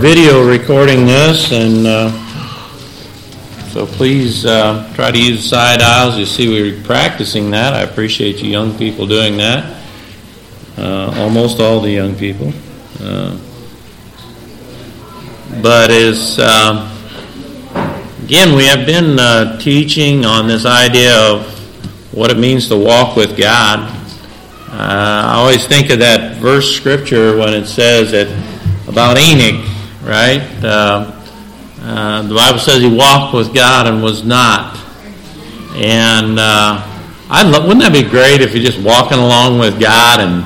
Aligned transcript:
video 0.00 0.46
recording 0.46 1.06
this, 1.06 1.52
and 1.52 1.86
uh, 1.86 2.10
so 3.68 3.86
please 3.86 4.44
uh, 4.44 4.92
try 4.94 5.10
to 5.10 5.18
use 5.18 5.48
side 5.48 5.80
aisles. 5.80 6.18
You 6.18 6.26
see, 6.26 6.48
we're 6.48 6.82
practicing 6.84 7.50
that. 7.50 7.72
I 7.72 7.80
appreciate 7.80 8.42
you 8.42 8.50
young 8.50 8.76
people 8.76 9.06
doing 9.06 9.38
that. 9.38 9.82
Uh, 10.76 11.14
almost 11.16 11.60
all 11.60 11.80
the 11.80 11.90
young 11.90 12.14
people. 12.14 12.52
Uh, 13.00 13.38
but 15.62 15.90
as 15.90 16.38
um, 16.40 16.90
again, 18.24 18.54
we 18.54 18.66
have 18.66 18.84
been 18.84 19.18
uh, 19.18 19.58
teaching 19.58 20.26
on 20.26 20.46
this 20.46 20.66
idea 20.66 21.16
of 21.16 21.46
what 22.12 22.30
it 22.30 22.38
means 22.38 22.68
to 22.68 22.76
walk 22.76 23.16
with 23.16 23.38
God. 23.38 23.80
Uh, 24.68 24.72
I 24.72 25.34
always 25.36 25.66
think 25.66 25.88
of 25.88 26.00
that 26.00 26.36
verse 26.36 26.76
scripture 26.76 27.36
when 27.38 27.54
it 27.54 27.66
says 27.66 28.10
that 28.10 28.28
about 28.88 29.16
Enoch, 29.18 29.75
right? 30.06 30.40
Uh, 30.62 31.12
uh, 31.82 32.22
the 32.22 32.34
Bible 32.34 32.58
says 32.58 32.80
he 32.80 32.88
walked 32.88 33.34
with 33.34 33.54
God 33.54 33.86
and 33.86 34.02
was 34.02 34.24
not. 34.24 34.76
And 35.74 36.38
uh, 36.38 36.80
I 37.28 37.42
love, 37.42 37.64
wouldn't 37.64 37.82
that 37.82 37.92
be 37.92 38.08
great 38.08 38.40
if 38.40 38.54
you're 38.54 38.64
just 38.64 38.80
walking 38.80 39.18
along 39.18 39.58
with 39.58 39.80
God 39.80 40.20
and 40.20 40.44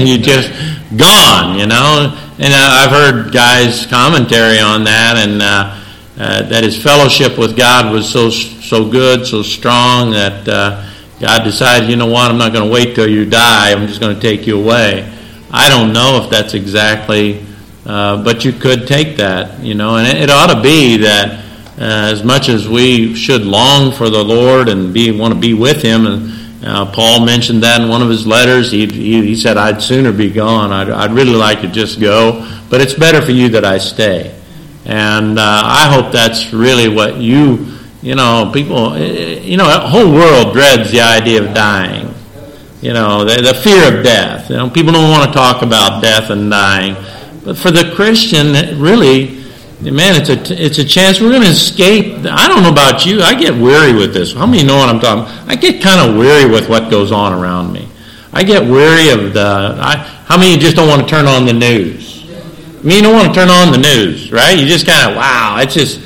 you 0.08 0.18
just 0.18 0.50
gone, 0.96 1.58
you 1.58 1.66
know? 1.66 2.16
And 2.38 2.54
uh, 2.54 2.56
I've 2.56 2.90
heard 2.90 3.32
guys' 3.32 3.86
commentary 3.86 4.58
on 4.58 4.84
that, 4.84 5.16
and 5.18 5.42
uh, 5.42 5.78
uh, 6.18 6.48
that 6.48 6.64
his 6.64 6.82
fellowship 6.82 7.36
with 7.38 7.56
God 7.56 7.92
was 7.92 8.10
so 8.10 8.30
so 8.30 8.90
good, 8.90 9.26
so 9.26 9.42
strong 9.42 10.12
that 10.12 10.46
God 11.22 11.44
decided, 11.44 11.88
you 11.88 11.94
know 11.94 12.06
what, 12.06 12.30
I'm 12.32 12.38
not 12.38 12.52
going 12.52 12.66
to 12.66 12.72
wait 12.72 12.96
till 12.96 13.08
you 13.08 13.24
die. 13.24 13.70
I'm 13.70 13.86
just 13.86 14.00
going 14.00 14.14
to 14.16 14.20
take 14.20 14.44
you 14.44 14.58
away. 14.60 15.08
I 15.52 15.68
don't 15.68 15.92
know 15.92 16.20
if 16.24 16.30
that's 16.30 16.54
exactly, 16.54 17.46
uh, 17.84 18.22
but 18.22 18.44
you 18.44 18.52
could 18.52 18.86
take 18.86 19.16
that, 19.16 19.60
you 19.60 19.74
know, 19.74 19.96
and 19.96 20.06
it, 20.06 20.22
it 20.22 20.30
ought 20.30 20.54
to 20.54 20.62
be 20.62 20.98
that 20.98 21.44
uh, 21.78 22.10
as 22.12 22.22
much 22.22 22.48
as 22.48 22.68
we 22.68 23.14
should 23.14 23.42
long 23.42 23.92
for 23.92 24.08
the 24.08 24.22
Lord 24.22 24.68
and 24.68 24.94
be 24.94 25.10
want 25.10 25.34
to 25.34 25.40
be 25.40 25.54
with 25.54 25.82
Him, 25.82 26.06
and 26.06 26.42
uh, 26.64 26.92
Paul 26.92 27.24
mentioned 27.26 27.64
that 27.64 27.80
in 27.80 27.88
one 27.88 28.02
of 28.02 28.08
his 28.08 28.24
letters. 28.24 28.70
He, 28.70 28.86
he, 28.86 29.26
he 29.26 29.34
said, 29.34 29.56
"I'd 29.56 29.82
sooner 29.82 30.12
be 30.12 30.30
gone. 30.30 30.70
I'd, 30.70 30.90
I'd, 30.90 31.10
really 31.12 31.34
like 31.34 31.60
to 31.62 31.68
just 31.68 32.00
go, 32.00 32.48
but 32.70 32.80
it's 32.80 32.94
better 32.94 33.20
for 33.20 33.32
you 33.32 33.48
that 33.50 33.64
I 33.64 33.78
stay." 33.78 34.38
And 34.84 35.38
uh, 35.38 35.62
I 35.64 35.92
hope 35.92 36.12
that's 36.12 36.52
really 36.52 36.88
what 36.88 37.16
you, 37.16 37.78
you 38.00 38.14
know, 38.14 38.50
people, 38.52 38.96
you 38.96 39.56
know, 39.56 39.66
the 39.66 39.80
whole 39.80 40.12
world 40.12 40.52
dreads 40.54 40.92
the 40.92 41.00
idea 41.00 41.42
of 41.42 41.54
dying. 41.54 42.14
You 42.80 42.92
know, 42.92 43.24
the, 43.24 43.42
the 43.42 43.54
fear 43.54 43.96
of 43.96 44.04
death. 44.04 44.50
You 44.50 44.56
know, 44.56 44.70
people 44.70 44.92
don't 44.92 45.10
want 45.10 45.32
to 45.32 45.34
talk 45.36 45.62
about 45.62 46.02
death 46.02 46.30
and 46.30 46.50
dying. 46.50 46.96
But 47.44 47.58
for 47.58 47.70
the 47.70 47.92
Christian, 47.94 48.52
really, 48.80 49.42
man, 49.80 50.20
it's 50.20 50.28
a, 50.28 50.64
it's 50.64 50.78
a 50.78 50.84
chance 50.84 51.20
we're 51.20 51.30
going 51.30 51.42
to 51.42 51.48
escape. 51.48 52.24
I 52.24 52.46
don't 52.46 52.62
know 52.62 52.70
about 52.70 53.04
you. 53.04 53.20
I 53.20 53.34
get 53.34 53.52
weary 53.52 53.92
with 53.92 54.14
this. 54.14 54.32
How 54.32 54.46
many 54.46 54.62
know 54.62 54.76
what 54.76 54.88
I'm 54.88 55.00
talking 55.00 55.24
I 55.48 55.56
get 55.56 55.82
kind 55.82 56.08
of 56.08 56.16
weary 56.16 56.48
with 56.48 56.68
what 56.68 56.90
goes 56.90 57.10
on 57.10 57.32
around 57.32 57.72
me. 57.72 57.88
I 58.32 58.44
get 58.44 58.62
weary 58.62 59.10
of 59.10 59.34
the. 59.34 59.76
I, 59.78 59.96
how 60.24 60.38
many 60.38 60.56
just 60.56 60.76
don't 60.76 60.88
want 60.88 61.02
to 61.02 61.08
turn 61.08 61.26
on 61.26 61.44
the 61.44 61.52
news? 61.52 62.24
I 62.30 62.82
mean, 62.84 62.96
you 62.96 63.02
don't 63.02 63.14
want 63.14 63.28
to 63.28 63.34
turn 63.34 63.50
on 63.50 63.70
the 63.70 63.78
news, 63.78 64.32
right? 64.32 64.58
You 64.58 64.66
just 64.66 64.86
kind 64.86 65.10
of, 65.10 65.16
wow, 65.16 65.58
it's 65.60 65.74
just, 65.74 66.00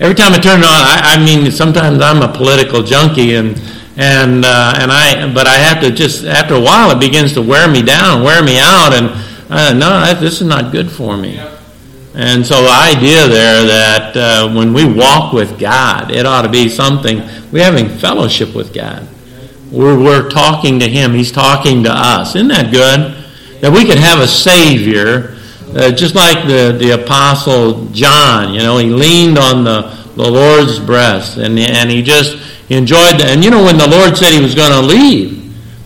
every 0.00 0.14
time 0.14 0.32
I 0.32 0.38
turn 0.38 0.60
it 0.60 0.64
on, 0.64 0.70
I, 0.70 1.16
I 1.16 1.24
mean, 1.24 1.50
sometimes 1.50 2.00
I'm 2.00 2.22
a 2.22 2.32
political 2.32 2.82
junkie 2.82 3.34
and 3.34 3.60
and 3.96 4.44
uh, 4.44 4.74
and 4.78 4.90
I 4.90 5.32
but 5.34 5.46
I 5.46 5.56
have 5.58 5.82
to 5.82 5.90
just 5.90 6.24
after 6.24 6.54
a 6.54 6.60
while 6.60 6.90
it 6.90 7.00
begins 7.00 7.34
to 7.34 7.42
wear 7.42 7.70
me 7.70 7.82
down, 7.82 8.22
wear 8.22 8.42
me 8.42 8.58
out, 8.58 8.94
and 8.94 9.10
uh, 9.52 9.74
no, 9.74 10.14
this 10.18 10.40
is 10.40 10.46
not 10.46 10.72
good 10.72 10.90
for 10.90 11.16
me. 11.16 11.38
And 12.14 12.44
so 12.44 12.62
the 12.62 12.70
idea 12.70 13.26
there 13.26 13.64
that 13.66 14.16
uh, 14.16 14.54
when 14.54 14.72
we 14.72 14.84
walk 14.84 15.32
with 15.32 15.58
God, 15.58 16.10
it 16.10 16.26
ought 16.26 16.42
to 16.42 16.48
be 16.48 16.68
something 16.68 17.18
we're 17.50 17.64
having 17.64 17.88
fellowship 17.88 18.54
with 18.54 18.72
God. 18.72 19.06
We're, 19.70 19.98
we're 19.98 20.28
talking 20.28 20.78
to 20.80 20.88
Him. 20.88 21.12
He's 21.12 21.32
talking 21.32 21.84
to 21.84 21.90
us. 21.90 22.34
Isn't 22.34 22.48
that 22.48 22.72
good? 22.72 23.16
That 23.62 23.72
we 23.72 23.84
could 23.84 23.98
have 23.98 24.20
a 24.20 24.26
Savior, 24.26 25.36
uh, 25.74 25.90
just 25.92 26.14
like 26.14 26.46
the, 26.46 26.76
the 26.78 27.02
Apostle 27.02 27.86
John. 27.88 28.52
You 28.52 28.60
know, 28.60 28.78
he 28.78 28.88
leaned 28.88 29.38
on 29.38 29.64
the, 29.64 29.82
the 30.16 30.30
Lord's 30.30 30.78
breast, 30.78 31.38
and, 31.38 31.58
and 31.58 31.90
he 31.90 32.02
just 32.02 32.36
enjoyed 32.70 33.20
that. 33.20 33.28
And 33.30 33.44
you 33.44 33.50
know, 33.50 33.64
when 33.64 33.78
the 33.78 33.88
Lord 33.88 34.16
said 34.16 34.32
he 34.32 34.42
was 34.42 34.54
going 34.54 34.72
to 34.72 34.80
leave, 34.80 35.41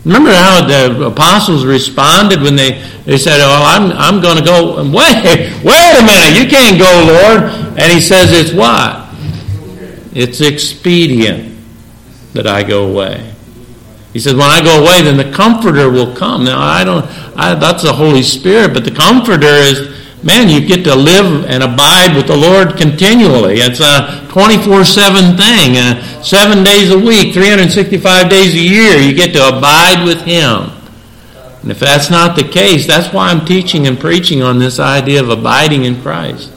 remember 0.06 0.31
how 0.31 0.67
the 0.67 1.06
apostles 1.06 1.67
responded 1.67 2.41
when 2.41 2.56
they, 2.56 2.83
they 3.05 3.19
said, 3.19 3.41
Oh, 3.43 3.62
I'm, 3.67 3.93
I'm 3.93 4.22
going 4.22 4.39
to 4.39 4.44
go. 4.44 4.77
Wait, 4.83 5.53
wait 5.65 5.93
a 5.99 6.05
minute, 6.06 6.41
you 6.41 6.49
can't 6.49 6.78
go, 6.78 6.89
Lord. 7.06 7.53
And 7.78 7.93
he 7.93 8.00
says, 8.00 8.33
It's 8.33 8.55
what? 8.55 9.06
It's 10.15 10.41
expedient 10.41 11.59
that 12.33 12.47
I 12.47 12.62
go 12.62 12.91
away. 12.91 13.33
He 14.12 14.21
says, 14.21 14.33
when 14.33 14.45
I 14.45 14.62
go 14.62 14.81
away, 14.81 15.03
then 15.03 15.19
the 15.19 15.31
Comforter 15.31 15.91
will 15.91 16.16
come. 16.16 16.45
Now, 16.45 16.59
I 16.59 16.84
don't, 16.84 17.05
I, 17.37 17.55
that's 17.55 17.83
the 17.83 17.93
Holy 17.93 18.22
Spirit, 18.22 18.72
but 18.72 18.84
the 18.84 18.91
Comforter 18.91 19.45
is 19.47 19.96
man, 20.22 20.49
you 20.49 20.66
get 20.66 20.84
to 20.84 20.94
live 20.94 21.44
and 21.47 21.62
abide 21.62 22.16
with 22.16 22.27
the 22.27 22.37
Lord 22.37 22.77
continually. 22.77 23.60
It's 23.60 23.81
a 23.81 24.27
24 24.31 24.84
7 24.84 25.37
thing, 25.37 25.77
uh, 25.77 26.22
seven 26.22 26.65
days 26.65 26.91
a 26.91 26.99
week, 26.99 27.34
365 27.34 28.28
days 28.28 28.54
a 28.54 28.59
year. 28.59 28.97
You 28.99 29.15
get 29.15 29.32
to 29.34 29.49
abide 29.49 30.04
with 30.04 30.22
Him. 30.22 30.71
And 31.62 31.71
if 31.71 31.81
that's 31.81 32.10
not 32.10 32.37
the 32.37 32.44
case, 32.44 32.87
that's 32.87 33.12
why 33.12 33.28
I'm 33.28 33.44
teaching 33.44 33.87
and 33.87 33.99
preaching 33.99 34.43
on 34.43 34.59
this 34.59 34.78
idea 34.78 35.21
of 35.21 35.31
abiding 35.31 35.84
in 35.84 36.00
Christ. 36.00 36.53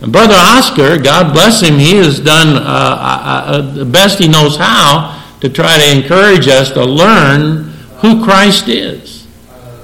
And 0.00 0.10
Brother 0.10 0.34
Oscar, 0.36 0.98
God 0.98 1.32
bless 1.32 1.60
him, 1.60 1.78
he 1.78 1.96
has 1.96 2.18
done 2.18 2.56
uh, 2.56 2.60
uh, 2.60 3.44
uh 3.46 3.60
the 3.72 3.84
best 3.84 4.18
he 4.18 4.28
knows 4.28 4.56
how 4.56 5.22
to 5.40 5.48
try 5.48 5.76
to 5.76 5.96
encourage 5.96 6.48
us 6.48 6.72
to 6.72 6.84
learn 6.84 7.64
who 7.98 8.24
Christ 8.24 8.68
is 8.68 9.11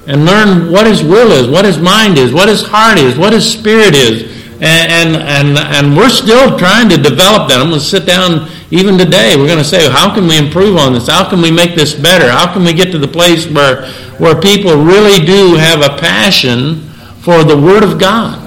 and 0.09 0.25
learn 0.25 0.73
what 0.73 0.87
his 0.87 1.03
will 1.03 1.33
is, 1.33 1.47
what 1.47 1.67
his 1.67 1.79
mind 1.79 2.17
is, 2.17 2.33
what 2.33 2.49
his 2.49 2.67
heart 2.67 2.99
is, 2.99 3.19
what 3.19 3.33
his 3.33 3.45
spirit 3.45 3.95
is. 3.95 4.23
And, 4.55 5.15
and, 5.15 5.17
and, 5.17 5.59
and 5.59 5.97
we're 5.97 6.09
still 6.09 6.59
trying 6.59 6.89
to 6.89 6.97
develop 6.97 7.49
that. 7.49 7.61
I'm 7.61 7.69
going 7.69 7.79
to 7.79 7.85
sit 7.85 8.07
down 8.07 8.49
even 8.71 8.97
today. 8.97 9.37
We're 9.37 9.47
going 9.47 9.59
to 9.59 9.65
say, 9.65 9.89
how 9.89 10.13
can 10.15 10.27
we 10.27 10.39
improve 10.39 10.79
on 10.79 10.95
this? 10.95 11.09
How 11.09 11.29
can 11.29 11.43
we 11.43 11.51
make 11.51 11.77
this 11.77 11.95
better? 11.95 12.31
How 12.31 12.53
can 12.53 12.65
we 12.65 12.73
get 12.73 12.91
to 12.93 12.99
the 12.99 13.07
place 13.07 13.47
where, 13.47 13.87
where 14.17 14.41
people 14.41 14.83
really 14.83 15.25
do 15.25 15.55
have 15.55 15.83
a 15.83 15.97
passion 16.01 16.89
for 17.21 17.45
the 17.45 17.57
Word 17.57 17.85
of 17.85 18.01
God? 18.01 18.45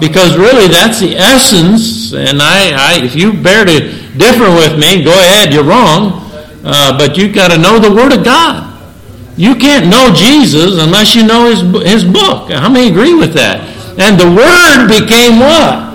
Because 0.00 0.36
really, 0.36 0.66
that's 0.66 1.00
the 1.00 1.16
essence. 1.16 2.12
And 2.12 2.42
I, 2.42 2.74
I 2.74 3.04
if 3.04 3.14
you 3.14 3.32
bear 3.32 3.64
to 3.64 3.80
differ 4.18 4.50
with 4.50 4.78
me, 4.78 5.04
go 5.04 5.12
ahead, 5.12 5.54
you're 5.54 5.64
wrong. 5.64 6.26
Uh, 6.64 6.98
but 6.98 7.16
you've 7.16 7.34
got 7.34 7.52
to 7.52 7.58
know 7.58 7.78
the 7.78 7.90
Word 7.90 8.12
of 8.12 8.24
God. 8.24 8.67
You 9.38 9.54
can't 9.54 9.86
know 9.86 10.10
Jesus 10.10 10.82
unless 10.82 11.14
you 11.14 11.22
know 11.22 11.46
his, 11.46 11.62
his 11.86 12.02
book. 12.02 12.50
How 12.50 12.66
many 12.66 12.90
agree 12.90 13.14
with 13.14 13.38
that? 13.38 13.62
And 13.94 14.18
the 14.18 14.26
Word 14.26 14.90
became 14.90 15.38
what? 15.38 15.94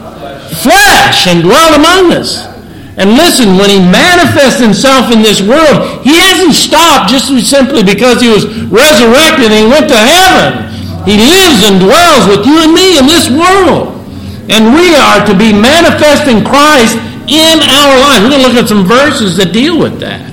Flesh 0.64 1.28
and 1.28 1.44
dwelt 1.44 1.76
among 1.76 2.16
us. 2.16 2.48
And 2.96 3.20
listen, 3.20 3.60
when 3.60 3.68
he 3.68 3.84
manifests 3.84 4.64
himself 4.64 5.12
in 5.12 5.20
this 5.20 5.44
world, 5.44 6.08
he 6.08 6.16
hasn't 6.16 6.56
stopped 6.56 7.12
just 7.12 7.28
simply 7.44 7.84
because 7.84 8.24
he 8.24 8.32
was 8.32 8.48
resurrected 8.72 9.52
and 9.52 9.60
he 9.60 9.68
went 9.68 9.92
to 9.92 10.00
heaven. 10.00 10.72
He 11.04 11.20
lives 11.20 11.68
and 11.68 11.84
dwells 11.84 12.24
with 12.32 12.48
you 12.48 12.64
and 12.64 12.72
me 12.72 12.96
in 12.96 13.12
this 13.12 13.28
world. 13.28 13.92
And 14.48 14.72
we 14.72 14.96
are 14.96 15.20
to 15.28 15.36
be 15.36 15.52
manifesting 15.52 16.48
Christ 16.48 16.96
in 17.28 17.60
our 17.60 17.92
lives. 18.08 18.24
We're 18.24 18.40
going 18.40 18.44
to 18.44 18.48
look 18.48 18.60
at 18.62 18.72
some 18.72 18.88
verses 18.88 19.36
that 19.36 19.52
deal 19.52 19.76
with 19.76 20.00
that. 20.00 20.33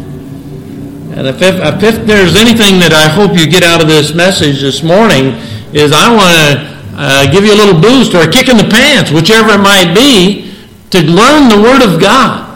And 1.11 1.27
if, 1.27 1.43
if, 1.43 1.59
if, 1.83 2.07
there's 2.07 2.37
anything 2.37 2.79
that 2.79 2.95
I 2.95 3.11
hope 3.11 3.35
you 3.35 3.51
get 3.51 3.67
out 3.67 3.83
of 3.83 3.89
this 3.91 4.15
message 4.15 4.63
this 4.63 4.83
morning, 4.83 5.35
is 5.75 5.91
I 5.91 6.07
want 6.07 6.31
to 6.31 6.71
uh, 6.95 7.27
give 7.33 7.43
you 7.45 7.51
a 7.51 7.59
little 7.59 7.75
boost 7.75 8.15
or 8.15 8.23
a 8.23 8.31
kick 8.31 8.47
in 8.47 8.57
the 8.57 8.71
pants, 8.71 9.11
whichever 9.11 9.59
it 9.59 9.63
might 9.63 9.91
be, 9.91 10.55
to 10.95 11.03
learn 11.03 11.51
the 11.51 11.59
Word 11.59 11.83
of 11.83 12.01
God. 12.01 12.47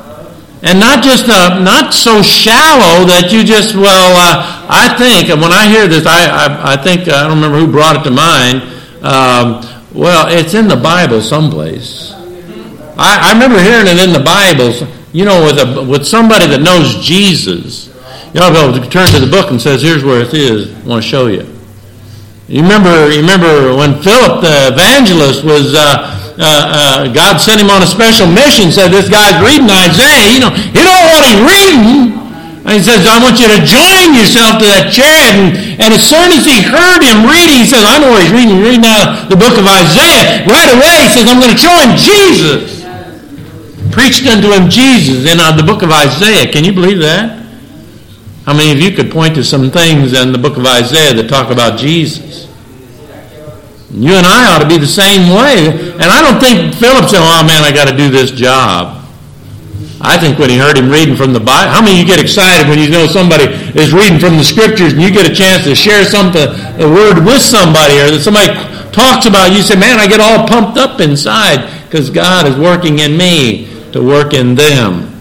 And 0.62 0.79
not 0.79 1.03
just 1.03 1.29
uh, 1.29 1.61
not 1.61 1.93
so 1.93 2.23
shallow 2.23 3.05
that 3.11 3.35
you 3.35 3.45
just 3.45 3.75
well. 3.75 4.17
Uh, 4.17 4.65
I 4.71 4.97
think, 4.97 5.29
and 5.29 5.43
when 5.43 5.53
I 5.53 5.69
hear 5.69 5.87
this, 5.87 6.06
I 6.06 6.25
I, 6.25 6.73
I 6.73 6.77
think 6.77 7.03
I 7.03 7.29
don't 7.29 7.37
remember 7.37 7.59
who 7.59 7.71
brought 7.71 8.01
it 8.01 8.05
to 8.09 8.11
mind. 8.11 8.62
Um, 9.05 9.61
well, 9.93 10.27
it's 10.31 10.55
in 10.55 10.67
the 10.67 10.77
Bible 10.77 11.21
someplace. 11.21 12.12
I, 12.97 13.29
I 13.29 13.33
remember 13.35 13.61
hearing 13.61 13.93
it 13.93 14.01
in 14.01 14.15
the 14.15 14.25
Bible. 14.25 14.73
You 15.12 15.27
know, 15.27 15.45
with 15.45 15.59
a 15.61 15.85
with 15.85 16.06
somebody 16.06 16.47
that 16.47 16.62
knows 16.62 17.05
Jesus 17.05 17.94
Y'all 18.35 18.51
go 18.51 18.75
turn 18.91 19.07
to 19.15 19.23
the 19.23 19.31
book 19.31 19.55
and 19.55 19.63
says, 19.63 19.79
here's 19.79 20.03
where 20.03 20.19
it 20.19 20.35
is. 20.35 20.75
I 20.75 20.89
want 20.91 20.99
to 20.99 21.07
show 21.07 21.31
you. 21.31 21.47
You 22.51 22.67
remember, 22.67 23.07
you 23.07 23.23
remember 23.23 23.79
when 23.79 24.03
Philip 24.03 24.43
the 24.43 24.75
evangelist 24.75 25.47
was, 25.47 25.71
uh, 25.71 26.35
uh, 26.35 26.43
uh, 26.43 27.15
God 27.15 27.39
sent 27.39 27.63
him 27.63 27.71
on 27.71 27.87
a 27.87 27.89
special 27.89 28.27
mission, 28.27 28.75
said 28.75 28.91
this 28.91 29.07
guy's 29.07 29.39
reading 29.39 29.71
Isaiah. 29.71 30.35
You 30.35 30.43
know, 30.43 30.51
you 30.75 30.83
know 30.83 31.01
what 31.15 31.23
he's 31.23 31.41
reading. 31.47 32.11
And 32.67 32.75
he 32.75 32.83
says, 32.83 33.07
I 33.07 33.23
want 33.23 33.39
you 33.39 33.47
to 33.55 33.63
join 33.63 34.19
yourself 34.19 34.59
to 34.59 34.67
that 34.67 34.91
chariot. 34.91 35.39
And, 35.39 35.49
and 35.79 35.91
as 35.95 36.03
soon 36.03 36.35
as 36.35 36.43
he 36.43 36.59
heard 36.59 37.07
him 37.07 37.23
reading, 37.23 37.63
he 37.63 37.69
says, 37.71 37.87
I 37.87 38.03
know 38.03 38.11
what 38.11 38.27
he's 38.27 38.35
reading. 38.35 38.59
He's 38.59 38.67
reading 38.67 38.83
the 39.31 39.39
book 39.39 39.55
of 39.55 39.69
Isaiah. 39.71 40.43
Right 40.51 40.75
away, 40.75 41.07
he 41.07 41.11
says, 41.15 41.31
I'm 41.31 41.39
going 41.39 41.55
to 41.55 41.61
him 41.87 41.95
Jesus. 41.95 42.83
Preached 43.95 44.27
unto 44.27 44.51
him 44.51 44.67
Jesus 44.67 45.23
in 45.23 45.39
uh, 45.39 45.55
the 45.55 45.63
book 45.63 45.87
of 45.87 45.95
Isaiah. 45.95 46.51
Can 46.51 46.67
you 46.67 46.75
believe 46.75 46.99
that? 46.99 47.44
How 48.44 48.52
many 48.52 48.73
of 48.73 48.79
you 48.79 48.91
could 48.91 49.11
point 49.11 49.35
to 49.37 49.44
some 49.44 49.70
things 49.70 50.12
in 50.12 50.32
the 50.32 50.38
book 50.38 50.56
of 50.56 50.67
Isaiah 50.67 51.14
that 51.14 51.29
talk 51.29 51.50
about 51.50 51.79
Jesus? 51.79 52.44
You 53.94 54.12
and 54.19 54.26
I 54.26 54.50
ought 54.50 54.58
to 54.58 54.69
be 54.69 54.76
the 54.76 54.91
same 54.91 55.31
way. 55.31 55.70
And 55.70 56.11
I 56.11 56.20
don't 56.20 56.43
think 56.43 56.75
Philip 56.75 57.08
said, 57.08 57.23
oh 57.23 57.46
man, 57.46 57.62
I 57.62 57.73
got 57.73 57.88
to 57.88 57.96
do 57.96 58.11
this 58.11 58.32
job. 58.32 59.00
I 60.00 60.19
think 60.19 60.38
when 60.38 60.50
he 60.50 60.58
heard 60.58 60.76
him 60.76 60.91
reading 60.91 61.17
from 61.17 61.32
the 61.32 61.41
Bible, 61.41 61.70
how 61.70 61.81
many 61.81 61.96
of 61.96 62.00
you 62.00 62.05
get 62.05 62.20
excited 62.20 62.69
when 62.69 62.79
you 62.79 62.91
know 62.91 63.06
somebody 63.06 63.44
is 63.79 63.94
reading 63.94 64.19
from 64.19 64.37
the 64.37 64.44
scriptures 64.44 64.93
and 64.93 65.00
you 65.00 65.11
get 65.11 65.25
a 65.25 65.35
chance 65.35 65.64
to 65.64 65.75
share 65.75 66.05
something, 66.05 66.44
a 66.44 66.85
word 66.85 67.25
with 67.25 67.41
somebody, 67.41 67.96
or 68.02 68.11
that 68.11 68.20
somebody 68.20 68.52
talks 68.93 69.25
about 69.25 69.56
you 69.56 69.62
say, 69.62 69.79
man, 69.79 69.99
I 69.99 70.06
get 70.06 70.20
all 70.20 70.46
pumped 70.46 70.76
up 70.76 71.00
inside 71.00 71.64
because 71.87 72.11
God 72.11 72.46
is 72.46 72.58
working 72.58 72.99
in 72.99 73.17
me 73.17 73.70
to 73.93 74.02
work 74.02 74.35
in 74.35 74.55
them. 74.55 75.14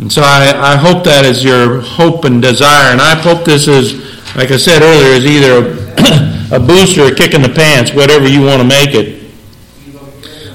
And 0.00 0.10
so 0.10 0.22
I, 0.22 0.72
I 0.72 0.76
hope 0.76 1.04
that 1.04 1.26
is 1.26 1.44
your 1.44 1.82
hope 1.82 2.24
and 2.24 2.40
desire. 2.40 2.90
And 2.90 3.02
I 3.02 3.14
hope 3.20 3.44
this 3.44 3.68
is, 3.68 4.00
like 4.34 4.50
I 4.50 4.56
said 4.56 4.80
earlier, 4.80 5.12
is 5.12 5.26
either 5.26 5.52
a, 5.60 6.56
a 6.56 6.58
boost 6.58 6.96
or 6.96 7.12
a 7.12 7.14
kick 7.14 7.34
in 7.34 7.42
the 7.42 7.50
pants, 7.50 7.92
whatever 7.92 8.26
you 8.26 8.40
want 8.40 8.62
to 8.62 8.66
make 8.66 8.94
it. 8.94 9.20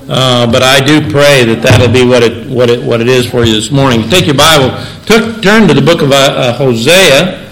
Uh, 0.09 0.51
but 0.51 0.63
I 0.63 0.81
do 0.81 1.00
pray 1.12 1.45
that 1.45 1.62
that'll 1.62 1.94
be 1.94 2.06
what 2.06 2.24
it, 2.24 2.50
what 2.50 2.71
it, 2.71 2.83
what 2.83 3.01
it 3.01 3.07
is 3.07 3.30
for 3.30 3.44
you 3.44 3.53
this 3.53 3.69
morning. 3.69 4.09
Take 4.09 4.25
your 4.25 4.36
Bible, 4.36 4.69
turn 5.06 5.68
to 5.68 5.74
the 5.74 5.81
book 5.81 6.01
of 6.01 6.12
uh, 6.12 6.15
uh, 6.15 6.53
Hosea, 6.53 7.45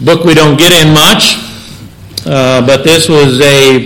book 0.00 0.24
we 0.24 0.34
don't 0.34 0.56
get 0.56 0.70
in 0.70 0.94
much, 0.94 1.38
uh, 2.26 2.64
but 2.66 2.82
this 2.82 3.08
was 3.08 3.40
a, 3.40 3.80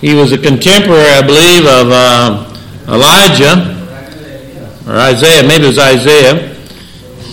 he 0.00 0.14
was 0.14 0.32
a 0.32 0.38
contemporary, 0.38 1.08
I 1.12 1.22
believe, 1.22 1.64
of 1.64 1.88
uh, 1.92 2.92
Elijah, 2.92 3.75
or 4.86 4.94
Isaiah, 4.94 5.46
maybe 5.46 5.64
it 5.64 5.68
was 5.68 5.78
Isaiah, 5.78 6.54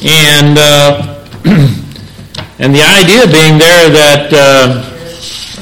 and, 0.03 0.57
and 2.59 2.73
the 2.73 2.81
idea 2.81 3.27
being 3.27 3.57
there 3.57 3.89
that 3.89 4.33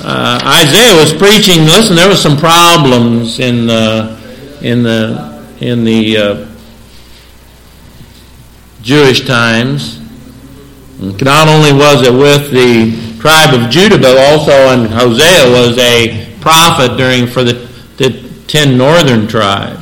uh, 0.04 0.40
Isaiah 0.44 0.96
was 0.96 1.14
preaching. 1.14 1.66
Listen, 1.66 1.96
there 1.96 2.08
were 2.08 2.16
some 2.16 2.38
problems 2.38 3.40
in 3.40 3.68
the 3.68 4.18
in 4.62 4.84
the 4.84 5.44
in 5.60 5.84
the 5.84 6.18
uh, 6.18 6.48
Jewish 8.82 9.28
times. 9.28 10.00
Not 11.00 11.48
only 11.48 11.74
was 11.74 12.08
it 12.08 12.14
with 12.14 12.52
the 12.52 13.20
tribe 13.20 13.54
of 13.54 13.70
Judah, 13.70 13.98
but 13.98 14.18
also, 14.18 14.52
and 14.52 14.88
Hosea 14.88 15.50
was 15.50 15.78
a 15.78 16.36
prophet 16.42 16.98
during 16.98 17.28
for 17.28 17.44
the, 17.44 17.54
the 17.98 18.44
ten 18.48 18.78
northern 18.78 19.28
tribes. 19.28 19.81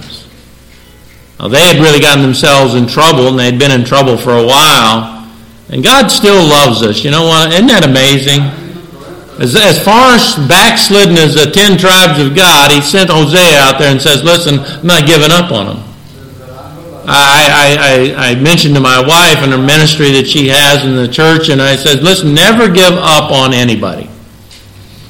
Now, 1.39 1.47
they 1.47 1.61
had 1.61 1.77
really 1.77 2.01
gotten 2.01 2.21
themselves 2.21 2.75
in 2.75 2.85
trouble, 2.85 3.29
and 3.29 3.39
they'd 3.39 3.57
been 3.57 3.71
in 3.71 3.85
trouble 3.85 4.17
for 4.17 4.31
a 4.31 4.45
while. 4.45 5.15
And 5.69 5.83
God 5.83 6.09
still 6.09 6.35
loves 6.35 6.81
us. 6.83 7.03
You 7.03 7.11
know 7.11 7.23
what? 7.23 7.53
Isn't 7.53 7.67
that 7.67 7.87
amazing? 7.87 8.41
As, 9.39 9.55
as 9.55 9.79
far 9.79 10.15
as 10.15 10.35
backslidden 10.49 11.15
as 11.15 11.35
the 11.35 11.49
ten 11.49 11.77
tribes 11.77 12.19
of 12.19 12.35
God, 12.35 12.71
he 12.71 12.81
sent 12.81 13.09
Hosea 13.09 13.55
out 13.55 13.79
there 13.79 13.89
and 13.89 14.01
says, 14.01 14.21
Listen, 14.21 14.59
I'm 14.59 14.85
not 14.85 15.07
giving 15.07 15.31
up 15.31 15.51
on 15.51 15.67
them. 15.67 15.89
I, 17.07 18.13
I, 18.17 18.31
I, 18.31 18.35
mentioned 18.35 18.75
to 18.75 18.81
my 18.81 18.99
wife 19.01 19.41
in 19.41 19.49
her 19.49 19.57
ministry 19.57 20.11
that 20.11 20.27
she 20.27 20.47
has 20.49 20.85
in 20.85 20.95
the 20.95 21.07
church, 21.07 21.49
and 21.49 21.61
I 21.61 21.75
said, 21.75 22.03
Listen, 22.03 22.33
never 22.33 22.67
give 22.67 22.93
up 22.93 23.31
on 23.31 23.53
anybody. 23.53 24.09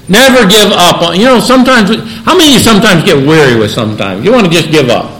Never 0.08 0.48
give 0.48 0.72
up 0.72 1.02
on, 1.02 1.20
you 1.20 1.26
know, 1.26 1.40
sometimes, 1.40 1.90
how 2.24 2.38
many 2.38 2.54
of 2.54 2.60
you 2.60 2.60
sometimes 2.60 3.04
get 3.04 3.18
weary 3.18 3.60
with 3.60 3.72
sometimes? 3.72 4.24
You 4.24 4.32
want 4.32 4.46
to 4.46 4.52
just 4.52 4.72
give 4.72 4.90
up. 4.90 5.19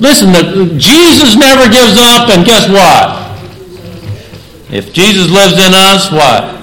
Listen, 0.00 0.32
the, 0.32 0.74
Jesus 0.78 1.36
never 1.36 1.68
gives 1.70 1.98
up, 1.98 2.30
and 2.30 2.44
guess 2.44 2.68
what? 2.68 3.22
If 4.72 4.92
Jesus 4.92 5.28
lives 5.30 5.54
in 5.60 5.72
us, 5.74 6.10
what? 6.10 6.56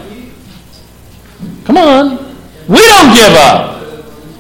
Come 1.66 1.78
on. 1.78 2.18
We 2.66 2.82
don't 2.82 3.14
give 3.14 3.34
up. 3.38 3.80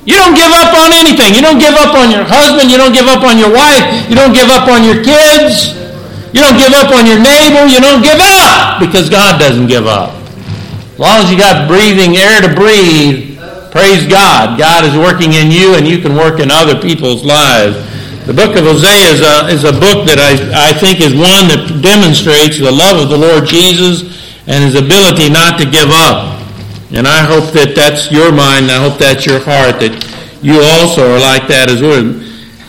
You 0.10 0.18
don't 0.18 0.34
give 0.34 0.50
up 0.50 0.74
on 0.74 0.90
anything. 0.90 1.38
You 1.38 1.42
don't 1.42 1.60
give 1.60 1.78
up 1.78 1.94
on 1.94 2.10
your 2.10 2.26
husband. 2.26 2.72
You 2.72 2.78
don't 2.78 2.94
give 2.94 3.06
up 3.06 3.22
on 3.22 3.38
your 3.38 3.54
wife. 3.54 4.10
You 4.10 4.16
don't 4.18 4.34
give 4.34 4.50
up 4.50 4.66
on 4.66 4.82
your 4.82 5.04
kids. 5.06 5.78
You 6.34 6.42
don't 6.42 6.58
give 6.58 6.74
up 6.74 6.90
on 6.90 7.06
your 7.06 7.22
neighbor. 7.22 7.70
You 7.70 7.82
don't 7.82 8.02
give 8.02 8.18
up 8.18 8.82
because 8.82 9.10
God 9.10 9.40
doesn't 9.40 9.68
give 9.68 9.86
up. 9.86 10.18
As 10.94 11.00
long 11.00 11.22
as 11.22 11.32
you 11.32 11.38
got 11.38 11.68
breathing 11.68 12.18
air 12.18 12.42
to 12.42 12.50
breathe, 12.54 13.38
praise 13.72 14.06
God. 14.06 14.58
God 14.58 14.86
is 14.86 14.98
working 14.98 15.34
in 15.34 15.52
you 15.52 15.76
and 15.76 15.88
you 15.88 16.02
can 16.02 16.16
work 16.16 16.40
in 16.40 16.50
other 16.50 16.80
people's 16.82 17.24
lives. 17.24 17.78
The 18.30 18.38
book 18.38 18.54
of 18.54 18.62
Hosea 18.62 19.10
is 19.10 19.22
a, 19.26 19.50
is 19.50 19.64
a 19.66 19.74
book 19.74 20.06
that 20.06 20.22
I, 20.22 20.70
I 20.70 20.72
think 20.78 21.02
is 21.02 21.18
one 21.18 21.50
that 21.50 21.81
demonstrates 21.81 22.62
the 22.62 22.70
love 22.70 23.02
of 23.02 23.10
the 23.10 23.18
Lord 23.18 23.50
Jesus 23.50 24.06
and 24.46 24.62
his 24.62 24.78
ability 24.78 25.34
not 25.34 25.58
to 25.58 25.66
give 25.66 25.90
up. 25.90 26.38
And 26.94 27.10
I 27.10 27.26
hope 27.26 27.50
that 27.58 27.74
that's 27.74 28.14
your 28.14 28.30
mind. 28.30 28.70
I 28.70 28.78
hope 28.78 29.02
that's 29.02 29.26
your 29.26 29.42
heart, 29.42 29.81
that 29.81 29.98
you 30.46 30.62
also 30.62 31.10
are 31.10 31.18
like 31.18 31.50
that 31.50 31.74
as 31.74 31.81
well. 31.81 32.06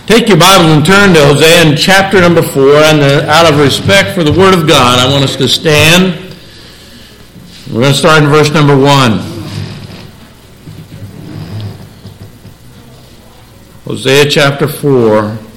Take 0.08 0.32
your 0.32 0.40
Bibles 0.40 0.72
and 0.72 0.80
turn 0.80 1.12
to 1.12 1.28
Hosea 1.28 1.68
in 1.68 1.76
chapter 1.76 2.24
number 2.24 2.40
4. 2.40 2.56
And 2.88 3.04
the, 3.04 3.28
out 3.28 3.44
of 3.44 3.60
respect 3.60 4.16
for 4.16 4.24
the 4.24 4.32
Word 4.32 4.56
of 4.56 4.64
God, 4.64 4.96
I 4.96 5.12
want 5.12 5.28
us 5.28 5.36
to 5.36 5.44
stand. 5.44 6.16
We're 7.68 7.84
going 7.84 7.92
to 7.92 8.00
start 8.00 8.24
in 8.24 8.32
verse 8.32 8.48
number 8.56 8.80
1. 8.80 9.28
Hosea 13.84 14.24
chapter 14.24 14.64
4 14.64 15.49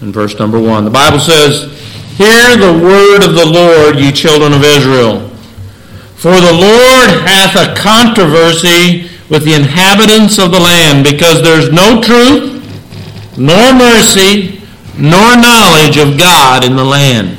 and 0.00 0.12
verse 0.12 0.38
number 0.38 0.60
1. 0.60 0.84
The 0.84 0.90
Bible 0.90 1.20
says, 1.20 1.70
Hear 2.16 2.56
the 2.56 2.78
word 2.82 3.24
of 3.24 3.34
the 3.34 3.46
Lord, 3.46 3.98
ye 3.98 4.12
children 4.12 4.52
of 4.52 4.62
Israel. 4.62 5.28
For 6.16 6.32
the 6.32 6.52
Lord 6.52 7.10
hath 7.26 7.56
a 7.56 7.74
controversy 7.74 9.10
with 9.28 9.44
the 9.44 9.54
inhabitants 9.54 10.38
of 10.38 10.52
the 10.52 10.60
land, 10.60 11.04
because 11.04 11.42
there's 11.42 11.72
no 11.72 12.00
truth, 12.00 12.62
nor 13.36 13.74
mercy, 13.74 14.60
nor 14.96 15.36
knowledge 15.36 15.96
of 15.98 16.18
God 16.18 16.64
in 16.64 16.76
the 16.76 16.84
land. 16.84 17.36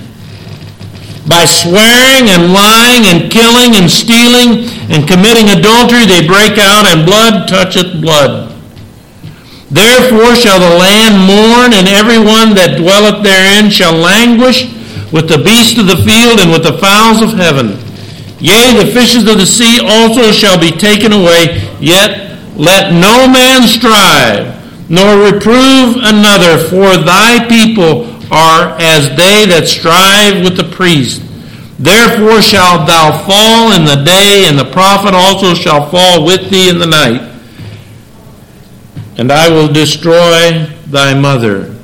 By 1.28 1.46
swearing 1.46 2.30
and 2.30 2.54
lying 2.54 3.08
and 3.08 3.32
killing 3.32 3.76
and 3.76 3.90
stealing 3.90 4.70
and 4.92 5.08
committing 5.08 5.50
adultery, 5.50 6.06
they 6.06 6.28
break 6.28 6.60
out, 6.60 6.86
and 6.86 7.06
blood 7.06 7.48
toucheth 7.48 8.02
blood. 8.02 8.55
Therefore 9.76 10.40
shall 10.40 10.64
the 10.64 10.80
land 10.80 11.20
mourn, 11.20 11.76
and 11.76 11.84
every 11.92 12.16
one 12.18 12.56
that 12.56 12.80
dwelleth 12.80 13.28
therein 13.28 13.68
shall 13.68 13.92
languish 13.92 14.72
with 15.12 15.28
the 15.28 15.44
beasts 15.44 15.76
of 15.76 15.92
the 15.92 16.00
field 16.00 16.40
and 16.40 16.48
with 16.48 16.64
the 16.64 16.80
fowls 16.80 17.20
of 17.20 17.36
heaven. 17.36 17.76
Yea, 18.40 18.72
the 18.80 18.88
fishes 18.96 19.28
of 19.28 19.36
the 19.36 19.46
sea 19.46 19.84
also 19.84 20.32
shall 20.32 20.56
be 20.56 20.72
taken 20.72 21.12
away, 21.12 21.60
yet 21.84 22.40
let 22.56 22.96
no 22.96 23.28
man 23.28 23.68
strive, 23.68 24.48
nor 24.90 25.28
reprove 25.28 26.00
another, 26.08 26.56
for 26.72 26.96
thy 26.96 27.44
people 27.52 28.08
are 28.32 28.80
as 28.80 29.12
they 29.20 29.44
that 29.44 29.68
strive 29.68 30.40
with 30.40 30.56
the 30.56 30.72
priest. 30.72 31.20
Therefore 31.80 32.42
shalt 32.42 32.88
thou 32.88 33.12
fall 33.28 33.76
in 33.76 33.84
the 33.84 34.08
day, 34.08 34.48
and 34.48 34.58
the 34.58 34.72
prophet 34.72 35.14
also 35.14 35.54
shall 35.54 35.90
fall 35.92 36.26
with 36.26 36.50
thee 36.50 36.70
in 36.70 36.80
the 36.80 36.88
night. 36.88 37.35
And 39.18 39.32
I 39.32 39.50
will 39.50 39.72
destroy 39.72 40.66
thy 40.88 41.14
mother. 41.14 41.76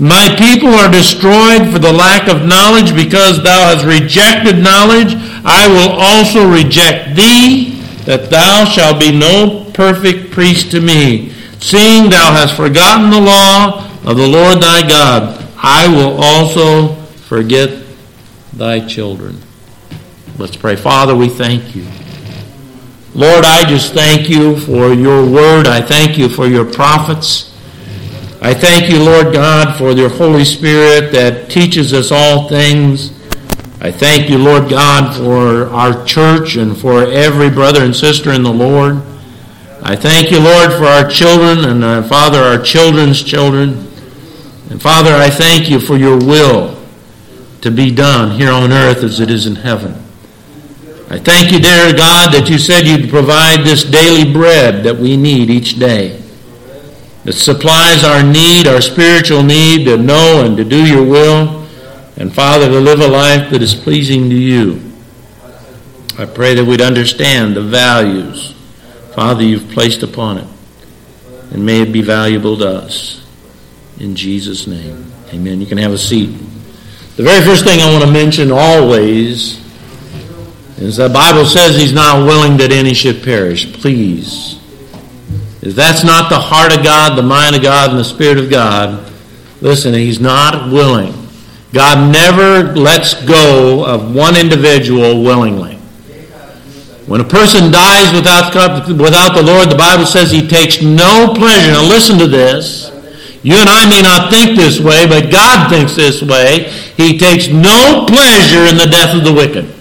My 0.00 0.34
people 0.38 0.68
are 0.68 0.90
destroyed 0.90 1.72
for 1.72 1.78
the 1.78 1.92
lack 1.92 2.28
of 2.28 2.46
knowledge, 2.46 2.94
because 2.94 3.42
thou 3.42 3.74
hast 3.74 3.84
rejected 3.84 4.58
knowledge. 4.58 5.14
I 5.44 5.66
will 5.68 5.98
also 5.98 6.48
reject 6.48 7.16
thee, 7.16 7.80
that 8.04 8.30
thou 8.30 8.64
shalt 8.64 9.00
be 9.00 9.16
no 9.16 9.70
perfect 9.74 10.30
priest 10.30 10.70
to 10.70 10.80
me. 10.80 11.32
Seeing 11.60 12.10
thou 12.10 12.32
hast 12.32 12.56
forgotten 12.56 13.10
the 13.10 13.20
law 13.20 13.84
of 14.04 14.16
the 14.16 14.26
Lord 14.26 14.62
thy 14.62 14.88
God, 14.88 15.44
I 15.56 15.88
will 15.88 16.22
also 16.22 16.94
forget 17.26 17.84
thy 18.52 18.86
children. 18.86 19.40
Let's 20.38 20.56
pray. 20.56 20.76
Father, 20.76 21.16
we 21.16 21.28
thank 21.28 21.74
you. 21.74 21.84
Lord, 23.18 23.44
I 23.44 23.68
just 23.68 23.94
thank 23.94 24.28
you 24.28 24.60
for 24.60 24.92
your 24.92 25.28
word. 25.28 25.66
I 25.66 25.80
thank 25.80 26.16
you 26.16 26.28
for 26.28 26.46
your 26.46 26.64
prophets. 26.64 27.52
I 28.40 28.54
thank 28.54 28.88
you, 28.88 29.02
Lord 29.02 29.32
God, 29.32 29.76
for 29.76 29.90
your 29.90 30.08
Holy 30.08 30.44
Spirit 30.44 31.10
that 31.10 31.50
teaches 31.50 31.92
us 31.92 32.12
all 32.12 32.48
things. 32.48 33.10
I 33.80 33.90
thank 33.90 34.30
you, 34.30 34.38
Lord 34.38 34.70
God, 34.70 35.16
for 35.16 35.68
our 35.74 36.04
church 36.04 36.54
and 36.54 36.78
for 36.78 37.02
every 37.02 37.50
brother 37.50 37.82
and 37.82 37.96
sister 37.96 38.30
in 38.30 38.44
the 38.44 38.52
Lord. 38.52 39.02
I 39.82 39.96
thank 39.96 40.30
you, 40.30 40.38
Lord, 40.38 40.70
for 40.74 40.84
our 40.84 41.10
children 41.10 41.64
and, 41.64 41.82
uh, 41.82 42.02
Father, 42.04 42.38
our 42.38 42.62
children's 42.62 43.20
children. 43.20 43.88
And 44.70 44.80
Father, 44.80 45.12
I 45.12 45.28
thank 45.28 45.68
you 45.68 45.80
for 45.80 45.96
your 45.96 46.18
will. 46.18 46.76
to 47.62 47.72
be 47.72 47.90
done 47.90 48.38
here 48.38 48.52
on 48.52 48.72
earth 48.72 49.02
as 49.02 49.18
it 49.18 49.28
is 49.28 49.44
in 49.44 49.56
heaven. 49.56 50.07
I 51.10 51.18
thank 51.18 51.50
you, 51.52 51.58
dear 51.58 51.94
God, 51.96 52.34
that 52.34 52.50
you 52.50 52.58
said 52.58 52.86
you'd 52.86 53.08
provide 53.08 53.64
this 53.64 53.82
daily 53.82 54.30
bread 54.30 54.84
that 54.84 54.98
we 54.98 55.16
need 55.16 55.48
each 55.48 55.78
day. 55.78 56.20
That 57.24 57.32
supplies 57.32 58.04
our 58.04 58.22
need, 58.22 58.66
our 58.66 58.82
spiritual 58.82 59.42
need 59.42 59.86
to 59.86 59.96
know 59.96 60.44
and 60.44 60.54
to 60.58 60.64
do 60.64 60.86
your 60.86 61.02
will, 61.02 61.66
and 62.18 62.34
Father, 62.34 62.68
to 62.68 62.78
live 62.78 63.00
a 63.00 63.08
life 63.08 63.50
that 63.50 63.62
is 63.62 63.74
pleasing 63.74 64.28
to 64.28 64.36
you. 64.36 64.82
I 66.18 66.26
pray 66.26 66.54
that 66.54 66.64
we'd 66.66 66.82
understand 66.82 67.56
the 67.56 67.62
values, 67.62 68.54
Father, 69.14 69.42
you've 69.42 69.70
placed 69.70 70.02
upon 70.02 70.36
it, 70.36 70.46
and 71.52 71.64
may 71.64 71.80
it 71.80 71.90
be 71.90 72.02
valuable 72.02 72.58
to 72.58 72.68
us. 72.68 73.26
In 73.98 74.14
Jesus' 74.14 74.66
name, 74.66 75.10
amen. 75.32 75.62
You 75.62 75.66
can 75.66 75.78
have 75.78 75.92
a 75.92 75.98
seat. 75.98 76.36
The 77.16 77.22
very 77.22 77.42
first 77.44 77.64
thing 77.64 77.80
I 77.80 77.90
want 77.90 78.04
to 78.04 78.10
mention 78.10 78.52
always 78.52 79.67
is 80.78 80.96
the 80.96 81.08
Bible 81.08 81.44
says 81.44 81.76
He's 81.76 81.92
not 81.92 82.24
willing 82.24 82.56
that 82.58 82.72
any 82.72 82.94
should 82.94 83.22
perish. 83.22 83.72
Please. 83.72 84.60
If 85.60 85.74
that's 85.74 86.04
not 86.04 86.30
the 86.30 86.38
heart 86.38 86.76
of 86.76 86.84
God, 86.84 87.16
the 87.16 87.22
mind 87.22 87.56
of 87.56 87.62
God, 87.62 87.90
and 87.90 87.98
the 87.98 88.04
Spirit 88.04 88.38
of 88.38 88.48
God, 88.48 89.12
listen, 89.60 89.92
He's 89.92 90.20
not 90.20 90.72
willing. 90.72 91.12
God 91.72 92.12
never 92.12 92.74
lets 92.74 93.14
go 93.26 93.84
of 93.84 94.14
one 94.14 94.36
individual 94.36 95.22
willingly. 95.22 95.74
When 97.06 97.20
a 97.20 97.24
person 97.24 97.72
dies 97.72 98.12
without, 98.14 98.54
without 98.86 99.34
the 99.34 99.42
Lord, 99.42 99.70
the 99.70 99.76
Bible 99.76 100.04
says 100.04 100.30
he 100.30 100.46
takes 100.46 100.82
no 100.82 101.32
pleasure. 101.34 101.72
Now 101.72 101.82
listen 101.82 102.18
to 102.18 102.26
this. 102.26 102.90
You 103.42 103.56
and 103.56 103.68
I 103.68 103.88
may 103.88 104.02
not 104.02 104.30
think 104.30 104.56
this 104.56 104.78
way, 104.78 105.06
but 105.06 105.30
God 105.30 105.70
thinks 105.70 105.94
this 105.96 106.22
way. 106.22 106.70
He 106.96 107.16
takes 107.16 107.48
no 107.48 108.04
pleasure 108.06 108.66
in 108.66 108.76
the 108.76 108.88
death 108.90 109.16
of 109.16 109.24
the 109.24 109.32
wicked. 109.32 109.77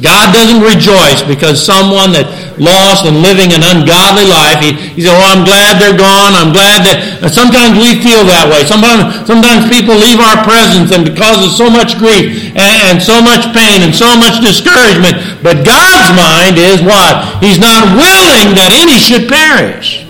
God 0.00 0.32
doesn't 0.32 0.64
rejoice 0.64 1.20
because 1.20 1.60
someone 1.60 2.16
that 2.16 2.24
lost 2.56 3.04
and 3.04 3.20
living 3.20 3.52
an 3.52 3.60
ungodly 3.60 4.24
life, 4.24 4.60
he, 4.60 4.72
he 4.96 5.04
said, 5.04 5.12
Oh, 5.12 5.20
I'm 5.20 5.44
glad 5.44 5.76
they're 5.76 5.96
gone. 5.96 6.32
I'm 6.32 6.56
glad 6.56 6.88
that. 6.88 7.20
Uh, 7.20 7.28
sometimes 7.28 7.76
we 7.76 8.00
feel 8.00 8.24
that 8.24 8.48
way. 8.48 8.64
Sometimes, 8.64 9.28
sometimes 9.28 9.68
people 9.68 9.92
leave 9.92 10.16
our 10.16 10.40
presence 10.40 10.88
and 10.92 11.04
it 11.04 11.16
causes 11.20 11.52
so 11.52 11.68
much 11.68 12.00
grief 12.00 12.52
and, 12.56 12.96
and 12.96 12.98
so 13.00 13.20
much 13.20 13.44
pain 13.52 13.84
and 13.84 13.92
so 13.92 14.16
much 14.16 14.40
discouragement. 14.40 15.20
But 15.44 15.68
God's 15.68 16.16
mind 16.16 16.56
is 16.56 16.80
what? 16.80 17.44
He's 17.44 17.60
not 17.60 17.92
willing 17.92 18.56
that 18.56 18.72
any 18.72 18.96
should 18.96 19.28
perish. 19.28 20.08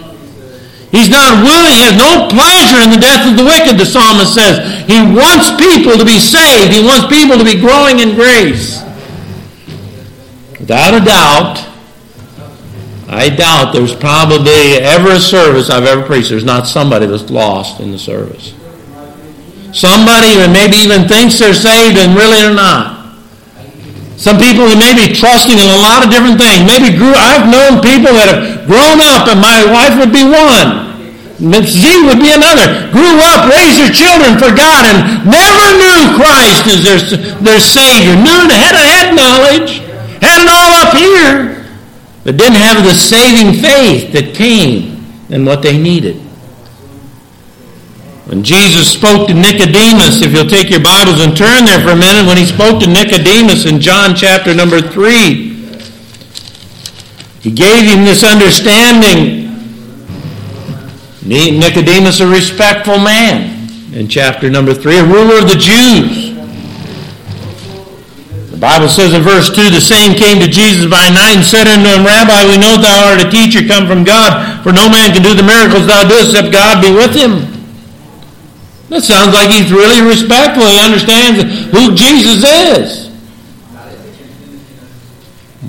He's 0.91 1.11
not 1.11 1.47
willing, 1.47 1.79
he 1.79 1.87
has 1.87 1.95
no 1.95 2.27
pleasure 2.27 2.83
in 2.83 2.91
the 2.91 2.99
death 2.99 3.23
of 3.23 3.39
the 3.39 3.47
wicked, 3.47 3.79
the 3.79 3.87
psalmist 3.87 4.35
says. 4.35 4.59
He 4.91 4.99
wants 4.99 5.55
people 5.55 5.95
to 5.95 6.03
be 6.03 6.19
saved. 6.19 6.75
He 6.75 6.83
wants 6.83 7.07
people 7.07 7.39
to 7.39 7.47
be 7.47 7.63
growing 7.63 8.03
in 8.03 8.19
grace. 8.19 8.83
Without 10.71 10.95
a 10.95 11.03
doubt, 11.03 11.59
I 13.11 13.27
doubt 13.27 13.75
there's 13.75 13.91
probably 13.91 14.79
ever 14.79 15.19
a 15.19 15.19
service 15.19 15.67
I've 15.67 15.83
ever 15.83 16.07
preached. 16.07 16.31
There's 16.31 16.47
not 16.47 16.71
somebody 16.71 17.11
that's 17.11 17.27
lost 17.27 17.83
in 17.83 17.91
the 17.91 17.99
service. 17.99 18.55
Somebody 19.75 20.39
that 20.39 20.55
maybe 20.55 20.79
even 20.79 21.11
thinks 21.11 21.43
they're 21.43 21.59
saved 21.59 21.99
and 21.99 22.15
really 22.15 22.39
are 22.47 22.55
not. 22.55 23.19
Some 24.15 24.39
people 24.39 24.71
who 24.71 24.79
may 24.79 24.95
be 24.95 25.11
trusting 25.11 25.59
in 25.59 25.67
a 25.75 25.81
lot 25.83 26.07
of 26.07 26.15
different 26.15 26.39
things. 26.39 26.63
Maybe 26.63 26.95
grew. 26.95 27.19
I've 27.19 27.51
known 27.51 27.83
people 27.83 28.15
that 28.15 28.31
have 28.31 28.63
grown 28.71 29.03
up, 29.03 29.27
and 29.27 29.43
my 29.43 29.67
wife 29.75 29.99
would 29.99 30.15
be 30.15 30.23
one. 30.23 30.87
Z 31.67 31.83
would 32.07 32.23
be 32.23 32.31
another. 32.31 32.95
Grew 32.95 33.19
up, 33.27 33.51
raised 33.51 33.75
their 33.75 33.91
children 33.91 34.39
for 34.39 34.55
God, 34.55 34.87
and 34.87 35.27
never 35.27 35.67
knew 35.83 36.15
Christ 36.15 36.63
as 36.71 36.81
their, 36.87 37.03
their 37.43 37.59
Savior. 37.59 38.15
Knew 38.15 38.47
had 38.55 38.79
a 38.79 38.87
head 38.87 39.19
knowledge 39.19 39.90
all 40.49 40.73
up 40.87 40.95
here, 40.95 41.67
but 42.25 42.37
didn't 42.37 42.57
have 42.57 42.85
the 42.85 42.95
saving 42.95 43.61
faith 43.63 44.13
that 44.13 44.35
came 44.35 45.05
and 45.31 45.47
what 45.47 45.63
they 45.63 45.77
needed. 45.79 46.17
When 48.27 48.45
Jesus 48.45 48.93
spoke 48.93 49.27
to 49.27 49.35
Nicodemus, 49.35 50.23
if 50.23 50.33
you'll 50.33 50.47
take 50.47 50.71
your 50.71 50.83
Bibles 50.83 51.21
and 51.21 51.37
turn 51.37 51.65
there 51.65 51.81
for 51.81 51.91
a 51.91 51.97
minute, 51.97 52.27
when 52.27 52.37
he 52.37 52.47
spoke 52.47 52.81
to 52.81 52.87
Nicodemus 52.87 53.67
in 53.67 53.81
John 53.81 54.15
chapter 54.15 54.55
number 54.55 54.81
3, 54.81 55.51
he 57.41 57.51
gave 57.51 57.87
him 57.89 58.05
this 58.05 58.23
understanding. 58.23 59.49
Nicodemus, 61.25 62.21
a 62.21 62.27
respectful 62.27 62.99
man, 62.99 63.69
in 63.95 64.09
chapter 64.09 64.49
number 64.49 64.75
3, 64.75 64.99
a 64.99 65.05
ruler 65.05 65.39
of 65.39 65.49
the 65.49 65.57
Jews. 65.57 66.20
Bible 68.61 68.93
says 68.93 69.15
in 69.15 69.23
verse 69.23 69.49
2 69.49 69.73
the 69.73 69.81
same 69.81 70.13
came 70.13 70.39
to 70.39 70.47
Jesus 70.47 70.85
by 70.85 71.09
night 71.09 71.41
and 71.41 71.45
said 71.45 71.67
unto 71.67 71.89
him, 71.89 72.05
Rabbi, 72.05 72.45
we 72.45 72.61
know 72.61 72.77
thou 72.77 73.09
art 73.09 73.25
a 73.25 73.31
teacher 73.31 73.67
come 73.67 73.89
from 73.89 74.05
God, 74.05 74.63
for 74.63 74.71
no 74.71 74.85
man 74.87 75.17
can 75.17 75.23
do 75.23 75.33
the 75.33 75.43
miracles 75.43 75.87
thou 75.87 76.07
doest 76.07 76.37
except 76.37 76.53
God 76.53 76.85
be 76.85 76.93
with 76.93 77.17
him. 77.17 77.49
That 78.91 79.03
sounds 79.03 79.33
like 79.33 79.49
he's 79.49 79.73
really 79.73 80.05
respectful. 80.07 80.67
He 80.67 80.79
understands 80.79 81.41
who 81.73 81.95
Jesus 81.95 82.45
is. 82.45 83.09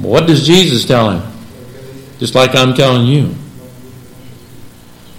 What 0.01 0.27
does 0.27 0.45
Jesus 0.45 0.83
tell 0.83 1.12
him? 1.12 1.31
Just 2.19 2.36
like 2.36 2.55
I'm 2.55 2.74
telling 2.74 3.05
you. 3.05 3.33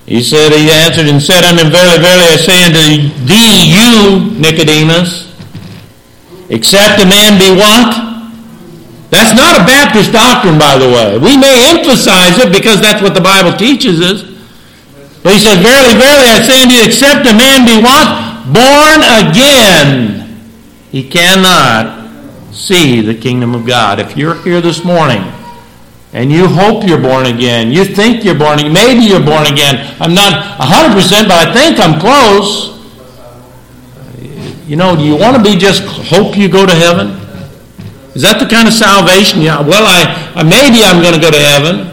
He 0.04 0.22
said, 0.22 0.52
He 0.52 0.68
answered 0.70 1.06
and 1.06 1.22
said 1.22 1.44
unto 1.44 1.64
him, 1.64 1.70
Verily, 1.70 2.02
verily, 2.02 2.24
I 2.26 2.36
say 2.36 2.64
unto 2.66 2.78
thee, 3.24 3.70
you, 3.70 4.38
Nicodemus, 4.38 5.31
Except 6.52 7.00
a 7.00 7.08
man 7.08 7.40
be 7.40 7.48
what? 7.56 8.12
That's 9.08 9.32
not 9.32 9.60
a 9.60 9.64
Baptist 9.64 10.12
doctrine, 10.12 10.58
by 10.58 10.76
the 10.76 10.88
way. 10.88 11.16
We 11.16 11.36
may 11.36 11.72
emphasize 11.72 12.36
it 12.38 12.52
because 12.52 12.80
that's 12.80 13.00
what 13.00 13.14
the 13.14 13.20
Bible 13.20 13.56
teaches 13.56 14.00
us. 14.00 14.22
But 15.22 15.34
he 15.34 15.38
says, 15.40 15.56
Verily, 15.64 15.96
verily, 15.96 16.28
I 16.28 16.40
say 16.44 16.62
unto 16.62 16.74
you, 16.76 16.84
except 16.84 17.24
a 17.24 17.32
man 17.32 17.64
be 17.64 17.80
what? 17.80 18.44
Born 18.52 19.00
again, 19.24 20.28
he 20.90 21.08
cannot 21.08 22.02
see 22.52 23.00
the 23.00 23.14
kingdom 23.14 23.54
of 23.54 23.66
God. 23.66 23.98
If 23.98 24.16
you're 24.16 24.34
here 24.42 24.60
this 24.60 24.84
morning 24.84 25.22
and 26.12 26.30
you 26.30 26.48
hope 26.48 26.86
you're 26.86 27.00
born 27.00 27.26
again, 27.26 27.72
you 27.72 27.84
think 27.84 28.24
you're 28.24 28.38
born 28.38 28.58
again, 28.58 28.72
maybe 28.74 29.04
you're 29.04 29.24
born 29.24 29.46
again. 29.46 29.96
I'm 30.00 30.12
not 30.12 30.58
100%, 30.60 31.28
but 31.28 31.48
I 31.48 31.52
think 31.52 31.80
I'm 31.80 31.98
close. 31.98 32.72
You 34.72 34.78
know, 34.78 34.96
do 34.96 35.02
you 35.02 35.16
want 35.16 35.36
to 35.36 35.42
be 35.42 35.58
just 35.58 35.84
hope 35.84 36.34
you 36.34 36.48
go 36.48 36.64
to 36.64 36.74
heaven? 36.74 37.08
Is 38.16 38.22
that 38.22 38.40
the 38.40 38.48
kind 38.48 38.66
of 38.66 38.72
salvation? 38.72 39.42
Yeah, 39.42 39.60
well, 39.60 39.84
I, 39.84 40.32
I 40.32 40.42
maybe 40.42 40.80
I'm 40.80 41.02
going 41.04 41.12
to 41.12 41.20
go 41.20 41.30
to 41.30 41.36
heaven. 41.36 41.92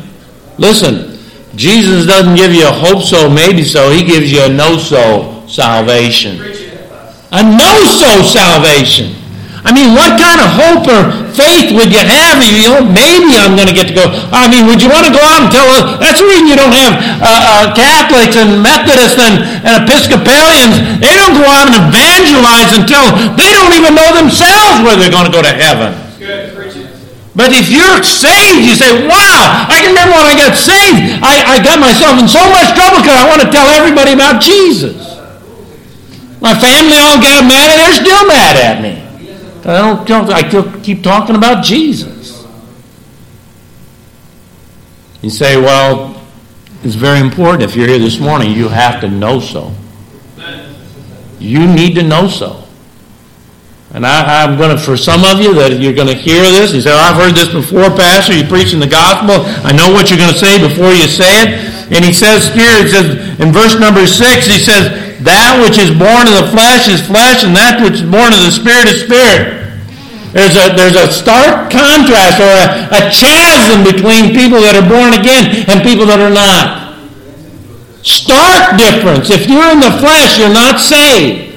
Listen, 0.57 1.19
Jesus 1.57 2.07
doesn't 2.07 2.36
give 2.36 2.53
you 2.53 2.63
a 2.65 2.71
hope 2.71 3.03
so, 3.03 3.29
maybe 3.29 3.65
so. 3.65 3.91
He 3.91 4.05
gives 4.07 4.31
you 4.31 4.43
a 4.43 4.48
know 4.48 4.77
so 4.77 5.43
salvation. 5.45 6.39
A 7.36 7.43
know 7.43 7.83
so 7.83 8.24
salvation. 8.24 9.19
I 9.70 9.72
mean, 9.72 9.94
what 9.94 10.18
kind 10.18 10.42
of 10.42 10.50
hope 10.50 10.90
or 10.90 11.14
faith 11.38 11.70
would 11.78 11.94
you 11.94 12.02
have? 12.02 12.42
You 12.42 12.74
know, 12.74 12.82
maybe 12.90 13.38
I'm 13.38 13.54
going 13.54 13.70
to 13.70 13.78
get 13.78 13.86
to 13.86 13.94
go. 13.94 14.10
I 14.34 14.50
mean, 14.50 14.66
would 14.66 14.82
you 14.82 14.90
want 14.90 15.06
to 15.06 15.14
go 15.14 15.22
out 15.22 15.46
and 15.46 15.50
tell 15.54 15.70
us? 15.70 16.02
That's 16.02 16.18
the 16.18 16.26
reason 16.26 16.50
you 16.50 16.58
don't 16.58 16.74
have 16.74 16.98
uh, 17.22 17.30
uh, 17.30 17.66
Catholics 17.78 18.34
and 18.34 18.66
Methodists 18.66 19.22
and, 19.22 19.46
and 19.62 19.86
Episcopalians. 19.86 20.74
They 20.98 21.14
don't 21.14 21.38
go 21.38 21.46
out 21.46 21.70
and 21.70 21.78
evangelize 21.86 22.74
until 22.74 23.14
they 23.38 23.54
don't 23.54 23.78
even 23.78 23.94
know 23.94 24.10
themselves 24.18 24.82
whether 24.82 25.06
they're 25.06 25.14
going 25.14 25.30
to 25.30 25.36
go 25.38 25.46
to 25.46 25.54
heaven. 25.54 25.94
But 27.38 27.54
if 27.54 27.70
you're 27.70 28.02
saved, 28.02 28.66
you 28.66 28.74
say, 28.74 29.06
wow, 29.06 29.70
I 29.70 29.86
can 29.86 29.94
remember 29.94 30.18
when 30.18 30.34
I 30.34 30.36
got 30.36 30.58
saved, 30.58 31.22
I, 31.22 31.46
I 31.46 31.56
got 31.62 31.78
myself 31.78 32.18
in 32.18 32.26
so 32.26 32.42
much 32.50 32.74
trouble 32.74 33.06
because 33.06 33.22
I 33.22 33.30
want 33.30 33.46
to 33.46 33.54
tell 33.54 33.70
everybody 33.70 34.18
about 34.18 34.42
Jesus. 34.42 34.98
My 36.42 36.58
family 36.58 36.98
all 36.98 37.22
got 37.22 37.46
mad 37.46 37.70
and 37.70 37.78
they're 37.86 38.02
still 38.02 38.26
mad 38.26 38.58
at 38.58 38.82
me. 38.82 39.09
I 39.66 39.78
don't, 39.78 40.08
don't 40.08 40.30
I 40.30 40.82
keep 40.82 41.04
talking 41.04 41.36
about 41.36 41.63
Jesus. 41.63 42.46
You 45.22 45.30
say, 45.30 45.60
well, 45.60 46.16
it's 46.84 46.96
very 46.96 47.20
important. 47.20 47.63
If 47.63 47.75
you're 47.75 47.88
here 47.88 48.00
this 48.00 48.20
morning, 48.20 48.51
you 48.51 48.70
have 48.70 49.01
to 49.01 49.10
know 49.10 49.39
so. 49.39 49.74
You 51.39 51.68
need 51.68 51.96
to 51.96 52.04
know 52.04 52.28
so. 52.28 52.63
And 53.92 54.06
I, 54.06 54.44
am 54.44 54.58
going 54.58 54.75
to, 54.75 54.82
for 54.82 54.96
some 54.96 55.25
of 55.25 55.42
you 55.42 55.54
that 55.56 55.80
you're 55.80 55.94
going 55.94 56.08
to 56.08 56.16
hear 56.16 56.44
this, 56.44 56.74
you 56.74 56.82
say, 56.82 56.92
oh, 56.94 56.98
I've 56.98 57.16
heard 57.16 57.34
this 57.34 57.50
before, 57.50 57.89
Pastor. 57.89 58.38
You're 58.38 58.48
preaching 58.48 58.80
the 58.80 58.88
gospel. 58.88 59.42
I 59.66 59.74
know 59.74 59.92
what 59.92 60.10
you're 60.10 60.20
going 60.20 60.32
to 60.32 60.38
say 60.38 60.62
before 60.62 60.92
you 60.94 61.08
say 61.08 61.25
it. 61.42 61.69
And 61.89 62.05
he 62.05 62.13
says 62.13 62.53
here, 62.53 62.69
it 62.86 62.93
says 62.93 63.39
in 63.41 63.50
verse 63.50 63.79
number 63.81 64.05
six, 64.05 64.46
he 64.46 64.62
says, 64.62 64.93
that 65.25 65.60
which 65.60 65.75
is 65.75 65.91
born 65.91 66.29
of 66.31 66.36
the 66.39 66.48
flesh 66.53 66.88
is 66.88 67.03
flesh, 67.03 67.43
and 67.43 67.51
that 67.58 67.84
which 67.84 68.00
is 68.00 68.08
born 68.08 68.31
of 68.31 68.39
the 68.39 68.53
spirit 68.53 68.88
is 68.88 69.03
spirit. 69.03 69.60
There's 70.31 70.53
a, 70.53 70.77
there's 70.77 70.96
a 70.96 71.10
stark 71.10 71.74
contrast 71.74 72.38
or 72.38 72.53
a, 72.53 72.67
a 72.93 73.01
chasm 73.10 73.81
between 73.81 74.38
people 74.38 74.62
that 74.62 74.77
are 74.77 74.86
born 74.86 75.17
again 75.17 75.65
and 75.65 75.81
people 75.81 76.05
that 76.05 76.22
are 76.22 76.31
not. 76.31 76.93
Stark 78.05 78.77
difference. 78.77 79.34
If 79.34 79.50
you're 79.50 79.74
in 79.74 79.81
the 79.81 79.91
flesh, 79.98 80.38
you're 80.38 80.53
not 80.53 80.79
saved. 80.79 81.50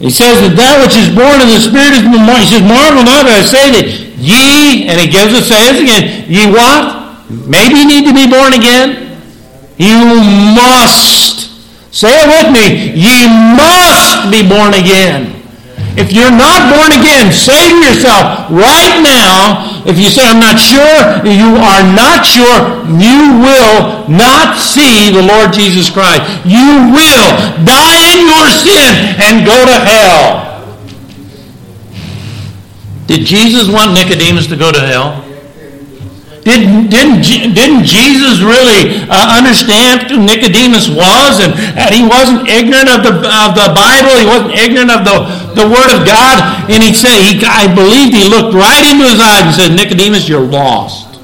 He 0.00 0.10
says 0.10 0.40
that 0.44 0.56
that 0.56 0.74
which 0.80 0.96
is 0.96 1.08
born 1.12 1.40
of 1.40 1.48
the 1.48 1.60
Spirit 1.60 1.96
is 1.96 2.04
He 2.04 2.48
says, 2.52 2.64
marvel 2.64 3.04
not 3.04 3.24
that 3.28 3.40
I 3.40 3.44
say 3.44 3.64
that 3.72 3.86
ye, 4.20 4.88
and 4.88 5.00
he 5.00 5.08
gives 5.08 5.32
us 5.32 5.48
says 5.48 5.80
again, 5.80 6.28
ye 6.28 6.48
what? 6.50 6.95
Maybe 7.28 7.80
you 7.80 7.86
need 7.86 8.06
to 8.06 8.14
be 8.14 8.30
born 8.30 8.54
again. 8.54 9.18
You 9.76 9.98
must. 10.54 11.50
Say 11.90 12.12
it 12.12 12.28
with 12.28 12.52
me. 12.52 12.92
Ye 12.94 13.26
must 13.56 14.30
be 14.30 14.46
born 14.46 14.74
again. 14.74 15.36
If 15.96 16.12
you're 16.12 16.30
not 16.30 16.68
born 16.68 16.92
again, 16.92 17.32
say 17.32 17.72
to 17.72 17.76
yourself 17.80 18.52
right 18.52 19.00
now, 19.00 19.80
if 19.88 19.96
you 19.96 20.10
say, 20.10 20.28
I'm 20.28 20.38
not 20.38 20.60
sure, 20.60 21.24
you 21.24 21.56
are 21.56 21.80
not 21.80 22.26
sure, 22.28 22.84
you 23.00 23.40
will 23.40 24.04
not 24.04 24.60
see 24.60 25.10
the 25.10 25.22
Lord 25.24 25.54
Jesus 25.54 25.88
Christ. 25.88 26.20
You 26.44 26.92
will 26.92 27.28
die 27.64 27.96
in 28.12 28.28
your 28.28 28.46
sin 28.60 28.92
and 29.24 29.46
go 29.46 29.56
to 29.64 29.76
hell. 29.88 30.46
Did 33.06 33.24
Jesus 33.24 33.70
want 33.70 33.94
Nicodemus 33.94 34.46
to 34.48 34.56
go 34.56 34.70
to 34.70 34.80
hell? 34.80 35.25
Didn't, 36.46 36.94
didn't, 36.94 37.26
didn't 37.58 37.82
Jesus 37.82 38.38
really 38.38 39.02
uh, 39.10 39.34
understand 39.34 40.06
who 40.06 40.22
Nicodemus 40.22 40.86
was 40.86 41.42
and, 41.42 41.50
and 41.74 41.90
he 41.90 42.06
wasn't 42.06 42.46
ignorant 42.46 42.86
of 42.86 43.02
the, 43.02 43.18
of 43.18 43.58
the 43.58 43.74
Bible? 43.74 44.14
He 44.14 44.30
wasn't 44.30 44.54
ignorant 44.54 44.94
of 44.94 45.02
the, 45.02 45.26
the 45.58 45.66
Word 45.66 45.90
of 45.90 46.06
God? 46.06 46.70
And 46.70 46.86
he 46.86 46.94
said, 46.94 47.18
he, 47.18 47.42
I 47.42 47.66
believe 47.66 48.14
he 48.14 48.30
looked 48.30 48.54
right 48.54 48.86
into 48.86 49.10
his 49.10 49.18
eyes 49.18 49.50
and 49.50 49.54
said, 49.58 49.70
Nicodemus, 49.74 50.30
you're 50.30 50.46
lost. 50.46 51.18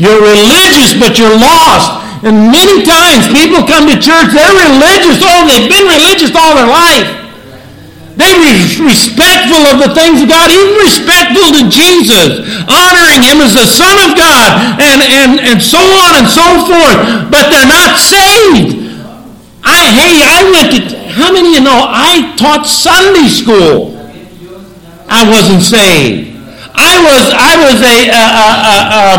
You're 0.00 0.24
religious, 0.24 0.96
but 0.96 1.20
you're 1.20 1.36
lost. 1.36 2.24
And 2.24 2.48
many 2.48 2.80
times 2.80 3.28
people 3.28 3.60
come 3.68 3.92
to 3.92 4.00
church, 4.00 4.32
they're 4.32 4.56
religious. 4.72 5.20
Oh, 5.20 5.44
they've 5.44 5.68
been 5.68 5.84
religious 5.84 6.32
all 6.32 6.56
their 6.56 6.72
life. 6.72 7.17
They 8.18 8.34
were 8.34 8.50
respectful 8.82 9.62
of 9.70 9.78
the 9.78 9.94
things 9.94 10.18
of 10.18 10.26
God, 10.26 10.50
even 10.50 10.74
respectful 10.82 11.54
to 11.54 11.70
Jesus, 11.70 12.42
honoring 12.66 13.22
him 13.22 13.38
as 13.38 13.54
the 13.54 13.62
Son 13.62 13.94
of 14.10 14.18
God, 14.18 14.82
and, 14.82 14.98
and, 15.06 15.32
and 15.38 15.58
so 15.62 15.78
on 15.78 16.18
and 16.18 16.26
so 16.26 16.66
forth. 16.66 17.30
But 17.30 17.54
they're 17.54 17.70
not 17.70 17.94
saved. 18.02 18.90
I 19.62 19.86
hey, 19.94 20.26
I 20.26 20.50
went 20.50 20.68
to 20.74 20.98
how 21.14 21.30
many 21.30 21.54
of 21.54 21.54
you 21.54 21.62
know 21.62 21.78
I 21.78 22.34
taught 22.34 22.66
Sunday 22.66 23.30
school? 23.30 23.94
I 25.06 25.22
wasn't 25.30 25.62
saved. 25.62 26.34
I 26.74 26.98
was 26.98 27.22
I 27.30 27.54
was 27.70 27.78
a 27.86 27.98
uh, 28.10 28.18
uh, 28.18 28.82
uh, 28.98 29.18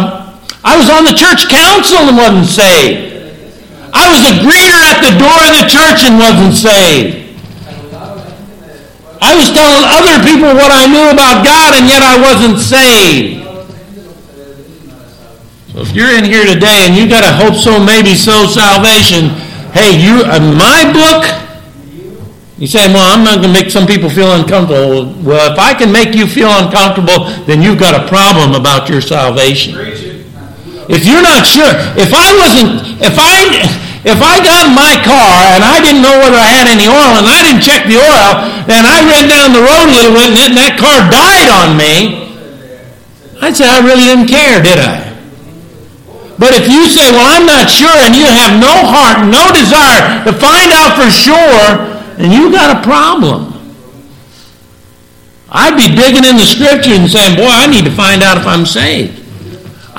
I 0.64 0.76
was 0.76 0.90
on 0.92 1.08
the 1.08 1.16
church 1.16 1.48
council 1.48 2.04
and 2.04 2.18
wasn't 2.20 2.52
saved. 2.52 3.08
I 3.96 4.12
was 4.12 4.28
a 4.28 4.36
greeter 4.44 4.80
at 4.92 5.00
the 5.08 5.16
door 5.16 5.40
of 5.48 5.56
the 5.56 5.68
church 5.72 6.04
and 6.04 6.20
wasn't 6.20 6.56
saved. 6.56 7.29
I 9.22 9.36
was 9.36 9.52
telling 9.52 9.84
other 9.84 10.24
people 10.24 10.56
what 10.56 10.72
I 10.72 10.88
knew 10.88 11.12
about 11.12 11.44
God, 11.44 11.76
and 11.76 11.88
yet 11.88 12.04
I 12.04 12.16
wasn't 12.20 12.60
saved. 12.60 13.44
So 15.72 15.82
if 15.82 15.94
you're 15.94 16.16
in 16.18 16.24
here 16.24 16.46
today 16.46 16.88
and 16.88 16.96
you 16.96 17.08
got 17.08 17.24
a 17.24 17.32
hope 17.36 17.56
so, 17.56 17.84
maybe 17.84 18.16
so 18.16 18.48
salvation, 18.48 19.30
hey, 19.76 19.94
you 19.94 20.24
in 20.24 20.56
my 20.58 20.88
book, 20.92 21.28
you 22.60 22.68
say, 22.68 22.92
well, 22.92 23.16
I'm 23.16 23.24
not 23.24 23.40
going 23.40 23.54
to 23.54 23.62
make 23.62 23.72
some 23.72 23.88
people 23.88 24.10
feel 24.10 24.36
uncomfortable. 24.36 25.16
Well, 25.24 25.54
if 25.54 25.60
I 25.60 25.74
can 25.74 25.92
make 25.92 26.14
you 26.14 26.28
feel 26.28 26.52
uncomfortable, 26.52 27.32
then 27.46 27.62
you've 27.62 27.80
got 27.80 27.96
a 27.96 28.08
problem 28.10 28.60
about 28.60 28.90
your 28.90 29.00
salvation. 29.00 29.76
If 30.92 31.06
you're 31.06 31.22
not 31.22 31.48
sure, 31.48 31.72
if 31.96 32.12
I 32.12 32.36
wasn't, 32.36 33.00
if 33.00 33.16
I, 33.16 33.64
if 34.10 34.22
I 34.26 34.42
got 34.42 34.66
in 34.66 34.74
my 34.74 34.98
car 35.06 35.54
and 35.54 35.62
I 35.62 35.78
didn't 35.80 36.02
know 36.02 36.18
whether 36.18 36.38
I 36.38 36.50
had 36.50 36.66
any 36.66 36.90
oil 36.90 37.22
and 37.22 37.30
I 37.30 37.46
didn't 37.46 37.62
check 37.62 37.86
the 37.86 38.02
oil 38.02 38.30
and 38.66 38.84
I 38.86 39.06
ran 39.06 39.30
down 39.30 39.54
the 39.54 39.62
road 39.62 39.86
a 39.86 39.94
little 39.94 40.34
bit 40.34 40.50
and 40.50 40.58
that 40.58 40.82
car 40.82 41.06
died 41.14 41.50
on 41.50 41.78
me, 41.78 42.26
I'd 43.42 43.56
say 43.56 43.70
I 43.70 43.80
really 43.86 44.10
didn't 44.10 44.28
care, 44.28 44.62
did 44.62 44.82
I? 44.82 45.10
But 46.42 46.56
if 46.56 46.72
you 46.72 46.88
say, 46.88 47.12
well, 47.12 47.28
I'm 47.36 47.46
not 47.46 47.70
sure 47.70 47.92
and 48.02 48.16
you 48.16 48.26
have 48.26 48.58
no 48.58 48.72
heart, 48.88 49.28
no 49.28 49.52
desire 49.52 50.24
to 50.26 50.32
find 50.34 50.72
out 50.72 50.96
for 50.98 51.10
sure, 51.12 51.86
then 52.16 52.32
you 52.32 52.52
got 52.52 52.80
a 52.80 52.80
problem. 52.82 53.54
I'd 55.52 55.76
be 55.76 55.94
digging 55.94 56.24
in 56.24 56.38
the 56.38 56.46
scripture 56.46 56.94
and 56.94 57.10
saying, 57.10 57.36
boy, 57.36 57.50
I 57.50 57.68
need 57.68 57.86
to 57.86 57.92
find 57.92 58.24
out 58.24 58.38
if 58.38 58.48
I'm 58.48 58.66
saved. 58.66 59.19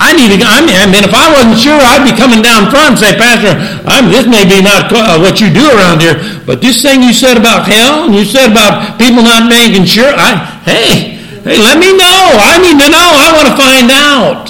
I 0.01 0.17
need 0.17 0.33
to. 0.33 0.41
I 0.41 0.65
mean, 0.65 0.73
I 0.73 0.89
mean, 0.89 1.05
if 1.05 1.13
I 1.13 1.29
wasn't 1.29 1.61
sure, 1.61 1.77
I'd 1.77 2.01
be 2.01 2.17
coming 2.17 2.41
down 2.41 2.73
front 2.73 2.97
and 2.97 2.99
say, 2.99 3.13
Pastor, 3.13 3.53
I'm, 3.85 4.09
this 4.09 4.25
may 4.25 4.49
be 4.49 4.57
not 4.57 4.89
uh, 4.89 5.21
what 5.21 5.37
you 5.37 5.53
do 5.53 5.61
around 5.61 6.01
here, 6.01 6.17
but 6.41 6.57
this 6.57 6.81
thing 6.81 7.05
you 7.05 7.13
said 7.13 7.37
about 7.37 7.69
hell 7.69 8.09
and 8.09 8.15
you 8.15 8.25
said 8.25 8.49
about 8.49 8.97
people 8.97 9.21
not 9.21 9.45
making 9.45 9.85
sure. 9.85 10.09
I, 10.09 10.33
hey, 10.65 11.21
hey, 11.45 11.57
let 11.61 11.77
me 11.77 11.93
know. 11.93 12.17
I 12.41 12.57
need 12.57 12.81
to 12.81 12.89
know. 12.89 13.07
I 13.13 13.29
want 13.29 13.47
to 13.53 13.55
find 13.61 13.87
out. 13.93 14.45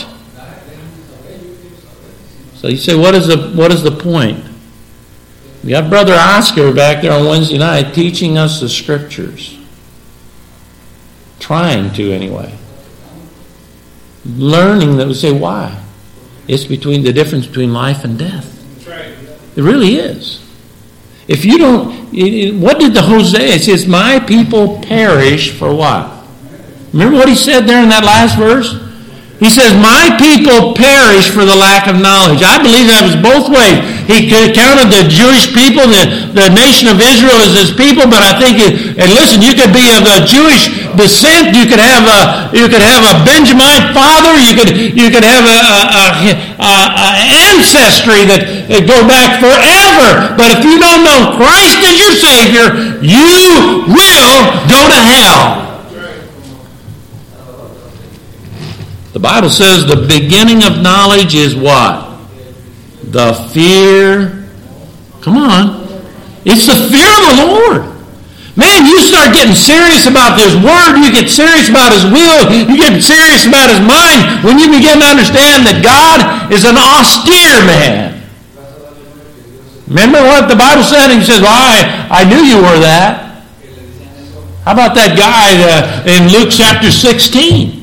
So 2.55 2.69
you 2.69 2.77
say, 2.77 2.95
what 2.95 3.13
is 3.13 3.27
the 3.27 3.51
what 3.51 3.73
is 3.73 3.83
the 3.83 3.91
point? 3.91 4.39
We 5.65 5.71
got 5.71 5.89
Brother 5.89 6.13
Oscar 6.13 6.73
back 6.73 7.01
there 7.01 7.11
on 7.11 7.25
Wednesday 7.25 7.57
night 7.57 7.93
teaching 7.93 8.37
us 8.37 8.61
the 8.61 8.69
scriptures. 8.69 9.59
Trying 11.39 11.91
to, 11.95 12.13
anyway 12.13 12.57
learning 14.25 14.97
that 14.97 15.07
we 15.07 15.13
say, 15.13 15.31
why? 15.31 15.83
It's 16.47 16.65
between 16.65 17.03
the 17.03 17.13
difference 17.13 17.47
between 17.47 17.73
life 17.73 18.03
and 18.03 18.17
death. 18.17 18.47
It 19.55 19.61
really 19.61 19.95
is. 19.95 20.41
If 21.27 21.45
you 21.45 21.57
don't, 21.57 22.13
it, 22.13 22.55
what 22.55 22.79
did 22.79 22.93
the 22.93 23.01
Hosea? 23.01 23.55
It 23.55 23.61
says, 23.61 23.87
My 23.87 24.19
people 24.19 24.79
perish 24.81 25.57
for 25.57 25.73
what? 25.73 26.25
Remember 26.93 27.17
what 27.17 27.29
he 27.29 27.35
said 27.35 27.61
there 27.61 27.81
in 27.81 27.89
that 27.89 28.03
last 28.03 28.37
verse? 28.37 28.90
He 29.41 29.49
says, 29.49 29.73
My 29.73 30.13
people 30.21 30.77
perish 30.77 31.33
for 31.33 31.41
the 31.41 31.57
lack 31.57 31.89
of 31.89 31.97
knowledge. 31.97 32.45
I 32.45 32.61
believe 32.61 32.85
that 32.93 33.01
was 33.01 33.17
both 33.17 33.49
ways. 33.49 33.81
He 34.05 34.29
counted 34.29 34.93
the 34.93 35.09
Jewish 35.09 35.49
people, 35.49 35.89
the, 35.89 36.29
the 36.29 36.53
nation 36.53 36.85
of 36.85 37.01
Israel 37.01 37.41
as 37.41 37.57
his 37.57 37.73
people, 37.73 38.05
but 38.05 38.21
I 38.21 38.37
think, 38.37 38.61
and 38.61 39.09
listen, 39.17 39.41
you 39.41 39.57
could 39.57 39.73
be 39.73 39.89
of 39.97 40.05
a 40.05 40.21
Jewish 40.29 40.85
descent, 40.93 41.57
you 41.57 41.65
could 41.65 41.81
have 41.81 42.05
a, 42.05 42.53
you 42.53 42.69
could 42.69 42.85
have 42.85 43.01
a 43.01 43.17
Benjamite 43.25 43.97
father, 43.97 44.37
you 44.37 44.53
could, 44.53 44.77
you 44.77 45.09
could 45.09 45.25
have 45.25 45.41
a, 45.41 45.57
a, 45.57 46.05
a, 46.61 46.73
a 47.01 47.09
ancestry 47.49 48.29
that 48.29 48.45
go 48.85 49.01
back 49.09 49.41
forever. 49.41 50.37
But 50.37 50.53
if 50.53 50.61
you 50.61 50.77
don't 50.77 51.01
know 51.01 51.33
Christ 51.33 51.81
as 51.81 51.97
your 51.97 52.13
Savior, 52.13 53.01
you 53.01 53.89
will 53.89 54.37
go 54.69 54.85
to 54.85 54.99
hell. 55.01 55.70
The 59.13 59.19
Bible 59.19 59.49
says 59.49 59.85
the 59.85 60.07
beginning 60.07 60.63
of 60.63 60.81
knowledge 60.81 61.35
is 61.35 61.55
what? 61.55 62.15
The 63.03 63.33
fear. 63.51 64.47
Come 65.21 65.35
on. 65.37 65.83
It's 66.47 66.65
the 66.65 66.79
fear 66.87 67.11
of 67.11 67.35
the 67.35 67.45
Lord. 67.45 67.91
Man, 68.55 68.83
you 68.87 68.99
start 69.03 69.31
getting 69.31 69.55
serious 69.55 70.07
about 70.07 70.35
this 70.35 70.51
Word, 70.59 70.99
you 70.99 71.11
get 71.11 71.31
serious 71.31 71.69
about 71.69 71.91
His 71.91 72.03
will, 72.03 72.51
you 72.51 72.75
get 72.75 72.99
serious 72.99 73.47
about 73.47 73.71
His 73.71 73.79
mind 73.79 74.43
when 74.43 74.59
you 74.59 74.67
begin 74.67 74.99
to 74.99 75.07
understand 75.07 75.63
that 75.67 75.79
God 75.79 76.51
is 76.51 76.67
an 76.67 76.75
austere 76.75 77.63
man. 77.63 78.19
Remember 79.87 80.19
what 80.23 80.47
the 80.47 80.55
Bible 80.55 80.83
said? 80.83 81.11
He 81.11 81.23
says, 81.23 81.41
well, 81.41 81.51
I, 81.51 82.07
I 82.11 82.23
knew 82.23 82.43
you 82.43 82.57
were 82.57 82.79
that. 82.79 83.43
How 84.63 84.73
about 84.73 84.95
that 84.95 85.17
guy 85.17 85.57
uh, 85.59 86.03
in 86.07 86.31
Luke 86.31 86.51
chapter 86.51 86.91
16? 86.91 87.80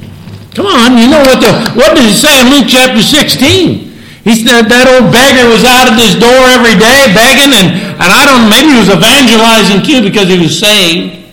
Come 0.59 0.66
on, 0.66 0.99
you 0.99 1.07
know 1.07 1.23
what 1.23 1.38
the 1.38 1.55
what 1.79 1.94
did 1.94 2.03
he 2.03 2.11
say 2.11 2.42
in 2.42 2.51
Luke 2.51 2.66
chapter 2.66 2.99
16? 2.99 3.79
He 4.27 4.35
said 4.35 4.66
that 4.66 4.90
old 4.90 5.14
beggar 5.14 5.47
was 5.47 5.62
out 5.62 5.87
at 5.87 5.94
his 5.94 6.18
door 6.18 6.35
every 6.51 6.75
day 6.75 7.14
begging, 7.14 7.55
and, 7.55 7.79
and 7.94 8.11
I 8.11 8.27
don't 8.27 8.51
maybe 8.51 8.75
he 8.75 8.79
was 8.83 8.90
evangelizing 8.90 9.87
too 9.87 10.03
because 10.03 10.27
he 10.27 10.35
was 10.35 10.59
saved. 10.59 11.31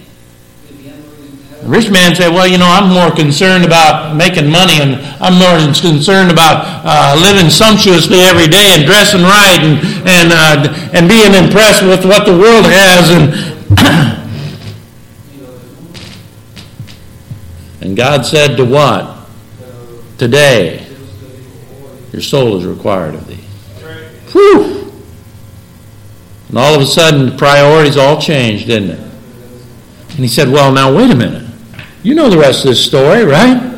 The 1.58 1.66
rich 1.66 1.90
man 1.90 2.14
said, 2.14 2.38
Well, 2.38 2.46
you 2.46 2.62
know, 2.62 2.70
I'm 2.70 2.94
more 2.94 3.10
concerned 3.10 3.66
about 3.66 4.14
making 4.14 4.46
money 4.46 4.78
and 4.78 5.02
I'm 5.18 5.42
more 5.42 5.58
concerned 5.74 6.30
about 6.30 6.62
uh, 6.86 7.18
living 7.18 7.50
sumptuously 7.50 8.22
every 8.22 8.46
day 8.46 8.78
and 8.78 8.86
dressing 8.86 9.26
right 9.26 9.58
and, 9.58 9.82
and, 10.06 10.30
uh, 10.30 10.70
and 10.94 11.10
being 11.10 11.34
impressed 11.34 11.82
with 11.82 12.06
what 12.06 12.30
the 12.30 12.38
world 12.38 12.70
has. 12.70 13.10
And 13.10 13.34
And 17.86 17.96
God 17.96 18.26
said 18.26 18.58
to 18.58 18.66
what? 18.66 19.14
Today, 20.17 20.88
your 22.12 22.21
soul 22.21 22.58
is 22.58 22.65
required 22.65 23.15
of 23.15 23.28
thee. 23.28 23.43
Whew! 24.32 24.91
And 26.49 26.58
all 26.58 26.75
of 26.75 26.82
a 26.82 26.86
sudden, 26.86 27.25
the 27.30 27.38
priorities 27.38 27.97
all 27.97 28.19
changed, 28.21 28.67
didn't 28.67 28.91
it? 28.91 28.99
And 28.99 30.19
he 30.19 30.28
said, 30.28 30.49
Well, 30.49 30.71
now, 30.71 30.95
wait 30.95 31.12
a 31.12 31.15
minute. 31.15 31.45
You 32.04 32.15
know 32.15 32.30
the 32.30 32.38
rest 32.38 32.63
of 32.63 32.69
this 32.69 32.86
story, 32.86 33.23
right? 33.23 33.75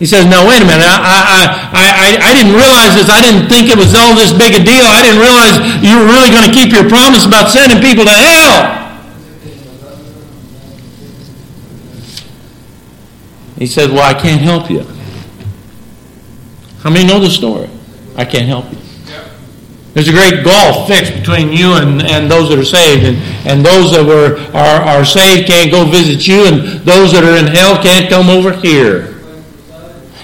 He 0.00 0.06
says, 0.06 0.24
"No, 0.24 0.48
wait 0.48 0.62
a 0.62 0.64
minute. 0.64 0.80
I, 0.80 0.96
I, 0.96 1.76
I, 1.76 2.30
I 2.30 2.32
didn't 2.32 2.56
realize 2.56 2.96
this. 2.96 3.12
I 3.12 3.20
didn't 3.20 3.52
think 3.52 3.68
it 3.68 3.76
was 3.76 3.92
all 3.94 4.16
this 4.16 4.32
big 4.32 4.56
a 4.56 4.64
deal. 4.64 4.88
I 4.88 5.04
didn't 5.04 5.20
realize 5.20 5.60
you 5.84 5.92
were 6.00 6.08
really 6.08 6.32
going 6.32 6.48
to 6.48 6.54
keep 6.56 6.72
your 6.72 6.88
promise 6.88 7.26
about 7.26 7.50
sending 7.50 7.84
people 7.84 8.04
to 8.04 8.10
hell." 8.10 8.80
He 13.58 13.66
said, 13.66 13.90
"Well, 13.90 14.00
I 14.00 14.14
can't 14.14 14.40
help 14.40 14.70
you. 14.70 14.86
How 16.82 16.90
many 16.90 17.06
know 17.06 17.20
the 17.20 17.30
story? 17.30 17.68
I 18.16 18.24
can't 18.24 18.46
help 18.46 18.70
you. 18.72 18.78
There's 19.92 20.06
a 20.06 20.14
great 20.14 20.44
gulf 20.44 20.86
fixed 20.86 21.12
between 21.18 21.50
you 21.50 21.74
and, 21.74 22.00
and 22.06 22.30
those 22.30 22.48
that 22.48 22.58
are 22.58 22.64
saved. 22.64 23.02
And, 23.02 23.18
and 23.42 23.66
those 23.66 23.90
that 23.90 24.06
were, 24.06 24.38
are, 24.54 24.80
are 24.86 25.04
saved 25.04 25.50
can't 25.50 25.70
go 25.70 25.84
visit 25.84 26.30
you, 26.30 26.46
and 26.46 26.80
those 26.86 27.10
that 27.10 27.26
are 27.26 27.34
in 27.34 27.50
hell 27.50 27.74
can't 27.82 28.06
come 28.06 28.30
over 28.30 28.54
here. 28.54 29.18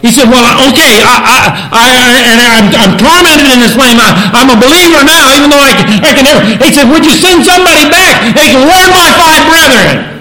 He 0.06 0.14
said, 0.14 0.30
Well, 0.30 0.46
okay, 0.70 1.02
I, 1.02 1.18
I, 1.18 1.38
I, 1.74 1.86
and 2.30 2.38
I'm, 2.38 2.66
I'm 2.78 2.94
tormented 2.94 3.50
in 3.50 3.58
this 3.58 3.74
flame. 3.74 3.98
I, 3.98 4.14
am 4.38 4.54
a 4.54 4.58
believer 4.60 5.02
now, 5.02 5.34
even 5.34 5.50
though 5.50 5.58
I, 5.58 5.74
I 5.82 6.10
can 6.14 6.22
never. 6.22 6.46
He 6.62 6.70
said, 6.70 6.86
Would 6.86 7.02
you 7.02 7.16
send 7.18 7.42
somebody 7.42 7.90
back? 7.90 8.36
They 8.38 8.54
can 8.54 8.62
warn 8.62 8.94
my 8.94 9.10
five 9.18 9.42
brethren. 9.50 10.14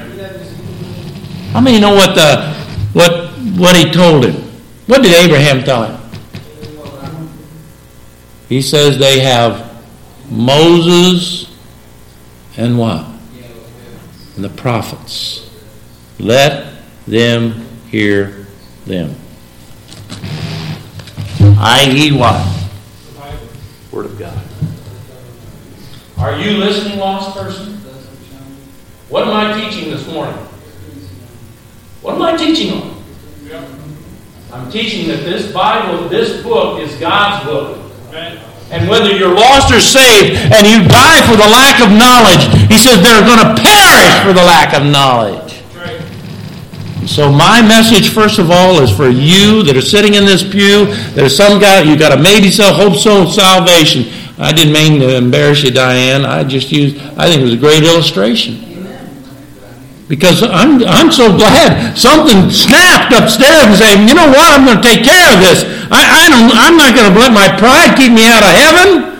How 1.54 1.62
many 1.62 1.78
know 1.78 1.94
what, 1.94 2.18
the, 2.18 2.50
what, 2.98 3.30
what 3.62 3.76
he 3.78 3.92
told 3.94 4.26
him? 4.26 4.42
What 4.88 5.04
did 5.04 5.14
Abraham 5.14 5.62
tell 5.64 5.86
him? 5.86 6.05
He 8.50 8.62
says 8.62 8.98
they 8.98 9.20
have 9.20 9.84
Moses 10.30 11.52
and 12.58 12.78
what? 12.78 13.06
And 14.36 14.44
the 14.44 14.50
prophets. 14.50 15.50
Let 16.20 16.74
them 17.08 17.66
hear 17.90 18.48
them. 18.86 19.16
I.e., 21.58 22.12
what? 22.18 22.52
Word 23.92 24.06
of 24.08 24.20
God. 24.20 24.38
Are 26.18 26.38
you 26.38 26.58
listening, 26.58 27.00
lost 27.00 27.38
person? 27.38 27.78
What 29.10 29.28
am 29.28 29.34
I 29.34 29.60
teaching 29.60 29.90
this 29.90 30.06
morning? 30.12 30.36
What 32.02 32.16
am 32.16 32.22
I 32.22 32.36
teaching 32.36 32.74
on? 32.74 33.04
I'm 34.52 34.72
teaching 34.72 35.08
that 35.08 35.24
this 35.24 35.52
Bible, 35.52 36.10
this 36.10 36.42
book, 36.44 36.80
is 36.82 36.96
God's 36.96 37.46
book. 37.46 37.85
And 38.72 38.90
whether 38.90 39.12
you're 39.12 39.34
lost 39.34 39.72
or 39.72 39.80
saved 39.80 40.36
and 40.52 40.66
you 40.66 40.88
die 40.88 41.22
for 41.30 41.38
the 41.38 41.48
lack 41.48 41.80
of 41.80 41.92
knowledge, 41.92 42.44
he 42.68 42.78
says 42.78 43.02
they're 43.04 43.24
going 43.24 43.40
to 43.40 43.62
perish 43.62 44.12
for 44.26 44.34
the 44.34 44.44
lack 44.44 44.74
of 44.74 44.84
knowledge. 44.84 45.46
So 47.08 47.32
my 47.32 47.62
message, 47.62 48.10
first 48.10 48.40
of 48.40 48.50
all, 48.50 48.82
is 48.82 48.90
for 48.90 49.08
you 49.10 49.62
that 49.64 49.78
are 49.78 49.82
sitting 49.82 50.16
in 50.16 50.26
this 50.26 50.42
pew. 50.42 50.88
There's 51.14 51.38
some 51.38 51.62
guy 51.62 51.82
you 51.82 51.98
got 51.98 52.18
a 52.18 52.22
maybe 52.22 52.50
so, 52.50 52.74
hope 52.74 52.96
so, 52.96 53.30
salvation. 53.30 54.12
I 54.38 54.52
didn't 54.52 54.74
mean 54.74 55.00
to 55.00 55.16
embarrass 55.16 55.64
you, 55.64 55.72
Diane. 55.72 56.26
I 56.26 56.44
just 56.44 56.72
used. 56.72 56.98
I 57.16 57.30
think 57.30 57.42
it 57.42 57.44
was 57.46 57.54
a 57.54 57.58
great 57.58 57.84
illustration. 57.84 58.66
Because 60.08 60.44
I'm, 60.44 60.84
I'm 60.86 61.12
so 61.12 61.36
glad 61.36 61.98
something 61.98 62.50
snapped 62.52 63.14
upstairs 63.14 63.66
and 63.66 63.76
saying, 63.76 64.08
you 64.08 64.14
know 64.14 64.28
what, 64.28 64.54
I'm 64.54 64.66
going 64.66 64.78
to 64.78 64.84
take 64.84 65.04
care 65.04 65.34
of 65.34 65.42
this. 65.42 65.66
I, 65.92 66.26
I 66.26 66.30
don't, 66.30 66.52
I'm 66.54 66.78
not 66.78 66.96
going 66.96 67.14
to 67.14 67.20
let 67.20 67.32
my 67.32 67.48
pride 67.58 67.96
keep 67.98 68.12
me 68.12 68.26
out 68.26 68.44
of 68.44 68.50
heaven. 68.50 69.16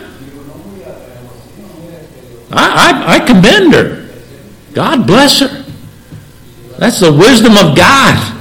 I, 2.52 2.66
I, 2.86 3.14
I 3.14 3.18
commend 3.20 3.74
her. 3.74 4.08
God 4.72 5.06
bless 5.06 5.40
her. 5.40 5.64
That's 6.78 7.00
the 7.00 7.12
wisdom 7.12 7.56
of 7.56 7.76
God. 7.76 8.35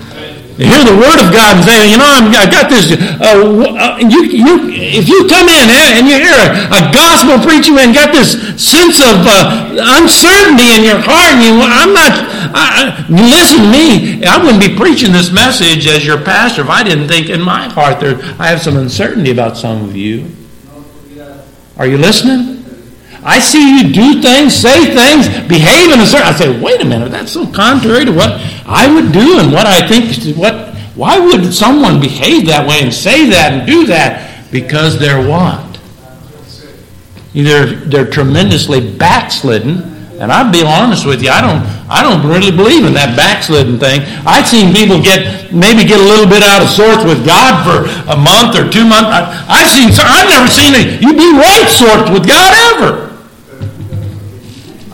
Hear 0.56 0.88
the 0.88 0.96
word 0.96 1.20
of 1.20 1.36
God 1.36 1.60
and 1.60 1.66
say, 1.68 1.92
you 1.92 2.00
know, 2.00 2.08
i 2.08 2.24
have 2.24 2.48
got 2.48 2.70
this. 2.72 2.88
Uh, 2.96 3.44
uh, 3.76 4.00
you, 4.00 4.24
you, 4.24 4.72
if 4.72 5.10
you 5.10 5.28
come 5.28 5.52
in 5.52 5.68
eh, 5.68 6.00
and 6.00 6.08
you 6.08 6.16
hear 6.16 6.32
a, 6.32 6.80
a 6.80 6.82
gospel 6.96 7.44
preaching 7.44 7.76
and 7.76 7.94
got 7.94 8.16
this 8.16 8.40
sense 8.56 9.04
of 9.04 9.28
uh, 9.28 9.76
uncertainty 10.00 10.72
in 10.72 10.88
your 10.88 11.04
heart, 11.04 11.36
and 11.36 11.44
you, 11.44 11.60
I'm 11.60 11.92
not. 11.92 12.14
I, 12.56 13.04
listen 13.10 13.68
to 13.68 13.72
me. 13.72 14.24
I 14.24 14.40
wouldn't 14.40 14.64
be 14.64 14.74
preaching 14.78 15.12
this 15.12 15.30
message 15.30 15.88
as 15.88 16.06
your 16.06 16.24
pastor 16.24 16.62
if 16.62 16.70
I 16.70 16.84
didn't 16.84 17.10
think 17.10 17.30
in 17.30 17.42
my 17.42 17.68
heart 17.68 18.00
there 18.00 18.16
I 18.40 18.48
have 18.48 18.62
some 18.62 18.78
uncertainty 18.78 19.32
about 19.32 19.58
some 19.58 19.84
of 19.84 19.94
you. 19.94 20.32
Are 21.78 21.86
you 21.86 21.98
listening? 21.98 22.55
I 23.26 23.40
see 23.40 23.78
you 23.78 23.92
do 23.92 24.22
things, 24.22 24.54
say 24.54 24.94
things, 24.94 25.28
behave 25.50 25.92
in 25.92 26.00
a 26.00 26.06
certain. 26.06 26.28
I 26.28 26.34
say, 26.34 26.62
wait 26.62 26.80
a 26.80 26.86
minute, 26.86 27.10
that's 27.10 27.32
so 27.32 27.48
contrary 27.52 28.06
to 28.06 28.12
what 28.12 28.40
I 28.68 28.86
would 28.86 29.12
do 29.12 29.40
and 29.40 29.52
what 29.52 29.66
I 29.66 29.88
think. 29.88 30.38
What? 30.38 30.76
Why 30.94 31.18
would 31.18 31.52
someone 31.52 32.00
behave 32.00 32.46
that 32.46 32.68
way 32.70 32.82
and 32.82 32.94
say 32.94 33.28
that 33.32 33.52
and 33.52 33.68
do 33.68 33.88
that? 33.88 34.52
Because 34.52 35.00
they're 35.00 35.28
what? 35.28 35.66
Either 37.34 37.76
they're 37.90 38.10
tremendously 38.10 38.94
backslidden. 38.96 39.92
And 40.22 40.32
I'll 40.32 40.50
be 40.50 40.64
honest 40.64 41.04
with 41.04 41.22
you, 41.22 41.28
I 41.28 41.42
don't, 41.42 41.60
I 41.92 42.00
don't 42.00 42.24
really 42.24 42.56
believe 42.56 42.86
in 42.86 42.94
that 42.94 43.18
backslidden 43.18 43.76
thing. 43.82 44.00
I've 44.24 44.48
seen 44.48 44.72
people 44.72 45.02
get 45.04 45.52
maybe 45.52 45.84
get 45.84 46.00
a 46.00 46.08
little 46.08 46.30
bit 46.30 46.40
out 46.46 46.64
of 46.64 46.70
sorts 46.72 47.04
with 47.04 47.26
God 47.26 47.68
for 47.68 47.84
a 48.08 48.16
month 48.16 48.56
or 48.56 48.70
two 48.70 48.88
months. 48.88 49.12
I, 49.12 49.66
have 49.66 49.74
seen, 49.74 49.92
I've 49.92 50.30
never 50.32 50.48
seen. 50.48 50.72
You 51.04 51.12
be 51.12 51.36
right 51.36 51.68
sorts 51.68 52.08
with 52.14 52.24
God 52.24 52.54
ever. 52.78 53.15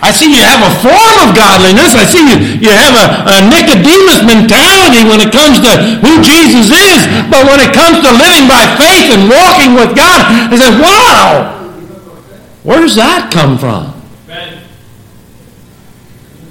I 0.02 0.10
see 0.10 0.34
you 0.34 0.42
have 0.42 0.66
a 0.66 0.74
form 0.82 1.18
of 1.22 1.38
godliness. 1.38 1.94
I 1.94 2.10
see 2.10 2.26
you, 2.26 2.38
you 2.58 2.72
have 2.74 2.98
a, 2.98 3.06
a 3.30 3.38
Nicodemus 3.54 4.26
mentality 4.26 5.06
when 5.06 5.22
it 5.22 5.30
comes 5.30 5.62
to 5.62 5.72
who 6.02 6.26
Jesus 6.26 6.74
is. 6.74 7.00
But 7.30 7.46
when 7.46 7.62
it 7.62 7.70
comes 7.70 8.02
to 8.02 8.10
living 8.10 8.50
by 8.50 8.66
faith 8.82 9.14
and 9.14 9.30
walking 9.30 9.78
with 9.78 9.94
God, 9.94 10.26
I 10.50 10.58
say, 10.58 10.72
wow, 10.82 11.54
where 12.64 12.82
does 12.82 12.96
that 12.98 13.30
come 13.32 13.58
from? 13.58 13.94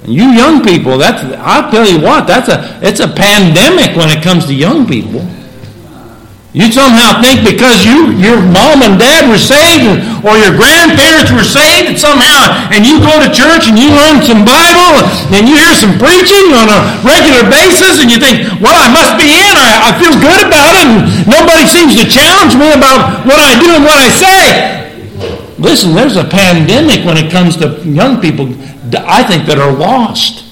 And 0.03 0.13
you 0.13 0.31
young 0.31 0.63
people, 0.63 0.97
that's 0.97 1.21
I'll 1.37 1.69
tell 1.69 1.85
you 1.85 2.01
what, 2.01 2.25
that's 2.25 2.49
a 2.49 2.79
it's 2.81 2.99
a 2.99 3.07
pandemic 3.07 3.95
when 3.95 4.09
it 4.09 4.23
comes 4.23 4.45
to 4.47 4.53
young 4.53 4.87
people. 4.87 5.21
You 6.51 6.67
somehow 6.67 7.23
think 7.23 7.47
because 7.47 7.87
you, 7.87 8.11
your 8.19 8.43
mom 8.43 8.83
and 8.83 8.99
dad 8.99 9.23
were 9.31 9.39
saved 9.39 10.03
or 10.27 10.35
your 10.35 10.51
grandparents 10.51 11.31
were 11.31 11.47
saved 11.47 11.95
somehow, 11.95 12.67
and 12.75 12.83
you 12.83 12.99
go 12.99 13.23
to 13.23 13.31
church 13.31 13.71
and 13.71 13.79
you 13.79 13.87
learn 13.87 14.19
some 14.19 14.43
Bible 14.43 14.99
and 15.31 15.47
you 15.47 15.55
hear 15.55 15.71
some 15.79 15.95
preaching 15.95 16.51
on 16.51 16.67
a 16.67 16.79
regular 17.07 17.47
basis 17.47 18.03
and 18.03 18.11
you 18.11 18.19
think, 18.19 18.43
well, 18.59 18.75
I 18.75 18.91
must 18.91 19.15
be 19.15 19.31
in. 19.31 19.55
I, 19.55 19.79
I 19.79 19.91
feel 19.95 20.11
good 20.19 20.43
about 20.43 20.75
it 20.75 20.87
and 20.91 20.95
nobody 21.23 21.63
seems 21.63 21.95
to 21.95 22.03
challenge 22.03 22.59
me 22.59 22.67
about 22.75 23.23
what 23.23 23.39
I 23.39 23.55
do 23.55 23.71
and 23.71 23.87
what 23.87 23.95
I 23.95 24.11
say. 24.11 24.35
Listen, 25.55 25.95
there's 25.95 26.19
a 26.19 26.27
pandemic 26.27 27.07
when 27.07 27.15
it 27.15 27.31
comes 27.31 27.55
to 27.63 27.79
young 27.87 28.19
people, 28.19 28.51
I 28.91 29.23
think, 29.23 29.47
that 29.47 29.55
are 29.55 29.71
lost. 29.71 30.50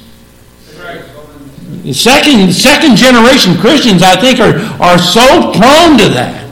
Second, 1.94 2.54
second 2.54 2.98
generation 2.98 3.58
Christians, 3.58 4.04
I 4.04 4.16
think, 4.16 4.40
are, 4.40 4.60
are 4.82 5.00
so 5.00 5.52
prone 5.54 5.98
to 5.98 6.10
that. 6.14 6.46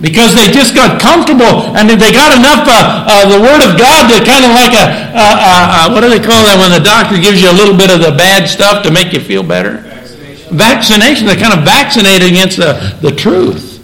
Because 0.00 0.34
they 0.34 0.52
just 0.52 0.74
got 0.74 1.00
comfortable 1.00 1.72
and 1.72 1.88
they 1.88 2.12
got 2.12 2.36
enough 2.36 2.68
uh, 2.68 3.04
uh, 3.08 3.24
the 3.32 3.40
Word 3.40 3.64
of 3.64 3.80
God 3.80 4.12
to 4.12 4.20
kind 4.24 4.44
of 4.44 4.52
like 4.52 4.76
a, 4.76 5.12
uh, 5.16 5.88
uh, 5.88 5.92
what 5.92 6.02
do 6.02 6.08
they 6.08 6.20
call 6.20 6.44
that 6.44 6.56
when 6.60 6.70
the 6.70 6.84
doctor 6.84 7.16
gives 7.16 7.40
you 7.40 7.50
a 7.50 7.56
little 7.56 7.76
bit 7.76 7.90
of 7.90 8.00
the 8.00 8.12
bad 8.12 8.46
stuff 8.46 8.84
to 8.84 8.90
make 8.92 9.12
you 9.12 9.20
feel 9.20 9.42
better? 9.42 9.78
Vaccination. 9.78 10.56
Vaccination. 10.56 11.26
They 11.26 11.36
kind 11.36 11.58
of 11.58 11.64
vaccinate 11.64 12.22
against 12.22 12.58
the, 12.58 12.96
the 13.00 13.10
truth. 13.10 13.76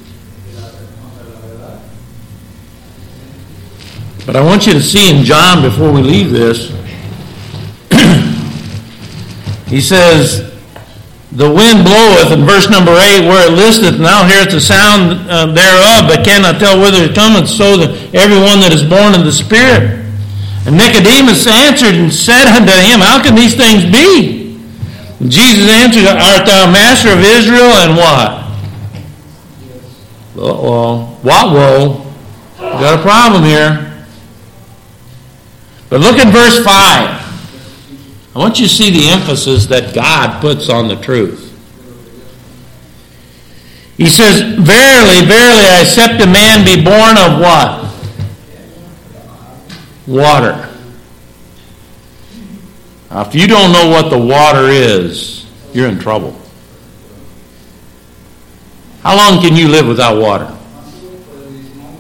But 4.27 4.37
I 4.37 4.45
want 4.45 4.67
you 4.67 4.75
to 4.75 4.83
see 4.83 5.11
in 5.11 5.25
John 5.25 5.63
before 5.63 5.91
we 5.91 6.03
leave 6.03 6.31
this, 6.31 6.69
he 9.67 9.81
says, 9.81 10.52
the 11.33 11.49
wind 11.49 11.81
bloweth, 11.81 12.29
in 12.29 12.45
verse 12.45 12.69
number 12.69 12.93
8, 12.93 13.25
where 13.25 13.49
it 13.49 13.57
listeth, 13.57 13.97
and 13.97 14.05
now 14.05 14.29
heareth 14.29 14.53
the 14.53 14.61
sound 14.61 15.17
uh, 15.33 15.49
thereof, 15.49 16.05
but 16.05 16.25
cannot 16.29 16.61
tell 16.61 16.77
whither 16.77 17.09
it 17.09 17.15
cometh, 17.15 17.49
so 17.49 17.81
that 17.81 17.89
everyone 18.13 18.61
that 18.61 18.69
is 18.69 18.85
born 18.85 19.17
of 19.17 19.25
the 19.25 19.33
Spirit. 19.33 20.05
And 20.69 20.77
Nicodemus 20.77 21.49
answered 21.49 21.97
and 21.97 22.13
said 22.13 22.53
unto 22.53 22.71
him, 22.71 23.01
How 23.01 23.23
can 23.25 23.35
these 23.35 23.57
things 23.57 23.81
be? 23.89 24.61
And 25.21 25.33
Jesus 25.33 25.73
answered, 25.73 26.05
Art 26.05 26.45
thou 26.45 26.69
master 26.69 27.17
of 27.17 27.25
Israel, 27.25 27.73
and 27.81 27.97
what? 27.97 28.43
Uh-oh. 30.37 31.19
What, 31.23 31.45
whoa? 31.49 32.13
We 32.61 32.77
got 32.77 33.01
a 33.01 33.03
problem 33.03 33.45
here. 33.45 34.05
But 35.89 36.01
look 36.01 36.19
at 36.19 36.33
verse 36.33 36.63
5. 36.63 37.22
I 38.35 38.39
want 38.39 38.59
you 38.59 38.67
to 38.67 38.73
see 38.73 38.91
the 38.91 39.09
emphasis 39.11 39.67
that 39.67 39.95
God 39.95 40.41
puts 40.41 40.71
on 40.71 40.89
the 40.89 40.97
truth. 40.97 41.51
He 43.99 44.07
says, 44.07 44.41
Verily, 44.59 45.27
verily, 45.27 45.65
I 45.69 45.83
except 45.83 46.21
a 46.23 46.27
man 46.27 46.65
be 46.65 46.83
born 46.83 47.19
of 47.19 47.39
what? 47.41 47.93
Water. 50.07 50.69
Now, 53.11 53.21
if 53.21 53.35
you 53.35 53.47
don't 53.47 53.73
know 53.73 53.91
what 53.91 54.09
the 54.09 54.19
water 54.19 54.69
is, 54.69 55.47
you're 55.75 55.89
in 55.89 55.99
trouble. 55.99 56.35
How 59.03 59.15
long 59.15 59.43
can 59.43 59.55
you 59.55 59.69
live 59.69 59.87
without 59.87 60.19
water? 60.19 60.47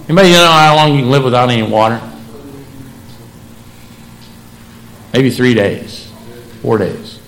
Anybody 0.08 0.30
know 0.32 0.46
how 0.46 0.76
long 0.76 0.94
you 0.94 1.02
can 1.02 1.10
live 1.10 1.24
without 1.24 1.50
any 1.50 1.62
water? 1.62 2.00
Maybe 5.12 5.30
three 5.30 5.52
days. 5.52 6.01
Four 6.62 6.78
days. 6.78 7.18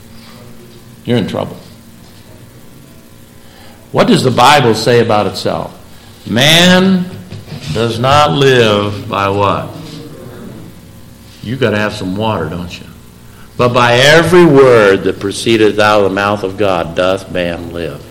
You're 1.05 1.18
in 1.18 1.27
trouble. 1.27 1.57
What 3.92 4.07
does 4.07 4.23
the 4.23 4.31
Bible 4.31 4.75
say 4.75 5.01
about 5.01 5.27
itself? 5.27 5.81
Man 6.29 7.05
does 7.73 7.99
not 7.99 8.33
live 8.33 9.09
by 9.09 9.29
what? 9.29 9.70
You 11.42 11.57
got 11.57 11.70
to 11.70 11.79
have 11.79 11.92
some 11.92 12.16
water, 12.16 12.49
don't 12.49 12.81
you? 12.81 12.87
But 13.57 13.75
by 13.75 13.94
every 13.94 14.44
word 14.44 15.05
that 15.05 15.20
proceedeth 15.20 15.79
out 15.79 15.99
of 15.99 16.11
the 16.11 16.14
mouth 16.14 16.42
of 16.42 16.57
God 16.57 16.97
doth 16.97 17.31
man 17.31 17.73
live. 17.73 18.03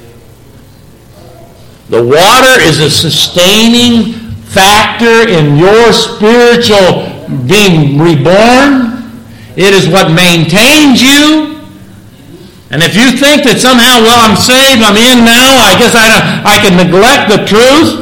The 1.89 2.01
water 2.01 2.61
is 2.61 2.79
a 2.79 2.89
sustaining 2.89 4.13
factor 4.43 5.27
in 5.27 5.57
your 5.57 5.91
spiritual 5.91 7.47
being 7.47 7.99
reborn. 7.99 8.92
It 9.55 9.73
is 9.73 9.87
what 9.87 10.11
maintains 10.11 11.01
you. 11.01 11.61
And 12.71 12.81
if 12.81 12.95
you 12.95 13.11
think 13.11 13.43
that 13.43 13.59
somehow, 13.61 14.01
well, 14.01 14.17
I'm 14.25 14.35
saved, 14.35 14.81
I'm 14.81 14.97
in 14.97 15.23
now, 15.23 15.61
I 15.61 15.77
guess 15.77 15.93
I, 15.93 16.41
I 16.43 16.57
can 16.57 16.75
neglect 16.75 17.29
the 17.29 17.45
truth. 17.45 18.01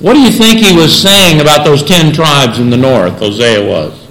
What 0.00 0.12
do 0.12 0.20
you 0.20 0.30
think 0.30 0.60
he 0.60 0.76
was 0.76 0.92
saying 1.00 1.40
about 1.40 1.64
those 1.64 1.82
ten 1.82 2.12
tribes 2.12 2.58
in 2.58 2.68
the 2.68 2.76
north, 2.76 3.18
Hosea 3.18 3.66
was? 3.66 4.06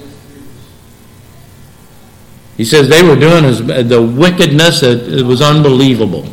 He 2.58 2.66
says 2.66 2.90
they 2.90 3.04
were 3.04 3.16
doing 3.16 3.44
the 3.88 4.02
wickedness 4.02 4.80
that 4.80 5.24
was 5.26 5.42
unbelievable. 5.42 6.26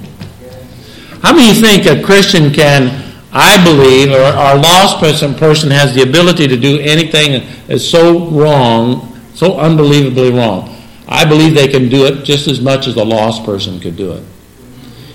How 1.21 1.35
many 1.35 1.53
think 1.53 1.85
a 1.87 2.03
Christian 2.03 2.51
can, 2.53 3.02
I 3.33 3.63
believe, 3.65 4.11
or 4.11 4.21
a 4.21 4.61
lost 4.61 4.99
person, 4.99 5.35
person 5.35 5.71
has 5.71 5.95
the 5.95 6.03
ability 6.03 6.49
to 6.49 6.57
do 6.57 6.79
anything 6.81 7.47
that's 7.67 7.85
so 7.85 8.29
wrong, 8.29 9.19
so 9.35 9.59
unbelievably 9.59 10.33
wrong? 10.33 10.69
I 11.09 11.25
believe 11.25 11.55
they 11.55 11.69
can 11.69 11.89
do 11.89 12.05
it 12.07 12.25
just 12.25 12.47
as 12.47 12.61
much 12.61 12.87
as 12.87 12.97
a 12.97 13.05
lost 13.05 13.45
person 13.45 13.81
could 13.81 13.97
do 13.97 14.13
it. 14.13 14.23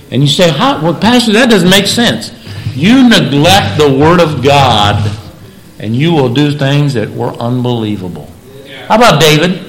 And 0.10 0.22
you 0.22 0.28
say, 0.28 0.50
How? 0.50 0.82
well, 0.82 1.00
Pastor, 1.00 1.32
that 1.34 1.50
doesn't 1.50 1.70
make 1.70 1.86
sense. 1.86 2.34
You 2.76 3.08
neglect 3.08 3.78
the 3.78 3.92
Word 3.92 4.20
of 4.20 4.44
God, 4.44 5.16
and 5.80 5.96
you 5.96 6.12
will 6.12 6.34
do 6.34 6.58
things 6.58 6.94
that 6.96 7.10
were 7.10 7.34
unbelievable. 7.34 8.32
How 8.88 8.96
about 8.96 9.22
David? 9.22 9.64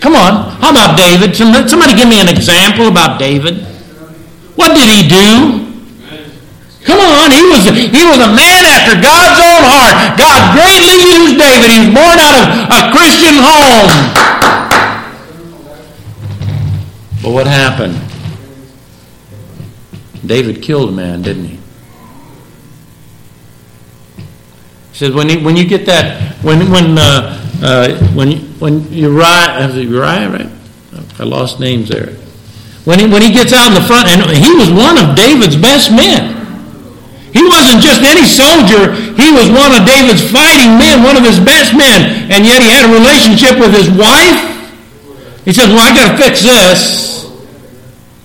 Come 0.00 0.14
on. 0.14 0.50
How 0.60 0.70
about 0.70 0.96
David? 0.96 1.36
Somebody 1.36 1.94
give 1.94 2.08
me 2.08 2.20
an 2.20 2.28
example 2.28 2.88
about 2.88 3.18
David. 3.18 3.64
What 4.54 4.74
did 4.74 4.88
he 4.88 5.08
do? 5.08 5.63
Come 6.84 7.00
on, 7.00 7.32
he 7.32 7.42
was, 7.48 7.64
he 7.64 8.04
was 8.04 8.20
a 8.20 8.28
man 8.28 8.62
after 8.68 9.00
God's 9.00 9.40
own 9.40 9.62
heart. 9.64 10.20
God 10.20 10.40
greatly 10.52 11.00
used 11.16 11.40
David. 11.40 11.72
He 11.72 11.78
was 11.88 11.92
born 11.96 12.16
out 12.20 12.36
of 12.36 12.44
a 12.68 12.80
Christian 12.92 13.40
home. 13.40 13.88
But 17.22 17.32
what 17.32 17.46
happened? 17.46 17.96
David 20.26 20.62
killed 20.62 20.90
a 20.90 20.92
man, 20.92 21.22
didn't 21.22 21.44
he? 21.46 21.58
He 24.92 24.98
says 24.98 25.14
when, 25.14 25.28
he, 25.30 25.42
when 25.42 25.56
you 25.56 25.66
get 25.66 25.86
that 25.86 26.34
when 26.44 26.70
when 26.70 26.98
uh, 26.98 27.40
uh, 27.62 27.96
when 28.14 28.38
when 28.60 28.92
Uriah 28.92 29.72
Uriah 29.72 30.30
right? 30.30 30.50
I 31.18 31.24
lost 31.24 31.58
names 31.58 31.88
there. 31.88 32.12
When 32.84 32.98
he 32.98 33.06
when 33.06 33.22
he 33.22 33.32
gets 33.32 33.52
out 33.52 33.68
in 33.68 33.74
the 33.74 33.80
front 33.80 34.08
and 34.08 34.20
he 34.30 34.54
was 34.54 34.70
one 34.70 34.98
of 34.98 35.16
David's 35.16 35.56
best 35.56 35.90
men. 35.90 36.43
He 37.34 37.42
wasn't 37.42 37.82
just 37.82 38.06
any 38.06 38.22
soldier. 38.22 38.94
He 39.18 39.34
was 39.34 39.50
one 39.50 39.74
of 39.74 39.82
David's 39.82 40.22
fighting 40.30 40.78
men, 40.78 41.02
one 41.02 41.18
of 41.18 41.26
his 41.26 41.42
best 41.42 41.74
men, 41.74 42.30
and 42.30 42.46
yet 42.46 42.62
he 42.62 42.70
had 42.70 42.86
a 42.86 42.94
relationship 42.94 43.58
with 43.58 43.74
his 43.74 43.90
wife. 43.90 44.38
He 45.44 45.52
says, 45.52 45.68
"Well, 45.68 45.82
I 45.82 45.90
got 45.90 46.14
to 46.14 46.16
fix 46.16 46.42
this." 46.42 47.26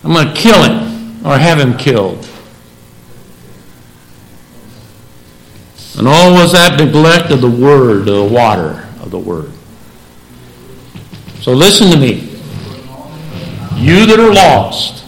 I'm 0.04 0.14
going 0.14 0.28
to 0.28 0.34
kill 0.34 0.64
him 0.64 1.26
or 1.26 1.38
have 1.38 1.60
him 1.60 1.76
killed. 1.76 2.26
And 5.98 6.08
all 6.08 6.32
was 6.34 6.54
that 6.54 6.80
neglect 6.80 7.32
of 7.32 7.42
the 7.42 7.50
word, 7.50 8.08
of 8.08 8.16
the 8.16 8.24
water 8.24 8.88
of 9.02 9.12
the 9.12 9.20
word. 9.20 9.52
So 11.42 11.52
listen 11.52 11.92
to 11.92 11.98
me. 11.98 12.30
You 13.76 14.06
that 14.06 14.20
are 14.20 14.34
lost, 14.34 15.06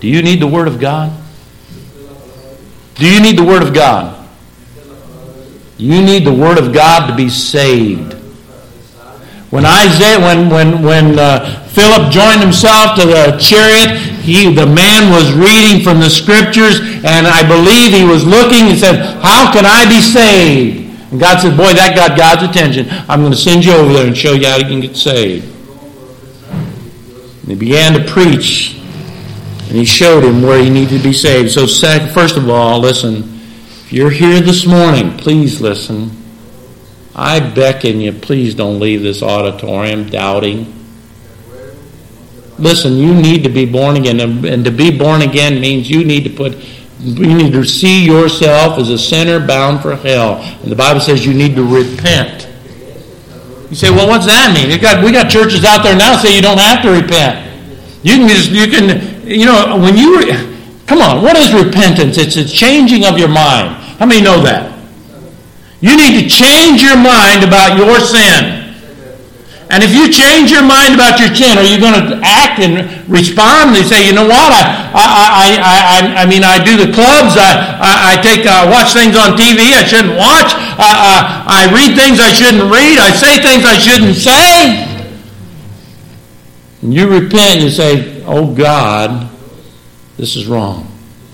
do 0.00 0.08
you 0.08 0.22
need 0.22 0.40
the 0.40 0.46
word 0.46 0.66
of 0.66 0.80
God? 0.80 1.12
Do 2.98 3.10
you 3.10 3.20
need 3.20 3.38
the 3.38 3.44
word 3.44 3.62
of 3.62 3.72
God? 3.72 4.28
You 5.78 6.02
need 6.02 6.26
the 6.26 6.34
word 6.34 6.58
of 6.58 6.72
God 6.72 7.08
to 7.08 7.14
be 7.14 7.28
saved. 7.28 8.14
When 9.50 9.64
Isaiah, 9.64 10.18
when 10.20 10.50
when 10.50 10.82
when 10.82 11.18
uh, 11.18 11.64
Philip 11.68 12.12
joined 12.12 12.40
himself 12.40 12.98
to 12.98 13.06
the 13.06 13.38
chariot, 13.40 13.96
he 14.20 14.52
the 14.52 14.66
man 14.66 15.10
was 15.10 15.32
reading 15.32 15.82
from 15.82 16.00
the 16.00 16.10
scriptures, 16.10 16.80
and 16.80 17.26
I 17.26 17.46
believe 17.46 17.94
he 17.94 18.04
was 18.04 18.26
looking 18.26 18.68
and 18.68 18.78
said, 18.78 19.00
"How 19.22 19.50
can 19.52 19.64
I 19.64 19.88
be 19.88 20.02
saved?" 20.02 21.12
And 21.12 21.20
God 21.20 21.40
said, 21.40 21.56
"Boy, 21.56 21.72
that 21.72 21.94
got 21.96 22.18
God's 22.18 22.42
attention. 22.42 22.88
I'm 23.08 23.20
going 23.20 23.32
to 23.32 23.38
send 23.38 23.64
you 23.64 23.72
over 23.72 23.92
there 23.92 24.06
and 24.06 24.16
show 24.16 24.32
you 24.32 24.46
how 24.48 24.56
you 24.56 24.66
can 24.66 24.80
get 24.80 24.96
saved." 24.96 25.46
And 26.50 27.48
he 27.48 27.54
began 27.54 27.94
to 27.94 28.04
preach, 28.04 28.77
and 29.68 29.76
he 29.76 29.84
showed 29.84 30.24
him 30.24 30.42
where 30.42 30.62
he 30.62 30.70
needed 30.70 30.98
to 30.98 31.04
be 31.04 31.12
saved. 31.12 31.50
So, 31.50 31.66
first 31.66 32.36
of 32.36 32.48
all, 32.48 32.80
listen. 32.80 33.34
If 33.84 33.92
you're 33.92 34.10
here 34.10 34.40
this 34.40 34.66
morning, 34.66 35.16
please 35.16 35.60
listen. 35.60 36.10
I 37.14 37.40
beckon 37.40 38.00
you, 38.00 38.12
please 38.12 38.54
don't 38.54 38.80
leave 38.80 39.02
this 39.02 39.22
auditorium 39.22 40.08
doubting. 40.08 40.74
Listen, 42.58 42.94
you 42.94 43.14
need 43.14 43.44
to 43.44 43.48
be 43.48 43.64
born 43.64 43.96
again. 43.96 44.20
And 44.20 44.64
to 44.64 44.70
be 44.70 44.96
born 44.96 45.22
again 45.22 45.60
means 45.60 45.88
you 45.88 46.04
need 46.04 46.24
to 46.24 46.30
put 46.30 46.54
you 47.00 47.34
need 47.34 47.52
to 47.52 47.64
see 47.64 48.04
yourself 48.04 48.78
as 48.78 48.90
a 48.90 48.98
sinner 48.98 49.44
bound 49.44 49.80
for 49.82 49.94
hell. 49.94 50.42
And 50.62 50.70
the 50.70 50.76
Bible 50.76 51.00
says 51.00 51.24
you 51.24 51.32
need 51.32 51.54
to 51.54 51.62
repent. 51.62 52.48
You 53.70 53.76
say, 53.76 53.90
well, 53.90 54.08
what's 54.08 54.26
that 54.26 54.52
mean? 54.52 54.68
We 54.68 54.78
got, 54.78 55.04
we 55.04 55.12
got 55.12 55.30
churches 55.30 55.64
out 55.64 55.82
there 55.82 55.96
now 55.96 56.16
say 56.16 56.34
you 56.34 56.42
don't 56.42 56.58
have 56.58 56.82
to 56.82 56.90
repent. 56.90 57.46
You 58.02 58.16
can 58.16 58.28
just, 58.28 58.50
you 58.50 58.66
can, 58.66 59.17
you 59.28 59.44
know, 59.44 59.76
when 59.76 59.96
you, 59.96 60.24
come 60.86 61.00
on, 61.00 61.22
what 61.22 61.36
is 61.36 61.52
repentance? 61.52 62.16
It's 62.16 62.36
a 62.36 62.44
changing 62.44 63.04
of 63.04 63.18
your 63.18 63.28
mind. 63.28 63.76
How 64.00 64.06
many 64.06 64.22
know 64.22 64.40
that? 64.42 64.72
You 65.80 65.96
need 65.96 66.22
to 66.22 66.24
change 66.28 66.82
your 66.82 66.96
mind 66.96 67.44
about 67.44 67.76
your 67.76 68.00
sin. 68.00 68.58
And 69.68 69.84
if 69.84 69.92
you 69.92 70.08
change 70.08 70.50
your 70.50 70.64
mind 70.64 70.96
about 70.96 71.20
your 71.20 71.28
sin, 71.28 71.60
are 71.60 71.68
you 71.68 71.76
going 71.76 71.92
to 71.92 72.16
act 72.24 72.58
and 72.58 72.88
respond? 73.04 73.76
and 73.76 73.84
say, 73.84 74.08
you 74.08 74.16
know 74.16 74.24
what? 74.24 74.48
I, 74.48 74.64
I, 74.96 75.26
I, 75.28 75.76
I, 75.92 76.22
I 76.22 76.26
mean, 76.26 76.42
I 76.42 76.56
do 76.56 76.80
the 76.80 76.88
clubs. 76.88 77.36
I, 77.36 77.76
I, 77.76 78.16
I 78.16 78.22
take, 78.24 78.48
uh, 78.48 78.64
watch 78.72 78.96
things 78.96 79.12
on 79.12 79.36
TV 79.36 79.76
I 79.76 79.84
shouldn't 79.84 80.16
watch. 80.16 80.56
I, 80.80 80.88
I, 80.88 81.68
I 81.68 81.74
read 81.76 81.92
things 82.00 82.18
I 82.18 82.32
shouldn't 82.32 82.64
read. 82.72 82.96
I 82.96 83.12
say 83.12 83.44
things 83.44 83.68
I 83.68 83.76
shouldn't 83.76 84.16
say. 84.16 84.88
And 86.80 86.94
you 86.94 87.06
repent 87.06 87.60
and 87.60 87.62
you 87.64 87.70
say, 87.70 88.17
oh 88.28 88.54
God, 88.54 89.30
this 90.16 90.36
is 90.36 90.46
wrong. 90.46 90.86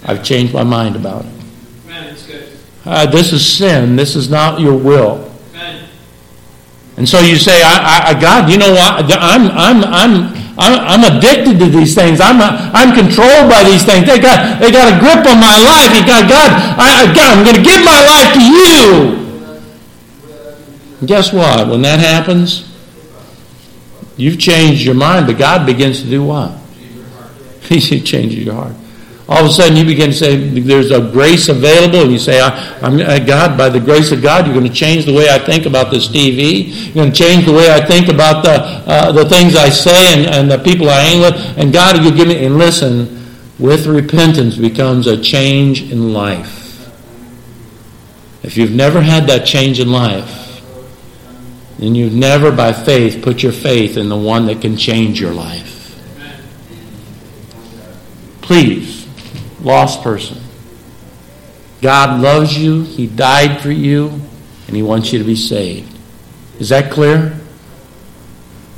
I've 0.04 0.22
changed 0.22 0.54
my 0.54 0.62
mind 0.62 0.96
about 0.96 1.24
it. 1.24 1.32
Uh, 2.84 3.06
this 3.06 3.32
is 3.32 3.44
sin. 3.44 3.96
This 3.96 4.14
is 4.14 4.30
not 4.30 4.60
your 4.60 4.76
will. 4.76 5.30
And 6.96 7.08
so 7.08 7.18
you 7.18 7.36
say, 7.36 7.60
I, 7.64 8.10
I, 8.10 8.20
God, 8.20 8.48
you 8.48 8.56
know 8.56 8.70
what? 8.70 9.10
I'm, 9.18 9.50
I'm, 9.50 9.82
I'm, 9.84 10.44
I'm 10.56 11.16
addicted 11.16 11.58
to 11.58 11.66
these 11.66 11.94
things. 11.94 12.20
I'm, 12.20 12.38
I'm 12.40 12.94
controlled 12.94 13.50
by 13.50 13.64
these 13.64 13.84
things. 13.84 14.06
They 14.06 14.20
got, 14.20 14.60
they 14.60 14.70
got 14.70 14.94
a 14.94 15.00
grip 15.00 15.26
on 15.26 15.40
my 15.40 15.58
life. 15.58 15.90
You 15.98 16.06
got, 16.06 16.30
God, 16.30 16.52
I, 16.78 17.12
God, 17.12 17.38
I'm 17.38 17.44
going 17.44 17.56
to 17.56 17.62
give 17.62 17.84
my 17.84 17.98
life 18.06 18.34
to 18.34 18.42
you. 18.42 19.24
And 21.00 21.08
guess 21.08 21.32
what? 21.32 21.66
When 21.68 21.82
that 21.82 21.98
happens, 21.98 22.72
you've 24.16 24.38
changed 24.38 24.82
your 24.82 24.94
mind, 24.94 25.26
but 25.26 25.36
God 25.36 25.66
begins 25.66 26.00
to 26.02 26.08
do 26.08 26.22
what? 26.22 26.52
He 27.68 28.00
changes 28.00 28.44
your 28.44 28.54
heart. 28.54 28.74
All 29.26 29.38
of 29.42 29.50
a 29.50 29.52
sudden 29.54 29.76
you 29.78 29.86
begin 29.86 30.10
to 30.10 30.16
say 30.16 30.36
there's 30.36 30.90
a 30.90 31.00
grace 31.00 31.48
available 31.48 32.02
and 32.02 32.12
you 32.12 32.18
say 32.18 32.42
i'm 32.42 32.98
god 33.24 33.56
by 33.56 33.70
the 33.70 33.80
grace 33.80 34.12
of 34.12 34.20
god 34.20 34.44
you're 34.44 34.54
going 34.54 34.68
to 34.68 34.72
change 34.72 35.06
the 35.06 35.14
way 35.14 35.30
i 35.30 35.38
think 35.38 35.64
about 35.64 35.90
this 35.90 36.08
tv 36.08 36.66
you're 36.86 36.94
going 36.94 37.10
to 37.10 37.16
change 37.16 37.46
the 37.46 37.52
way 37.52 37.72
i 37.72 37.82
think 37.82 38.08
about 38.08 38.44
the, 38.44 38.50
uh, 38.50 39.12
the 39.12 39.26
things 39.26 39.56
i 39.56 39.70
say 39.70 40.12
and, 40.12 40.26
and 40.26 40.50
the 40.50 40.58
people 40.58 40.90
i 40.90 41.00
hang 41.00 41.22
with. 41.22 41.34
And 41.56 41.72
god 41.72 42.04
you 42.04 42.14
give 42.14 42.28
me 42.28 42.44
and 42.44 42.58
listen 42.58 43.24
with 43.58 43.86
repentance 43.86 44.56
becomes 44.56 45.06
a 45.06 45.16
change 45.22 45.90
in 45.90 46.12
life. 46.12 46.90
If 48.42 48.56
you've 48.58 48.72
never 48.72 49.00
had 49.00 49.26
that 49.28 49.46
change 49.46 49.80
in 49.80 49.90
life 49.90 50.60
then 51.78 51.94
you've 51.94 52.12
never 52.12 52.52
by 52.52 52.74
faith 52.74 53.24
put 53.24 53.42
your 53.42 53.52
faith 53.52 53.96
in 53.96 54.10
the 54.10 54.18
one 54.18 54.44
that 54.46 54.60
can 54.60 54.76
change 54.76 55.18
your 55.18 55.32
life 55.32 55.73
please 58.44 59.08
lost 59.60 60.02
person. 60.02 60.38
God 61.82 62.20
loves 62.20 62.56
you, 62.56 62.82
He 62.82 63.06
died 63.06 63.60
for 63.60 63.70
you, 63.70 64.08
and 64.66 64.76
He 64.76 64.82
wants 64.82 65.12
you 65.12 65.18
to 65.18 65.24
be 65.24 65.36
saved. 65.36 65.98
Is 66.58 66.68
that 66.68 66.92
clear? 66.92 67.38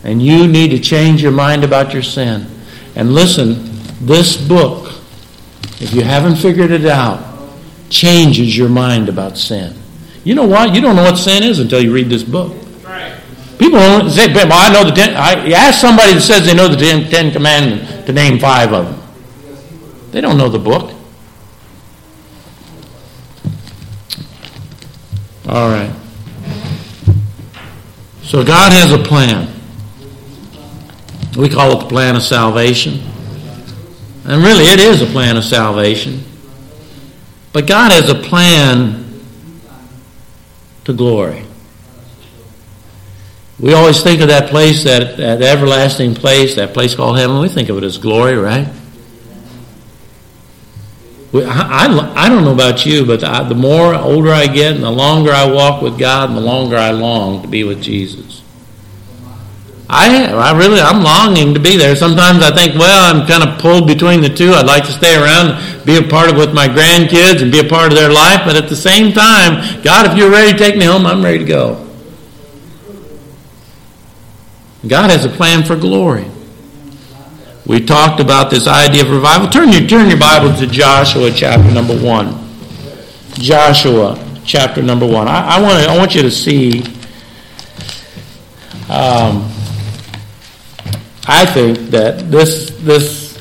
And 0.02 0.22
you 0.22 0.46
need 0.48 0.70
to 0.70 0.78
change 0.78 1.22
your 1.22 1.32
mind 1.32 1.64
about 1.64 1.92
your 1.92 2.02
sin. 2.02 2.46
And 2.94 3.12
listen, 3.12 3.72
This 4.00 4.36
book, 4.36 4.92
if 5.80 5.92
you 5.92 6.02
haven't 6.02 6.36
figured 6.36 6.70
it 6.70 6.86
out, 6.86 7.48
changes 7.88 8.56
your 8.56 8.68
mind 8.68 9.08
about 9.08 9.38
sin. 9.38 9.74
You 10.22 10.34
know 10.34 10.46
what? 10.46 10.74
You 10.74 10.80
don't 10.80 10.96
know 10.96 11.04
what 11.04 11.18
sin 11.18 11.42
is 11.42 11.60
until 11.60 11.80
you 11.80 11.92
read 11.92 12.08
this 12.08 12.22
book. 12.22 12.52
People 13.58 13.78
don't 13.78 14.10
say, 14.10 14.32
well, 14.34 14.48
I 14.52 14.70
know 14.70 14.84
the 14.84 14.94
ten. 14.94 15.14
I 15.16 15.50
ask 15.52 15.80
somebody 15.80 16.12
that 16.14 16.20
says 16.20 16.44
they 16.46 16.54
know 16.54 16.68
the 16.68 16.76
ten, 16.76 17.10
ten 17.10 17.32
Commandments 17.32 18.04
to 18.06 18.12
name 18.12 18.38
five 18.38 18.72
of 18.72 18.86
them. 18.86 19.05
They 20.10 20.20
don't 20.20 20.38
know 20.38 20.48
the 20.48 20.58
book. 20.58 20.92
All 25.48 25.68
right. 25.68 25.94
So 28.22 28.44
God 28.44 28.72
has 28.72 28.92
a 28.92 28.98
plan. 28.98 29.52
We 31.36 31.48
call 31.48 31.72
it 31.72 31.80
the 31.84 31.88
plan 31.88 32.16
of 32.16 32.22
salvation. 32.22 33.02
And 34.24 34.42
really, 34.42 34.64
it 34.64 34.80
is 34.80 35.02
a 35.02 35.06
plan 35.06 35.36
of 35.36 35.44
salvation. 35.44 36.24
But 37.52 37.66
God 37.66 37.92
has 37.92 38.10
a 38.10 38.14
plan 38.14 39.20
to 40.84 40.92
glory. 40.92 41.44
We 43.58 43.72
always 43.72 44.02
think 44.02 44.20
of 44.20 44.28
that 44.28 44.50
place, 44.50 44.84
that, 44.84 45.16
that 45.16 45.40
everlasting 45.40 46.14
place, 46.14 46.56
that 46.56 46.74
place 46.74 46.94
called 46.94 47.18
heaven. 47.18 47.40
We 47.40 47.48
think 47.48 47.68
of 47.68 47.78
it 47.78 47.84
as 47.84 47.96
glory, 47.98 48.36
right? 48.36 48.68
I, 51.34 51.86
I, 51.86 52.24
I, 52.24 52.28
don't 52.28 52.44
know 52.44 52.52
about 52.52 52.86
you, 52.86 53.04
but 53.04 53.20
the, 53.20 53.46
the 53.48 53.54
more 53.54 53.94
older 53.94 54.30
I 54.30 54.46
get 54.46 54.74
and 54.74 54.82
the 54.82 54.90
longer 54.90 55.32
I 55.32 55.50
walk 55.50 55.82
with 55.82 55.98
God, 55.98 56.30
and 56.30 56.38
the 56.38 56.42
longer 56.42 56.76
I 56.76 56.92
long 56.92 57.42
to 57.42 57.48
be 57.48 57.64
with 57.64 57.82
Jesus. 57.82 58.42
I, 59.88 60.26
I 60.26 60.56
really, 60.56 60.80
I'm 60.80 61.02
longing 61.02 61.54
to 61.54 61.60
be 61.60 61.76
there. 61.76 61.94
Sometimes 61.94 62.42
I 62.42 62.54
think, 62.54 62.74
well, 62.74 63.14
I'm 63.14 63.26
kind 63.26 63.44
of 63.48 63.60
pulled 63.60 63.86
between 63.86 64.20
the 64.20 64.28
two. 64.28 64.50
I'd 64.50 64.66
like 64.66 64.84
to 64.86 64.92
stay 64.92 65.14
around, 65.14 65.84
be 65.84 65.96
a 65.96 66.02
part 66.02 66.28
of 66.28 66.36
with 66.36 66.52
my 66.52 66.66
grandkids 66.66 67.40
and 67.40 67.52
be 67.52 67.60
a 67.60 67.68
part 67.68 67.92
of 67.92 67.98
their 67.98 68.12
life. 68.12 68.42
But 68.44 68.56
at 68.56 68.68
the 68.68 68.76
same 68.76 69.12
time, 69.12 69.82
God, 69.82 70.10
if 70.10 70.18
you're 70.18 70.30
ready 70.30 70.52
to 70.52 70.58
take 70.58 70.76
me 70.76 70.86
home, 70.86 71.06
I'm 71.06 71.22
ready 71.22 71.38
to 71.38 71.44
go. 71.44 71.86
God 74.86 75.10
has 75.10 75.24
a 75.24 75.28
plan 75.28 75.64
for 75.64 75.76
glory. 75.76 76.26
We 77.66 77.84
talked 77.84 78.20
about 78.20 78.48
this 78.48 78.68
idea 78.68 79.02
of 79.02 79.10
revival. 79.10 79.48
Turn 79.48 79.72
your, 79.72 79.88
turn 79.88 80.08
your 80.08 80.20
Bible 80.20 80.54
to 80.56 80.68
Joshua 80.68 81.32
chapter 81.32 81.68
number 81.72 81.98
one. 81.98 82.38
Joshua 83.32 84.24
chapter 84.44 84.82
number 84.82 85.04
one. 85.04 85.26
I, 85.26 85.56
I, 85.56 85.60
want, 85.60 85.74
I 85.74 85.96
want 85.96 86.14
you 86.14 86.22
to 86.22 86.30
see. 86.30 86.84
Um, 88.88 89.50
I 91.26 91.44
think 91.44 91.90
that 91.90 92.30
this, 92.30 92.70
this 92.82 93.36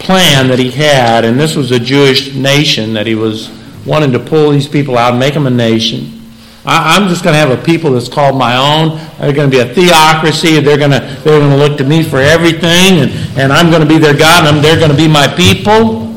plan 0.00 0.48
that 0.48 0.58
he 0.58 0.72
had, 0.72 1.24
and 1.24 1.38
this 1.38 1.54
was 1.54 1.70
a 1.70 1.78
Jewish 1.78 2.34
nation 2.34 2.92
that 2.94 3.06
he 3.06 3.14
was 3.14 3.50
wanting 3.86 4.10
to 4.12 4.18
pull 4.18 4.50
these 4.50 4.66
people 4.66 4.98
out 4.98 5.12
and 5.12 5.20
make 5.20 5.34
them 5.34 5.46
a 5.46 5.50
nation. 5.50 6.23
I, 6.66 6.96
am 6.96 7.08
just 7.08 7.22
going 7.22 7.34
to 7.34 7.38
have 7.38 7.50
a 7.50 7.62
people 7.62 7.92
that's 7.92 8.08
called 8.08 8.38
my 8.38 8.56
own. 8.56 8.98
They're 9.18 9.34
going 9.34 9.50
to 9.50 9.56
be 9.56 9.60
a 9.60 9.74
theocracy. 9.74 10.60
They're 10.60 10.78
going 10.78 10.92
to 10.92 11.00
they're 11.22 11.38
going 11.38 11.50
to 11.50 11.56
look 11.56 11.76
to 11.78 11.84
me 11.84 12.02
for 12.02 12.18
everything, 12.18 13.00
and, 13.00 13.38
and 13.38 13.52
I'm 13.52 13.70
going 13.70 13.82
to 13.82 13.88
be 13.88 13.98
their 13.98 14.16
God, 14.16 14.46
and 14.46 14.64
they're 14.64 14.78
going 14.78 14.90
to 14.90 14.96
be 14.96 15.08
my 15.08 15.28
people. 15.28 16.14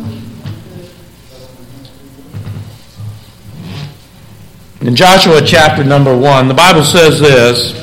In 4.80 4.96
Joshua 4.96 5.42
chapter 5.42 5.84
number 5.84 6.16
one, 6.16 6.48
the 6.48 6.54
Bible 6.54 6.84
says 6.84 7.20
this. 7.20 7.74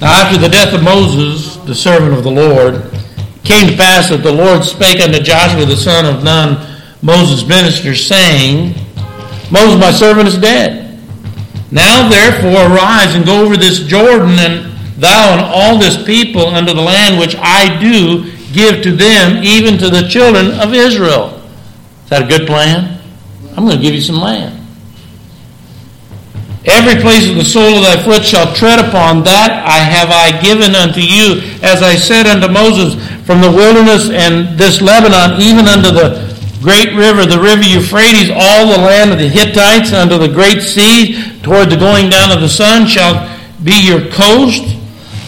Now, 0.00 0.12
after 0.22 0.38
the 0.38 0.48
death 0.48 0.72
of 0.72 0.84
Moses, 0.84 1.56
the 1.66 1.74
servant 1.74 2.14
of 2.14 2.22
the 2.22 2.30
Lord, 2.30 2.76
it 2.76 3.44
came 3.44 3.68
to 3.68 3.76
pass 3.76 4.10
that 4.10 4.22
the 4.22 4.32
Lord 4.32 4.64
spake 4.64 5.00
unto 5.00 5.18
Joshua 5.18 5.66
the 5.66 5.76
son 5.76 6.06
of 6.06 6.22
Nun, 6.22 6.56
Moses' 7.02 7.46
minister, 7.48 7.96
saying, 7.96 8.74
Moses, 9.50 9.80
my 9.80 9.90
servant, 9.90 10.28
is 10.28 10.38
dead. 10.38 10.98
Now, 11.70 12.08
therefore, 12.08 12.72
arise 12.72 13.14
and 13.14 13.24
go 13.24 13.44
over 13.44 13.56
this 13.56 13.80
Jordan, 13.80 14.38
and 14.38 14.72
thou 15.00 15.32
and 15.32 15.40
all 15.40 15.78
this 15.78 16.02
people 16.04 16.46
unto 16.46 16.72
the 16.72 16.80
land 16.80 17.18
which 17.18 17.36
I 17.36 17.78
do 17.80 18.30
give 18.52 18.82
to 18.82 18.92
them, 18.92 19.42
even 19.42 19.78
to 19.78 19.88
the 19.88 20.08
children 20.08 20.58
of 20.60 20.74
Israel. 20.74 21.40
Is 22.04 22.10
that 22.10 22.22
a 22.22 22.26
good 22.26 22.46
plan? 22.46 23.00
I'm 23.56 23.64
going 23.64 23.76
to 23.76 23.82
give 23.82 23.94
you 23.94 24.00
some 24.00 24.16
land. 24.16 24.56
Every 26.66 27.00
place 27.00 27.28
of 27.28 27.36
the 27.36 27.44
sole 27.44 27.76
of 27.76 27.82
thy 27.82 28.02
foot 28.02 28.22
shall 28.22 28.54
tread 28.54 28.78
upon, 28.78 29.24
that 29.24 29.64
I 29.64 29.78
have 29.78 30.10
I 30.10 30.40
given 30.42 30.74
unto 30.74 31.00
you, 31.00 31.40
as 31.62 31.82
I 31.82 31.94
said 31.94 32.26
unto 32.26 32.52
Moses, 32.52 32.94
from 33.24 33.40
the 33.40 33.50
wilderness 33.50 34.10
and 34.10 34.58
this 34.58 34.82
Lebanon, 34.82 35.40
even 35.40 35.66
unto 35.66 35.90
the 35.90 36.29
great 36.60 36.94
river, 36.94 37.26
the 37.26 37.40
river 37.40 37.62
Euphrates, 37.62 38.30
all 38.30 38.66
the 38.66 38.78
land 38.78 39.12
of 39.12 39.18
the 39.18 39.28
Hittites, 39.28 39.92
unto 39.92 40.18
the 40.18 40.28
great 40.28 40.62
sea, 40.62 41.40
toward 41.42 41.70
the 41.70 41.76
going 41.76 42.08
down 42.08 42.30
of 42.30 42.40
the 42.40 42.48
sun, 42.48 42.86
shall 42.86 43.28
be 43.64 43.86
your 43.86 44.10
coast. 44.10 44.76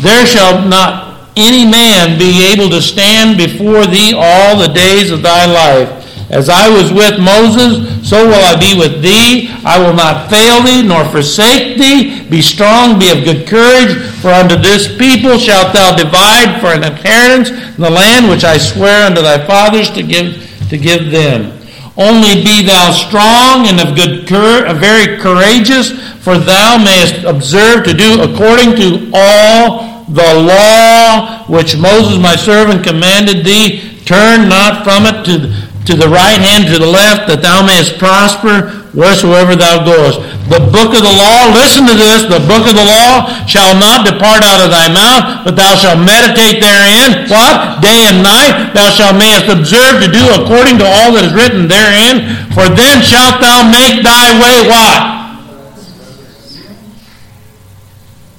There 0.02 0.26
shall 0.26 0.66
not 0.66 1.30
any 1.36 1.64
man 1.64 2.18
be 2.18 2.52
able 2.52 2.68
to 2.70 2.82
stand 2.82 3.38
before 3.38 3.86
thee 3.86 4.12
all 4.16 4.58
the 4.58 4.72
days 4.72 5.10
of 5.10 5.22
thy 5.22 5.46
life. 5.46 5.98
As 6.30 6.48
I 6.48 6.68
was 6.68 6.90
with 6.90 7.20
Moses, 7.20 8.08
so 8.08 8.26
will 8.26 8.42
I 8.44 8.58
be 8.58 8.78
with 8.78 9.02
thee. 9.02 9.50
I 9.64 9.78
will 9.78 9.92
not 9.92 10.30
fail 10.30 10.62
thee, 10.62 10.82
nor 10.82 11.04
forsake 11.04 11.76
thee. 11.76 12.26
Be 12.28 12.40
strong, 12.40 12.98
be 12.98 13.10
of 13.10 13.24
good 13.24 13.46
courage, 13.46 13.96
for 14.20 14.28
unto 14.28 14.56
this 14.56 14.88
people 14.96 15.36
shalt 15.36 15.74
thou 15.74 15.94
divide 15.94 16.60
for 16.60 16.68
an 16.68 16.84
inheritance 16.84 17.50
the 17.76 17.90
land 17.90 18.30
which 18.30 18.44
I 18.44 18.56
swear 18.56 19.06
unto 19.06 19.20
thy 19.20 19.46
fathers 19.46 19.90
to 19.90 20.02
give, 20.02 20.36
to 20.72 20.78
give 20.78 21.10
them. 21.10 21.52
Only 21.98 22.42
be 22.42 22.64
thou 22.64 22.92
strong 22.92 23.68
and 23.68 23.78
of 23.78 23.94
good 23.94 24.26
courage, 24.26 24.64
uh, 24.64 24.72
very 24.72 25.20
courageous, 25.20 25.92
for 26.24 26.38
thou 26.38 26.80
mayest 26.82 27.24
observe 27.24 27.84
to 27.84 27.92
do 27.92 28.22
according 28.22 28.76
to 28.80 29.10
all 29.12 30.04
the 30.08 30.32
law 30.48 31.44
which 31.44 31.76
Moses 31.76 32.16
my 32.16 32.36
servant 32.36 32.82
commanded 32.82 33.44
thee. 33.44 34.00
Turn 34.06 34.48
not 34.48 34.82
from 34.82 35.04
it 35.04 35.24
to 35.26 35.52
to 35.84 35.96
the 35.96 36.08
right 36.08 36.40
hand, 36.40 36.72
to 36.72 36.78
the 36.78 36.86
left, 36.86 37.28
that 37.28 37.42
thou 37.42 37.66
mayest 37.66 37.98
prosper 37.98 38.81
wheresoever 38.92 39.56
thou 39.56 39.84
goest. 39.84 40.20
The 40.52 40.60
book 40.60 40.92
of 40.92 41.02
the 41.02 41.16
law, 41.16 41.48
listen 41.56 41.88
to 41.88 41.96
this, 41.96 42.28
the 42.28 42.44
book 42.44 42.68
of 42.68 42.76
the 42.76 42.84
law 42.84 43.28
shall 43.48 43.72
not 43.72 44.04
depart 44.04 44.44
out 44.44 44.60
of 44.60 44.68
thy 44.68 44.92
mouth, 44.92 45.44
but 45.44 45.56
thou 45.56 45.74
shalt 45.74 46.00
meditate 46.04 46.60
therein, 46.60 47.28
what? 47.28 47.80
Day 47.80 48.04
and 48.12 48.20
night, 48.20 48.72
thou 48.76 48.92
shalt 48.92 49.16
mayest 49.16 49.48
observe 49.48 50.04
to 50.04 50.08
do 50.12 50.22
according 50.36 50.76
to 50.78 50.86
all 50.86 51.16
that 51.16 51.24
is 51.24 51.32
written 51.32 51.68
therein, 51.68 52.28
for 52.52 52.68
then 52.68 53.00
shalt 53.00 53.40
thou 53.40 53.64
make 53.64 54.04
thy 54.04 54.36
way 54.36 54.68
what? 54.68 55.12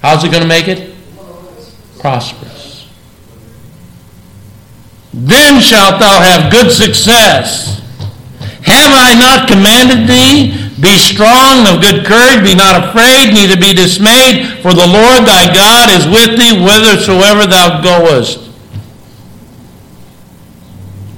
How's 0.02 0.24
it 0.24 0.32
going 0.32 0.44
to 0.44 0.50
make 0.50 0.68
it? 0.68 0.94
Prosperous. 2.00 2.90
Then 5.14 5.62
shalt 5.62 6.00
thou 6.00 6.20
have 6.20 6.52
good 6.52 6.72
success. 6.72 7.83
Have 8.66 8.92
I 8.96 9.14
not 9.14 9.48
commanded 9.48 10.08
thee? 10.08 10.64
Be 10.80 10.98
strong 10.98 11.68
of 11.68 11.82
good 11.82 12.06
courage, 12.06 12.44
be 12.44 12.56
not 12.56 12.90
afraid, 12.90 13.34
neither 13.34 13.56
be 13.56 13.74
dismayed, 13.74 14.62
for 14.62 14.74
the 14.74 14.88
Lord 14.88 15.28
thy 15.28 15.54
God 15.54 15.90
is 15.92 16.06
with 16.08 16.40
thee 16.40 16.60
whithersoever 16.60 17.46
thou 17.46 17.82
goest. 17.82 18.40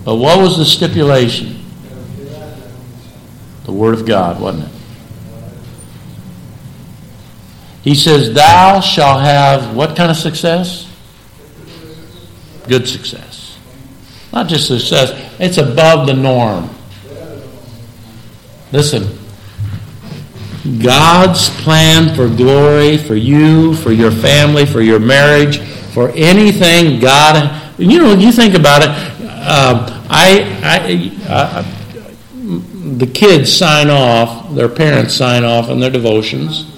But 0.03 0.15
what 0.15 0.39
was 0.39 0.57
the 0.57 0.65
stipulation? 0.65 1.63
The 3.63 3.71
Word 3.71 3.95
of 3.95 4.05
God, 4.05 4.39
wasn't 4.39 4.65
it? 4.65 4.75
He 7.83 7.93
says, 7.93 8.33
Thou 8.33 8.79
shalt 8.81 9.21
have 9.21 9.75
what 9.75 9.95
kind 9.95 10.09
of 10.09 10.17
success? 10.17 10.91
Good 12.67 12.87
success. 12.87 13.57
Not 14.33 14.47
just 14.47 14.67
success, 14.67 15.11
it's 15.39 15.57
above 15.57 16.07
the 16.07 16.13
norm. 16.13 16.69
Listen, 18.75 19.07
God's 20.83 21.49
plan 21.63 22.13
for 22.13 22.27
glory, 22.27 22.97
for 22.97 23.15
you, 23.15 23.73
for 23.73 23.93
your 23.93 24.11
family, 24.11 24.65
for 24.65 24.81
your 24.81 24.99
marriage, 24.99 25.59
for 25.93 26.09
anything 26.09 26.99
God, 26.99 27.79
you 27.79 27.99
know, 27.99 28.13
you 28.15 28.33
think 28.33 28.53
about 28.53 28.81
it. 28.81 28.89
Uh, 29.29 30.05
I, 30.09 30.59
I, 30.61 31.29
uh, 31.29 32.97
the 32.97 33.07
kids 33.07 33.55
sign 33.55 33.89
off, 33.89 34.53
their 34.53 34.67
parents 34.67 35.13
sign 35.13 35.45
off 35.45 35.69
on 35.69 35.79
their 35.79 35.89
devotions, 35.89 36.69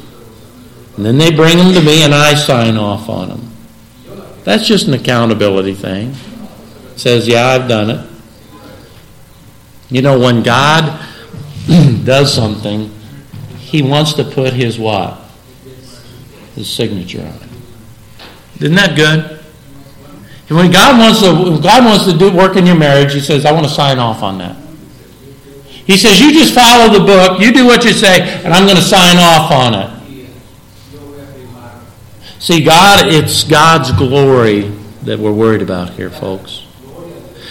and 0.97 1.03
then 1.03 1.17
they 1.17 1.31
bring 1.31 1.57
them 1.57 1.73
to 1.73 1.81
me, 1.81 2.03
and 2.03 2.13
I 2.13 2.35
sign 2.35 2.77
off 2.77 3.09
on 3.09 3.29
them. 3.29 3.51
That's 4.43 4.67
just 4.67 4.87
an 4.87 4.93
accountability 4.93 5.73
thing 5.73 6.13
It 6.93 6.99
says, 6.99 7.27
Yeah, 7.27 7.47
I've 7.47 7.67
done 7.67 7.89
it. 7.89 8.07
You 9.89 10.03
know, 10.03 10.19
when 10.19 10.43
God 10.43 11.06
does 12.05 12.33
something, 12.33 12.91
He 13.57 13.81
wants 13.81 14.13
to 14.13 14.23
put 14.23 14.53
His 14.53 14.79
what? 14.79 15.19
His 16.55 16.69
signature 16.69 17.21
on 17.21 17.35
it. 17.35 18.63
Isn't 18.63 18.75
that 18.75 18.95
good? 18.95 19.37
When 20.49 20.71
God 20.71 20.97
wants 20.97 21.19
to, 21.21 21.61
God 21.61 21.83
wants 21.83 22.05
to 22.05 22.17
do 22.17 22.35
work 22.35 22.55
in 22.55 22.65
your 22.65 22.77
marriage, 22.77 23.13
He 23.13 23.19
says, 23.19 23.45
I 23.45 23.51
want 23.51 23.65
to 23.65 23.71
sign 23.71 23.99
off 23.99 24.23
on 24.23 24.37
that. 24.37 24.55
He 25.87 25.97
says, 25.97 26.19
You 26.19 26.33
just 26.33 26.53
follow 26.53 26.91
the 26.91 27.05
book, 27.05 27.41
you 27.41 27.51
do 27.51 27.65
what 27.65 27.83
you 27.83 27.91
say, 27.91 28.21
and 28.43 28.53
I'm 28.53 28.65
going 28.65 28.77
to 28.77 28.81
sign 28.81 29.17
off 29.17 29.51
on 29.51 29.73
it. 29.73 29.97
See, 32.39 32.63
God, 32.63 33.07
it's 33.07 33.43
God's 33.43 33.91
glory 33.93 34.69
that 35.03 35.17
we're 35.17 35.33
worried 35.33 35.61
about 35.61 35.91
here, 35.91 36.09
folks. 36.09 36.66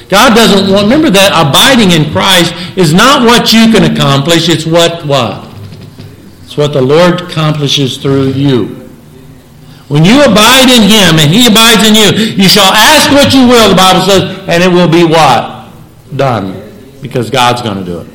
God 0.09 0.35
doesn't 0.35 0.73
want, 0.73 0.85
remember 0.85 1.11
that 1.11 1.35
abiding 1.35 1.91
in 1.91 2.13
Christ 2.13 2.55
is 2.79 2.95
not 2.95 3.27
what 3.27 3.53
you 3.53 3.73
can 3.73 3.91
accomplish, 3.91 4.49
it's 4.49 4.65
what, 4.65 5.05
what? 5.05 5.43
It's 6.45 6.57
what 6.57 6.73
the 6.73 6.83
Lord 6.83 7.21
accomplishes 7.23 7.99
through 7.99 8.31
you. 8.31 8.87
When 9.89 10.05
you 10.05 10.23
abide 10.23 10.71
in 10.71 10.83
Him 10.87 11.19
and 11.19 11.31
He 11.31 11.47
abides 11.47 11.83
in 11.87 11.95
you, 11.95 12.39
you 12.39 12.49
shall 12.49 12.71
ask 12.71 13.11
what 13.11 13.35
you 13.35 13.47
will, 13.47 13.71
the 13.71 13.75
Bible 13.75 14.03
says, 14.03 14.23
and 14.47 14.63
it 14.63 14.71
will 14.71 14.91
be 14.91 15.03
what? 15.03 15.71
Done. 16.15 16.63
Because 17.03 17.31
God's 17.31 17.63
going 17.63 17.79
to 17.79 17.85
do 17.85 18.01
it. 18.01 18.09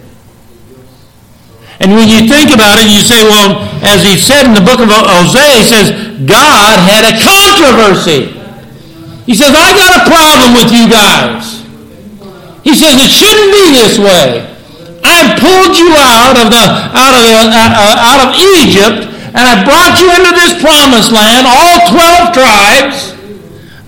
And 1.81 1.91
when 1.91 2.07
you 2.07 2.27
think 2.29 2.53
about 2.53 2.77
it, 2.77 2.87
you 2.87 3.01
say, 3.01 3.23
well, 3.23 3.57
as 3.81 4.03
he 4.03 4.15
said 4.15 4.45
in 4.45 4.53
the 4.53 4.61
book 4.61 4.79
of 4.79 4.87
Hosea, 4.87 5.57
he 5.57 5.65
says, 5.65 5.87
God 6.29 6.77
had 6.87 7.09
a 7.09 7.17
controversy. 7.19 8.37
He 9.25 9.33
says, 9.33 9.55
I 9.55 9.73
got 9.73 9.99
a 9.99 10.03
problem 10.07 10.53
with 10.53 10.71
you 10.71 10.87
guys. 10.87 11.60
He 12.63 12.75
says, 12.75 12.97
it 12.97 13.09
shouldn't 13.09 13.51
be 13.51 13.65
this 13.73 13.97
way. 13.97 14.51
I 15.03 15.33
pulled 15.37 15.73
you 15.77 15.89
out 15.97 16.37
of 16.37 16.53
the 16.53 16.65
out 16.93 17.13
of 17.17 17.21
the, 17.25 17.33
uh, 17.33 17.49
uh, 17.49 18.09
out 18.09 18.19
of 18.21 18.29
Egypt, 18.61 19.09
and 19.33 19.43
I 19.43 19.65
brought 19.65 19.97
you 19.97 20.07
into 20.13 20.31
this 20.37 20.61
promised 20.61 21.09
land, 21.09 21.49
all 21.49 21.89
twelve 21.89 22.33
tribes. 22.37 23.17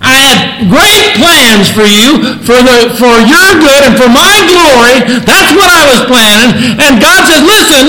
I 0.02 0.14
had 0.20 0.68
great 0.68 1.16
plans 1.16 1.70
for 1.70 1.86
you, 1.86 2.36
for 2.44 2.58
the 2.60 2.92
for 2.98 3.14
your 3.24 3.48
good 3.62 3.82
and 3.88 3.94
for 3.96 4.10
my 4.10 4.36
glory. 4.50 5.22
That's 5.22 5.54
what 5.54 5.70
I 5.70 5.82
was 5.94 6.02
planning. 6.10 6.82
And 6.82 7.00
God 7.00 7.24
says, 7.30 7.42
"Listen, 7.46 7.86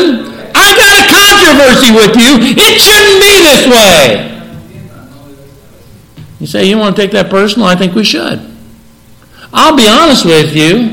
I 0.53 0.67
got 0.77 0.93
a 0.95 1.03
controversy 1.09 1.91
with 1.97 2.13
you. 2.15 2.31
It 2.55 2.77
shouldn't 2.79 3.19
be 3.19 3.33
this 3.41 3.63
way." 3.67 4.31
You 6.39 6.47
say 6.47 6.65
you 6.65 6.77
want 6.77 6.95
to 6.95 7.01
take 7.01 7.11
that 7.11 7.29
personal? 7.29 7.67
I 7.67 7.75
think 7.75 7.95
we 7.95 8.03
should. 8.03 8.54
I'll 9.55 9.75
be 9.75 9.87
honest 9.87 10.25
with 10.25 10.51
you. 10.51 10.91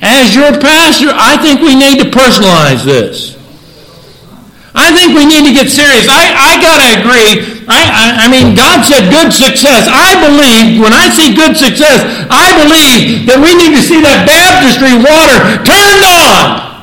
As 0.00 0.34
your 0.34 0.52
pastor, 0.60 1.12
I 1.12 1.36
think 1.40 1.60
we 1.60 1.76
need 1.76 2.00
to 2.00 2.08
personalize 2.08 2.84
this. 2.84 3.36
I 4.74 4.90
think 4.90 5.14
we 5.14 5.24
need 5.24 5.46
to 5.46 5.54
get 5.54 5.70
serious. 5.70 6.08
I, 6.10 6.34
I 6.34 6.52
got 6.58 6.82
to 6.82 6.88
agree. 6.98 7.62
I, 7.70 7.80
I, 7.86 8.04
I, 8.24 8.26
mean, 8.26 8.56
God 8.58 8.82
said 8.82 9.06
good 9.08 9.30
success. 9.30 9.86
I 9.86 10.18
believe, 10.18 10.82
when 10.82 10.92
I 10.92 11.08
see 11.14 11.32
good 11.32 11.56
success, 11.56 12.02
I 12.26 12.50
believe 12.58 13.24
that 13.30 13.38
we 13.38 13.54
need 13.54 13.72
to 13.78 13.82
see 13.84 14.02
that 14.02 14.26
baptistry 14.26 14.98
water 14.98 15.62
turned 15.62 16.02
on. 16.02 16.73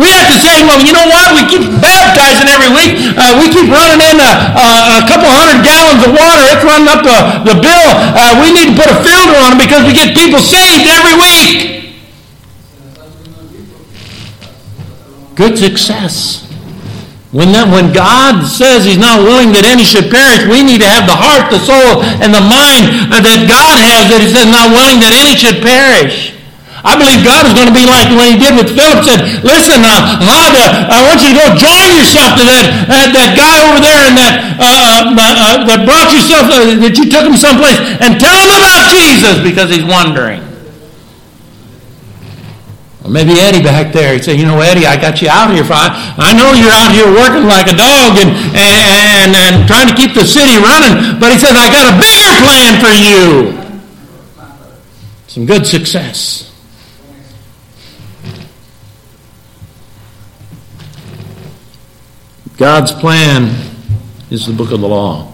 We 0.00 0.08
have 0.16 0.32
to 0.32 0.38
say, 0.40 0.64
well, 0.64 0.80
you 0.80 0.96
know 0.96 1.04
what? 1.04 1.36
We 1.36 1.44
keep 1.44 1.68
baptizing 1.76 2.48
every 2.48 2.72
week. 2.72 3.12
Uh, 3.12 3.36
we 3.36 3.52
keep 3.52 3.68
running 3.68 4.00
in 4.00 4.16
a, 4.16 4.32
a, 4.56 5.04
couple 5.04 5.28
hundred 5.28 5.60
gallons 5.60 6.00
of 6.00 6.16
water. 6.16 6.40
It's 6.48 6.64
running 6.64 6.88
up 6.88 7.04
the, 7.04 7.52
the 7.52 7.56
bill. 7.60 7.88
Uh, 8.16 8.40
we 8.40 8.48
need 8.48 8.72
to 8.72 8.76
put 8.80 8.88
a 8.88 8.96
filter 9.04 9.36
on 9.44 9.60
it 9.60 9.60
because 9.60 9.84
we 9.84 9.92
get 9.92 10.16
people 10.16 10.40
saved 10.40 10.88
every 10.88 11.20
week. 11.20 11.92
Good 15.36 15.60
success. 15.60 16.48
When, 17.36 17.52
that, 17.52 17.68
when 17.68 17.92
God 17.92 18.48
says 18.48 18.88
He's 18.88 18.96
not 18.96 19.20
willing 19.20 19.52
that 19.52 19.68
any 19.68 19.84
should 19.84 20.08
perish, 20.08 20.48
we 20.48 20.64
need 20.64 20.80
to 20.80 20.88
have 20.88 21.04
the 21.04 21.14
heart, 21.14 21.52
the 21.52 21.60
soul, 21.60 22.00
and 22.24 22.32
the 22.32 22.40
mind 22.40 23.12
that 23.12 23.44
God 23.44 23.76
has 23.84 24.08
that 24.08 24.24
He 24.24 24.32
says 24.32 24.48
not 24.48 24.72
willing 24.72 24.96
that 25.04 25.12
any 25.12 25.36
should 25.36 25.60
perish. 25.60 26.39
I 26.80 26.96
believe 26.96 27.20
God 27.20 27.44
is 27.44 27.52
going 27.52 27.68
to 27.68 27.76
be 27.76 27.84
like 27.84 28.08
when 28.08 28.32
he 28.32 28.36
did 28.40 28.56
with 28.56 28.72
Philip, 28.72 29.04
said, 29.04 29.20
listen, 29.44 29.84
uh, 29.84 30.16
I 30.24 31.04
want 31.04 31.20
you 31.20 31.32
to 31.32 31.36
go 31.36 31.46
join 31.52 31.88
yourself 31.92 32.40
to 32.40 32.44
that, 32.48 32.64
uh, 32.88 33.06
that 33.12 33.30
guy 33.36 33.56
over 33.68 33.80
there 33.84 34.00
and 34.08 34.16
that, 34.16 34.32
uh, 34.56 35.12
uh, 35.12 35.20
uh 35.20 35.68
that 35.68 35.84
brought 35.84 36.08
yourself, 36.08 36.48
uh, 36.48 36.72
that 36.80 36.96
you 36.96 37.04
took 37.12 37.28
him 37.28 37.36
someplace 37.36 37.76
and 38.00 38.16
tell 38.16 38.32
him 38.32 38.48
about 38.48 38.88
Jesus 38.96 39.44
because 39.44 39.68
he's 39.68 39.84
wondering. 39.84 40.40
Or 43.04 43.12
maybe 43.12 43.36
Eddie 43.40 43.60
back 43.60 43.92
there. 43.92 44.16
He'd 44.16 44.24
say, 44.24 44.36
you 44.36 44.44
know, 44.44 44.60
Eddie, 44.60 44.88
I 44.88 44.96
got 44.96 45.20
you 45.20 45.28
out 45.28 45.52
here. 45.52 45.64
For, 45.64 45.76
I, 45.76 45.92
I 46.16 46.32
know 46.32 46.52
you're 46.56 46.72
out 46.72 46.92
here 46.96 47.08
working 47.08 47.44
like 47.44 47.68
a 47.68 47.76
dog 47.76 48.16
and, 48.20 48.32
and, 48.56 49.32
and 49.36 49.68
trying 49.68 49.88
to 49.88 49.96
keep 49.96 50.16
the 50.16 50.24
city 50.24 50.56
running, 50.60 51.20
but 51.20 51.32
he 51.32 51.36
says, 51.36 51.52
I 51.52 51.68
got 51.68 51.92
a 51.92 51.96
bigger 52.00 52.32
plan 52.40 52.72
for 52.80 52.92
you. 52.96 53.60
Some 55.28 55.44
good 55.44 55.66
success. 55.66 56.49
God's 62.60 62.92
plan 62.92 63.44
is 64.30 64.46
the 64.46 64.52
book 64.52 64.70
of 64.70 64.82
the 64.82 64.86
law. 64.86 65.32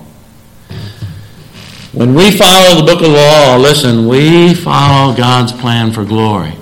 When 1.92 2.14
we 2.14 2.30
follow 2.30 2.80
the 2.80 2.86
book 2.86 3.00
of 3.00 3.10
the 3.10 3.16
law, 3.16 3.56
listen, 3.56 4.06
we 4.06 4.54
follow 4.54 5.12
God's 5.12 5.50
plan 5.50 5.90
for 5.90 6.04
glory. 6.04 6.52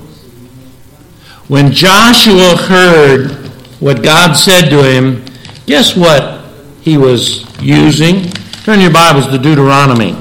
When 1.48 1.70
Joshua 1.70 2.56
heard 2.56 3.32
what 3.78 4.02
God 4.02 4.32
said 4.32 4.70
to 4.70 4.82
him, 4.82 5.26
guess 5.66 5.94
what 5.94 6.42
he 6.80 6.96
was 6.96 7.44
using? 7.60 8.30
Turn 8.62 8.80
your 8.80 8.90
Bibles 8.90 9.26
to 9.26 9.36
Deuteronomy, 9.36 10.16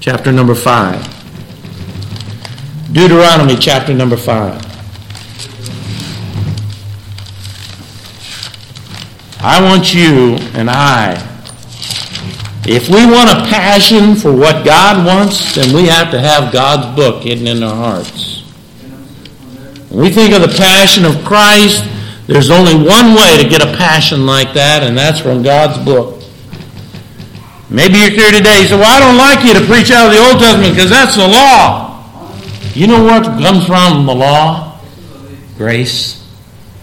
chapter 0.00 0.32
number 0.32 0.56
5. 0.56 2.92
Deuteronomy, 2.92 3.54
chapter 3.54 3.94
number 3.94 4.16
5. 4.16 4.73
I 9.44 9.60
want 9.60 9.92
you 9.92 10.36
and 10.56 10.70
I, 10.70 11.20
if 12.66 12.88
we 12.88 13.04
want 13.04 13.28
a 13.28 13.44
passion 13.52 14.16
for 14.16 14.32
what 14.32 14.64
God 14.64 15.04
wants, 15.04 15.54
then 15.54 15.76
we 15.76 15.84
have 15.84 16.10
to 16.12 16.18
have 16.18 16.50
God's 16.50 16.96
book 16.96 17.22
hidden 17.22 17.46
in 17.46 17.62
our 17.62 17.74
hearts. 17.74 18.40
When 19.90 20.00
we 20.00 20.10
think 20.10 20.32
of 20.32 20.40
the 20.40 20.56
passion 20.56 21.04
of 21.04 21.22
Christ, 21.26 21.84
there's 22.26 22.50
only 22.50 22.72
one 22.72 23.12
way 23.12 23.36
to 23.36 23.46
get 23.46 23.60
a 23.60 23.76
passion 23.76 24.24
like 24.24 24.54
that, 24.54 24.82
and 24.82 24.96
that's 24.96 25.20
from 25.20 25.42
God's 25.42 25.76
book. 25.84 26.22
Maybe 27.68 27.98
you're 27.98 28.16
here 28.16 28.32
today. 28.32 28.62
You 28.62 28.68
say, 28.68 28.76
Well, 28.76 28.96
I 28.96 28.98
don't 28.98 29.18
like 29.18 29.44
you 29.44 29.52
to 29.60 29.66
preach 29.66 29.90
out 29.90 30.06
of 30.06 30.12
the 30.14 30.24
Old 30.24 30.40
Testament 30.40 30.72
because 30.74 30.88
that's 30.88 31.16
the 31.16 31.28
law. 31.28 32.32
You 32.72 32.86
know 32.86 33.04
what 33.04 33.24
comes 33.24 33.66
from 33.66 34.06
the 34.06 34.14
law? 34.14 34.80
Grace. 35.58 36.26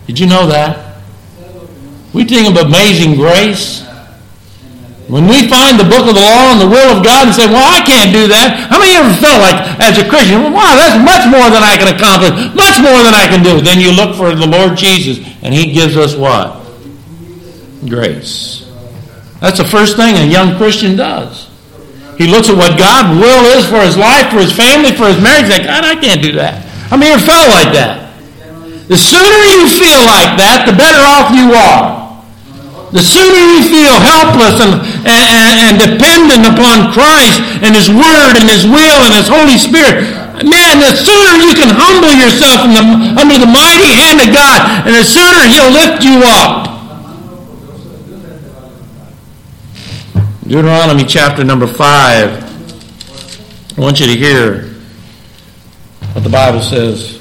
Did 0.05 0.19
you 0.19 0.27
know 0.27 0.45
that? 0.45 0.90
We 2.13 2.25
think 2.25 2.49
of 2.49 2.67
amazing 2.67 3.15
grace. 3.15 3.87
When 5.11 5.27
we 5.27 5.51
find 5.51 5.75
the 5.75 5.83
book 5.83 6.07
of 6.07 6.15
the 6.15 6.23
law 6.23 6.55
and 6.55 6.61
the 6.61 6.71
will 6.71 6.95
of 6.95 7.03
God 7.03 7.27
and 7.27 7.35
say, 7.35 7.43
well, 7.43 7.67
I 7.67 7.83
can't 7.83 8.15
do 8.15 8.31
that. 8.31 8.71
How 8.71 8.79
many 8.79 8.95
of 8.95 9.11
ever 9.11 9.15
felt 9.19 9.43
like, 9.43 9.59
as 9.83 9.99
a 9.99 10.07
Christian, 10.07 10.39
wow, 10.55 10.71
that's 10.79 10.95
much 11.03 11.27
more 11.27 11.51
than 11.51 11.59
I 11.59 11.75
can 11.75 11.91
accomplish, 11.91 12.31
much 12.55 12.79
more 12.79 13.03
than 13.03 13.11
I 13.11 13.27
can 13.27 13.43
do. 13.43 13.59
Then 13.59 13.83
you 13.83 13.91
look 13.91 14.15
for 14.15 14.31
the 14.31 14.47
Lord 14.47 14.77
Jesus, 14.77 15.19
and 15.43 15.53
He 15.53 15.73
gives 15.73 15.97
us 15.97 16.15
what? 16.15 16.63
Grace. 17.89 18.63
That's 19.43 19.57
the 19.57 19.67
first 19.67 19.97
thing 19.97 20.15
a 20.15 20.23
young 20.23 20.55
Christian 20.55 20.95
does. 20.95 21.49
He 22.15 22.27
looks 22.27 22.47
at 22.47 22.55
what 22.55 22.77
God's 22.77 23.17
will 23.19 23.43
is 23.57 23.67
for 23.67 23.81
his 23.81 23.97
life, 23.97 24.29
for 24.29 24.39
his 24.39 24.55
family, 24.55 24.95
for 24.95 25.09
his 25.09 25.19
marriage. 25.19 25.49
Like, 25.49 25.65
God, 25.65 25.83
I 25.83 25.99
can't 25.99 26.21
do 26.21 26.33
that. 26.39 26.63
How 26.87 26.95
many 26.95 27.11
ever 27.11 27.19
felt 27.19 27.49
like 27.49 27.73
that? 27.73 28.15
The 28.87 28.95
sooner 28.95 29.35
you 29.51 29.67
feel 29.67 30.03
like 30.07 30.37
that, 30.37 30.69
the 30.69 30.75
better 30.77 31.01
off 31.01 31.33
you 31.33 31.51
are. 31.51 32.00
The 32.91 32.99
sooner 32.99 33.39
you 33.55 33.63
feel 33.71 33.95
helpless 34.03 34.59
and, 34.59 34.83
and, 35.07 35.55
and 35.63 35.75
dependent 35.79 36.43
upon 36.43 36.91
Christ 36.91 37.39
and 37.63 37.71
His 37.71 37.87
Word 37.87 38.35
and 38.35 38.51
His 38.51 38.67
will 38.67 38.99
and 39.07 39.15
His 39.15 39.31
Holy 39.31 39.55
Spirit, 39.55 40.11
man, 40.43 40.83
the 40.83 40.91
sooner 40.99 41.39
you 41.39 41.55
can 41.55 41.71
humble 41.71 42.11
yourself 42.11 42.67
the, 42.67 42.83
under 43.15 43.39
the 43.39 43.47
mighty 43.47 43.95
hand 43.95 44.19
of 44.19 44.35
God, 44.35 44.83
and 44.83 44.91
the 44.91 45.07
sooner 45.07 45.39
He'll 45.47 45.71
lift 45.71 46.03
you 46.03 46.19
up. 46.27 46.67
Deuteronomy 50.43 51.05
chapter 51.05 51.45
number 51.45 51.67
5. 51.67 51.79
I 53.77 53.81
want 53.81 54.01
you 54.01 54.07
to 54.07 54.15
hear 54.17 54.63
what 56.11 56.25
the 56.25 56.29
Bible 56.29 56.59
says. 56.59 57.20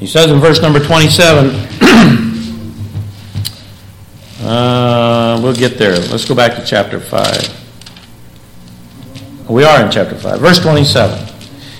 He 0.00 0.06
says 0.06 0.30
in 0.30 0.40
verse 0.40 0.62
number 0.62 0.80
27, 0.80 1.50
uh, 4.42 5.38
we'll 5.42 5.54
get 5.54 5.76
there. 5.76 5.98
Let's 5.98 6.24
go 6.24 6.34
back 6.34 6.56
to 6.56 6.64
chapter 6.64 6.98
5. 6.98 7.58
We 9.50 9.62
are 9.62 9.84
in 9.84 9.90
chapter 9.90 10.14
5. 10.14 10.40
Verse 10.40 10.58
27. 10.58 11.28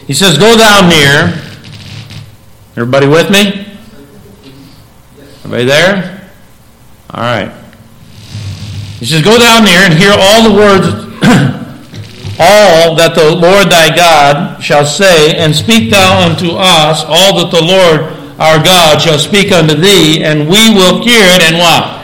He 0.06 0.12
says, 0.12 0.36
Go 0.36 0.54
down 0.58 0.90
near. 0.90 1.32
Everybody 2.72 3.06
with 3.06 3.30
me? 3.30 3.66
Everybody 5.38 5.64
there? 5.64 6.30
All 7.08 7.22
right. 7.22 7.50
He 8.98 9.06
says, 9.06 9.22
Go 9.22 9.38
down 9.38 9.64
there 9.64 9.90
and 9.90 9.94
hear 9.94 10.12
all 10.14 10.46
the 10.46 10.54
words, 10.54 10.88
all 12.40 12.96
that 12.96 13.14
the 13.14 13.36
Lord 13.36 13.70
thy 13.70 13.94
God 13.94 14.62
shall 14.62 14.86
say, 14.86 15.36
and 15.36 15.54
speak 15.54 15.90
thou 15.90 16.24
unto 16.24 16.52
us 16.56 17.04
all 17.04 17.36
that 17.36 17.50
the 17.52 17.62
Lord 17.62 18.16
our 18.40 18.56
God 18.64 19.02
shall 19.02 19.18
speak 19.18 19.52
unto 19.52 19.74
thee, 19.74 20.24
and 20.24 20.48
we 20.48 20.72
will 20.72 21.04
hear 21.04 21.20
it, 21.36 21.42
and 21.42 21.58
what? 21.58 22.00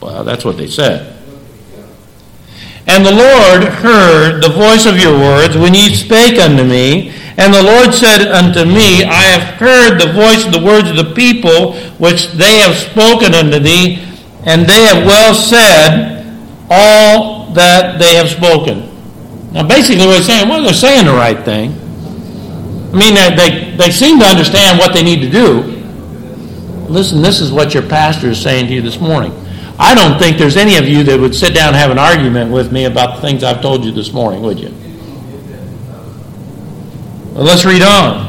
Well, 0.00 0.24
that's 0.24 0.42
what 0.42 0.56
they 0.56 0.68
said. 0.68 1.14
And 2.86 3.04
the 3.04 3.12
Lord 3.12 3.64
heard 3.64 4.42
the 4.42 4.48
voice 4.48 4.86
of 4.86 4.98
your 4.98 5.12
words 5.12 5.58
when 5.58 5.74
ye 5.74 5.94
spake 5.94 6.40
unto 6.40 6.64
me. 6.64 7.12
And 7.36 7.52
the 7.52 7.62
Lord 7.62 7.92
said 7.92 8.26
unto 8.32 8.64
me, 8.64 9.04
I 9.04 9.22
have 9.36 9.60
heard 9.60 10.00
the 10.00 10.12
voice 10.12 10.46
of 10.46 10.52
the 10.52 10.64
words 10.64 10.88
of 10.88 10.96
the 10.96 11.14
people 11.14 11.74
which 11.98 12.32
they 12.32 12.58
have 12.60 12.74
spoken 12.74 13.34
unto 13.34 13.58
thee, 13.58 14.02
and 14.44 14.66
they 14.66 14.84
have 14.84 15.04
well 15.04 15.34
said 15.34 16.17
all 16.70 17.52
that 17.52 17.98
they 17.98 18.14
have 18.14 18.28
spoken. 18.28 18.88
Now, 19.52 19.66
basically, 19.66 20.04
what 20.04 20.12
they're 20.12 20.22
saying, 20.22 20.48
well, 20.48 20.62
they're 20.62 20.74
saying 20.74 21.06
the 21.06 21.12
right 21.12 21.42
thing. 21.44 21.72
I 22.92 22.96
mean, 22.96 23.14
they, 23.14 23.76
they 23.76 23.90
seem 23.90 24.18
to 24.20 24.24
understand 24.24 24.78
what 24.78 24.92
they 24.92 25.02
need 25.02 25.20
to 25.20 25.30
do. 25.30 25.60
Listen, 26.88 27.20
this 27.20 27.40
is 27.40 27.52
what 27.52 27.74
your 27.74 27.82
pastor 27.82 28.28
is 28.28 28.40
saying 28.40 28.66
to 28.68 28.72
you 28.72 28.80
this 28.80 28.98
morning. 28.98 29.32
I 29.78 29.94
don't 29.94 30.18
think 30.18 30.38
there's 30.38 30.56
any 30.56 30.76
of 30.76 30.88
you 30.88 31.04
that 31.04 31.20
would 31.20 31.34
sit 31.34 31.54
down 31.54 31.68
and 31.68 31.76
have 31.76 31.90
an 31.90 31.98
argument 31.98 32.50
with 32.50 32.72
me 32.72 32.86
about 32.86 33.16
the 33.16 33.22
things 33.22 33.44
I've 33.44 33.62
told 33.62 33.84
you 33.84 33.92
this 33.92 34.12
morning, 34.12 34.42
would 34.42 34.58
you? 34.58 34.70
Well, 37.34 37.44
let's 37.44 37.64
read 37.64 37.82
on. 37.82 38.26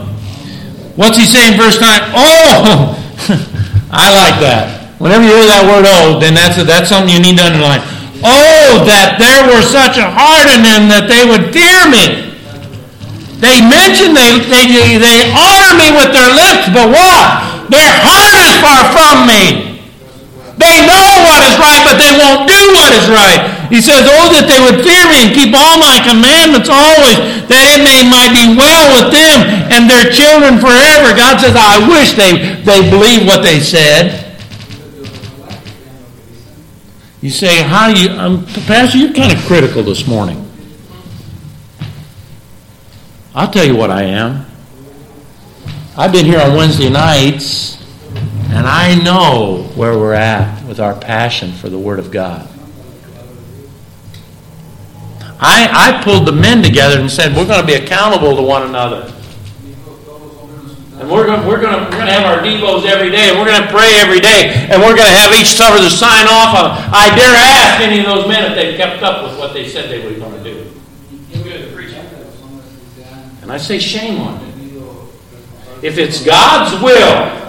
What's 0.96 1.18
he 1.18 1.26
saying, 1.26 1.58
verse 1.58 1.80
9? 1.80 1.90
Oh, 2.14 2.94
I 3.92 4.14
like 4.14 4.40
that. 4.42 4.94
Whenever 5.00 5.24
you 5.24 5.32
hear 5.32 5.48
that 5.48 5.64
word 5.64 5.86
oh, 5.88 6.20
then 6.20 6.34
that's, 6.34 6.58
a, 6.60 6.64
that's 6.64 6.90
something 6.90 7.16
you 7.16 7.22
need 7.22 7.38
to 7.38 7.44
underline. 7.46 7.80
Oh, 8.20 8.84
that 8.84 9.16
there 9.16 9.48
were 9.48 9.64
such 9.64 9.96
a 9.96 10.08
heart 10.08 10.52
in 10.52 10.60
them 10.64 10.92
that 10.92 11.08
they 11.08 11.24
would 11.24 11.56
fear 11.56 11.88
me. 11.88 12.30
They 13.40 13.64
mention, 13.64 14.12
they, 14.12 14.44
they, 14.52 15.00
they 15.00 15.32
honor 15.32 15.74
me 15.80 15.96
with 15.96 16.12
their 16.12 16.28
lips, 16.28 16.68
but 16.76 16.92
what? 16.92 17.26
Their 17.72 17.88
heart 18.04 18.36
is 18.44 18.56
far 18.60 18.92
from 18.92 19.24
me. 19.24 19.80
They 20.60 20.84
know 20.84 21.08
what 21.24 21.40
is 21.48 21.56
right, 21.56 21.80
but 21.88 21.96
they 21.96 22.12
won't 22.20 22.44
do 22.44 22.62
what 22.76 22.92
is 22.92 23.08
right. 23.08 23.40
He 23.72 23.80
says, 23.80 24.04
Oh, 24.04 24.28
that 24.36 24.52
they 24.52 24.60
would 24.60 24.84
fear 24.84 25.08
me 25.08 25.30
and 25.30 25.32
keep 25.32 25.56
all 25.56 25.80
my 25.80 26.04
commandments 26.04 26.68
always, 26.68 27.16
that 27.48 27.64
it 27.64 27.80
may 27.80 28.04
might 28.04 28.36
be 28.36 28.60
well 28.60 28.92
with 29.00 29.16
them 29.16 29.48
and 29.72 29.88
their 29.88 30.12
children 30.12 30.60
forever. 30.60 31.16
God 31.16 31.40
says, 31.40 31.56
I 31.56 31.80
wish 31.88 32.20
they, 32.20 32.60
they 32.68 32.92
believe 32.92 33.24
what 33.24 33.40
they 33.40 33.64
said. 33.64 34.29
You 37.22 37.30
say, 37.30 37.62
how 37.64 37.94
do 37.94 38.02
you, 38.02 38.10
um, 38.12 38.46
Pastor, 38.46 38.98
you're 38.98 39.14
kind 39.14 39.34
of 39.34 39.40
critical 39.46 39.84
this 39.84 40.08
morning. 40.08 40.50
I'll 43.36 43.52
tell 43.52 43.66
you 43.66 43.76
what 43.76 43.92
I 43.92 44.04
am. 44.04 44.46
I've 45.98 46.14
been 46.14 46.26
here 46.26 46.40
on 46.40 46.56
Wednesday 46.56 46.90
nights 46.90 47.78
and 48.52 48.66
I 48.66 48.96
know 49.04 49.70
where 49.76 49.98
we're 49.98 50.14
at 50.14 50.66
with 50.66 50.80
our 50.80 50.98
passion 50.98 51.52
for 51.52 51.70
the 51.70 51.78
Word 51.78 52.00
of 52.00 52.10
God. 52.10 52.48
I, 55.42 55.98
I 56.00 56.04
pulled 56.04 56.26
the 56.26 56.32
men 56.32 56.64
together 56.64 57.00
and 57.00 57.12
said, 57.12 57.36
we're 57.36 57.46
going 57.46 57.62
to 57.62 57.68
be 57.68 57.74
accountable 57.74 58.36
to 58.38 58.42
one 58.42 58.64
another. 58.64 59.14
And 61.00 61.10
we're 61.10 61.26
going, 61.26 61.48
we're, 61.48 61.62
going 61.62 61.74
to, 61.74 61.84
we're 61.86 61.96
going 61.96 62.12
to 62.12 62.14
have 62.14 62.28
our 62.28 62.44
devos 62.44 62.84
every 62.84 63.10
day, 63.10 63.32
and 63.32 63.40
we're 63.40 63.48
going 63.48 63.64
to 63.64 63.72
pray 63.72 63.96
every 64.04 64.20
day, 64.20 64.68
and 64.68 64.82
we're 64.82 64.96
going 64.96 65.08
to 65.08 65.18
have 65.18 65.32
each 65.32 65.56
summer 65.56 65.78
to 65.78 65.90
sign 65.90 66.28
off 66.28 66.52
on. 66.60 66.76
I 66.92 67.08
dare 67.16 67.36
ask 67.40 67.80
any 67.80 68.00
of 68.00 68.06
those 68.06 68.28
men 68.28 68.52
if 68.52 68.56
they've 68.56 68.76
kept 68.76 69.02
up 69.02 69.24
with 69.24 69.40
what 69.40 69.54
they 69.54 69.68
said 69.68 69.90
they 69.90 70.04
were 70.04 70.20
going 70.20 70.44
to 70.44 70.44
do. 70.44 70.66
And 73.42 73.52
I 73.52 73.58
say, 73.58 73.80
shame 73.80 74.20
on 74.20 74.38
them. 74.40 74.50
If 75.82 75.98
it's 75.98 76.24
God's 76.24 76.76
will, 76.84 77.40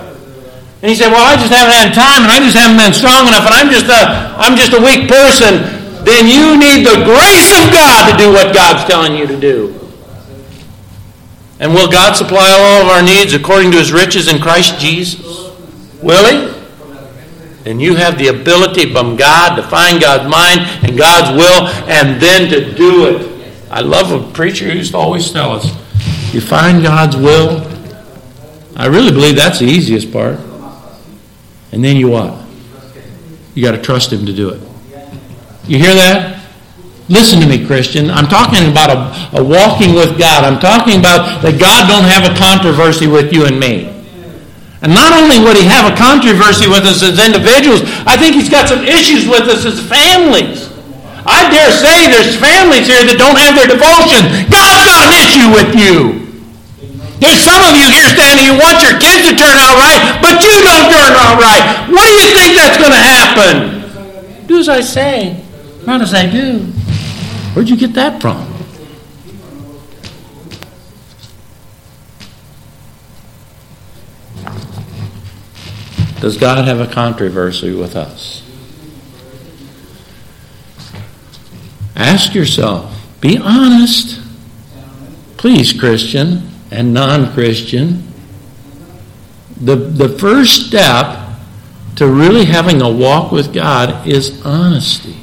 and 0.82 0.88
he 0.88 0.96
said, 0.96 1.10
Well, 1.10 1.20
I 1.20 1.36
just 1.36 1.52
haven't 1.52 1.74
had 1.74 1.92
time 1.92 2.22
and 2.24 2.32
I 2.32 2.40
just 2.40 2.56
haven't 2.56 2.78
been 2.78 2.94
strong 2.94 3.28
enough 3.28 3.44
and 3.44 3.52
I'm 3.52 3.68
just 3.68 3.84
a, 3.84 4.00
I'm 4.40 4.56
just 4.56 4.72
a 4.72 4.80
weak 4.80 5.10
person. 5.10 5.60
Then 6.08 6.24
you 6.24 6.56
need 6.56 6.88
the 6.88 7.04
grace 7.04 7.52
of 7.52 7.68
God 7.68 8.08
to 8.08 8.16
do 8.16 8.32
what 8.32 8.54
God's 8.54 8.88
telling 8.88 9.14
you 9.14 9.26
to 9.26 9.36
do. 9.36 9.79
And 11.60 11.74
will 11.74 11.90
God 11.90 12.16
supply 12.16 12.50
all 12.50 12.82
of 12.82 12.88
our 12.88 13.02
needs 13.02 13.34
according 13.34 13.70
to 13.72 13.76
his 13.76 13.92
riches 13.92 14.32
in 14.32 14.40
Christ 14.40 14.80
Jesus? 14.80 15.20
Will 16.02 16.24
he? 16.26 16.60
And 17.70 17.80
you 17.80 17.94
have 17.94 18.16
the 18.16 18.28
ability 18.28 18.90
from 18.92 19.16
God 19.16 19.56
to 19.56 19.62
find 19.62 20.00
God's 20.00 20.28
mind 20.28 20.60
and 20.82 20.96
God's 20.96 21.36
will 21.36 21.66
and 21.88 22.20
then 22.20 22.48
to 22.50 22.74
do 22.74 23.06
it. 23.06 23.54
I 23.70 23.82
love 23.82 24.10
a 24.10 24.32
preacher 24.32 24.64
who 24.64 24.78
used 24.78 24.92
to 24.92 24.96
always 24.96 25.30
tell 25.30 25.52
us 25.52 25.66
you 26.32 26.40
find 26.40 26.82
God's 26.82 27.16
will. 27.16 27.66
I 28.74 28.86
really 28.86 29.12
believe 29.12 29.36
that's 29.36 29.58
the 29.58 29.66
easiest 29.66 30.10
part. 30.12 30.38
And 31.72 31.84
then 31.84 31.96
you 31.96 32.08
what? 32.08 32.42
You 33.54 33.62
got 33.62 33.72
to 33.72 33.82
trust 33.82 34.12
Him 34.12 34.24
to 34.26 34.32
do 34.32 34.50
it. 34.50 34.60
You 35.66 35.78
hear 35.78 35.94
that? 35.94 36.39
Listen 37.10 37.42
to 37.42 37.46
me, 37.50 37.58
Christian. 37.66 38.06
I'm 38.06 38.30
talking 38.30 38.70
about 38.70 38.94
a, 38.94 39.02
a, 39.34 39.42
walking 39.42 39.98
with 39.98 40.14
God. 40.14 40.46
I'm 40.46 40.62
talking 40.62 41.02
about 41.02 41.42
that 41.42 41.58
God 41.58 41.90
don't 41.90 42.06
have 42.06 42.22
a 42.22 42.30
controversy 42.38 43.10
with 43.10 43.34
you 43.34 43.50
and 43.50 43.58
me. 43.58 43.90
And 44.78 44.94
not 44.94 45.10
only 45.10 45.42
would 45.42 45.58
He 45.58 45.66
have 45.66 45.90
a 45.90 45.94
controversy 45.98 46.70
with 46.70 46.86
us 46.86 47.02
as 47.02 47.18
individuals, 47.18 47.82
I 48.06 48.14
think 48.14 48.38
He's 48.38 48.46
got 48.46 48.70
some 48.70 48.86
issues 48.86 49.26
with 49.26 49.50
us 49.50 49.66
as 49.66 49.82
families. 49.82 50.70
I 51.26 51.50
dare 51.50 51.74
say 51.74 52.14
there's 52.14 52.38
families 52.38 52.86
here 52.86 53.02
that 53.02 53.18
don't 53.18 53.34
have 53.42 53.58
their 53.58 53.66
devotion. 53.66 54.30
God's 54.46 54.86
got 54.86 55.10
an 55.10 55.14
issue 55.18 55.48
with 55.50 55.70
you. 55.74 55.94
There's 57.18 57.42
some 57.42 57.58
of 57.66 57.74
you 57.74 57.90
here 57.90 58.06
standing, 58.06 58.46
you 58.46 58.54
want 58.54 58.86
your 58.86 58.94
kids 59.02 59.26
to 59.26 59.34
turn 59.34 59.58
out 59.58 59.74
right, 59.82 59.98
but 60.22 60.38
you 60.38 60.54
don't 60.62 60.86
turn 60.86 61.12
out 61.18 61.42
right. 61.42 61.90
What 61.90 62.06
do 62.06 62.14
you 62.22 62.30
think 62.38 62.54
that's 62.54 62.78
going 62.78 62.94
to 62.94 63.02
happen? 63.02 64.46
Do 64.46 64.62
as 64.62 64.70
I 64.70 64.80
say, 64.80 65.42
not 65.82 66.00
as 66.00 66.14
I 66.14 66.30
do. 66.30 66.70
Where'd 67.52 67.68
you 67.68 67.76
get 67.76 67.94
that 67.94 68.20
from? 68.20 68.46
Does 76.20 76.36
God 76.36 76.66
have 76.66 76.80
a 76.80 76.86
controversy 76.86 77.74
with 77.74 77.96
us? 77.96 78.46
Ask 81.96 82.34
yourself. 82.34 82.94
Be 83.20 83.38
honest. 83.38 84.20
Please, 85.38 85.72
Christian 85.72 86.50
and 86.70 86.92
non 86.92 87.32
Christian, 87.32 88.06
the, 89.60 89.76
the 89.76 90.08
first 90.18 90.66
step 90.66 91.28
to 91.96 92.06
really 92.06 92.44
having 92.44 92.82
a 92.82 92.90
walk 92.90 93.32
with 93.32 93.52
God 93.52 94.06
is 94.06 94.44
honesty. 94.44 95.19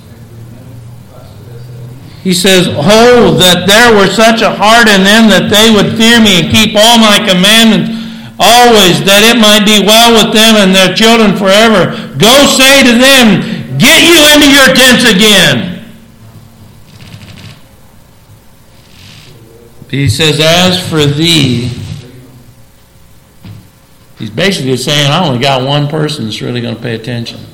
He 2.28 2.34
says, 2.34 2.68
Oh, 2.68 3.40
that 3.40 3.72
there 3.72 3.96
were 3.96 4.12
such 4.12 4.44
a 4.44 4.52
heart 4.52 4.92
in 4.92 5.08
them 5.08 5.32
that 5.32 5.48
they 5.48 5.72
would 5.72 5.96
fear 5.96 6.20
me 6.20 6.44
and 6.44 6.52
keep 6.52 6.76
all 6.76 7.00
my 7.00 7.24
commandments 7.24 7.88
always, 8.36 9.00
that 9.08 9.24
it 9.24 9.40
might 9.40 9.64
be 9.64 9.80
well 9.80 10.12
with 10.12 10.36
them 10.36 10.60
and 10.60 10.76
their 10.76 10.92
children 10.92 11.40
forever. 11.40 11.96
Go 12.20 12.36
say 12.52 12.84
to 12.84 13.00
them, 13.00 13.80
Get 13.80 14.04
you 14.04 14.20
into 14.36 14.52
your 14.52 14.76
tents 14.76 15.08
again. 15.08 15.88
He 19.88 20.10
says, 20.12 20.42
As 20.44 20.84
for 20.84 21.06
thee, 21.06 21.72
he's 24.20 24.32
basically 24.36 24.76
saying, 24.76 25.10
I 25.10 25.26
only 25.26 25.40
got 25.40 25.64
one 25.64 25.88
person 25.88 26.26
that's 26.26 26.42
really 26.42 26.60
going 26.60 26.76
to 26.76 26.82
pay 26.82 26.96
attention. 26.96 27.47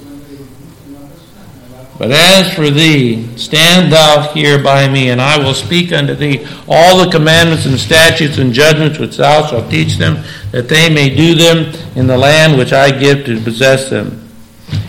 But 2.03 2.11
as 2.11 2.53
for 2.53 2.69
thee, 2.69 3.25
stand 3.37 3.93
thou 3.93 4.33
here 4.33 4.61
by 4.61 4.89
me, 4.89 5.11
and 5.11 5.21
I 5.21 5.37
will 5.37 5.53
speak 5.53 5.93
unto 5.93 6.13
thee 6.13 6.45
all 6.67 6.97
the 6.97 7.09
commandments 7.09 7.65
and 7.65 7.79
statutes 7.79 8.39
and 8.39 8.51
judgments 8.51 8.99
which 8.99 9.15
thou 9.15 9.47
shalt 9.47 9.71
teach 9.71 9.95
them, 9.95 10.21
that 10.51 10.67
they 10.67 10.93
may 10.93 11.15
do 11.15 11.33
them 11.33 11.73
in 11.95 12.05
the 12.05 12.17
land 12.17 12.57
which 12.57 12.73
I 12.73 12.91
give 12.91 13.25
to 13.27 13.39
possess 13.39 13.89
them. 13.89 14.27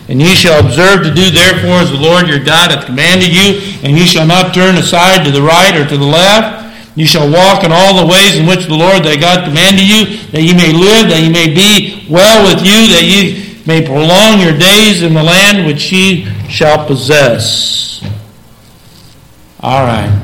And 0.09 0.21
ye 0.21 0.35
shall 0.35 0.59
observe 0.59 1.03
to 1.03 1.13
do 1.13 1.29
therefore 1.31 1.79
as 1.79 1.89
the 1.89 1.97
Lord 1.97 2.27
your 2.27 2.43
God 2.43 2.71
hath 2.71 2.85
commanded 2.85 3.31
you, 3.33 3.61
and 3.87 3.97
ye 3.97 4.05
shall 4.05 4.27
not 4.27 4.53
turn 4.53 4.75
aside 4.75 5.23
to 5.23 5.31
the 5.31 5.41
right 5.41 5.73
or 5.73 5.87
to 5.87 5.97
the 5.97 6.03
left 6.03 6.65
you 6.95 7.05
shall 7.05 7.29
walk 7.29 7.65
in 7.65 7.73
all 7.73 7.93
the 7.93 8.09
ways 8.09 8.37
in 8.37 8.47
which 8.47 8.67
the 8.67 8.73
Lord 8.73 9.03
thy 9.03 9.17
God 9.17 9.43
commanded 9.43 9.83
you, 9.83 10.15
that 10.31 10.41
ye 10.41 10.55
may 10.55 10.71
live, 10.71 11.09
that 11.11 11.19
ye 11.19 11.29
may 11.29 11.51
be 11.53 12.07
well 12.09 12.47
with 12.47 12.63
you, 12.63 12.87
that 12.95 13.03
ye 13.03 13.44
may 13.65 13.85
prolong 13.85 14.39
your 14.39 14.57
days 14.57 15.01
in 15.01 15.13
the 15.13 15.23
land 15.23 15.65
which 15.65 15.91
ye 15.91 16.25
shall 16.47 16.85
possess. 16.85 18.03
All 19.59 19.85
right. 19.85 20.21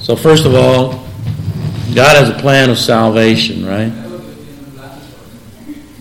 So, 0.00 0.16
first 0.16 0.44
of 0.44 0.54
all, 0.54 1.06
God 1.94 2.16
has 2.16 2.28
a 2.28 2.38
plan 2.40 2.70
of 2.70 2.78
salvation, 2.78 3.64
right? 3.64 3.92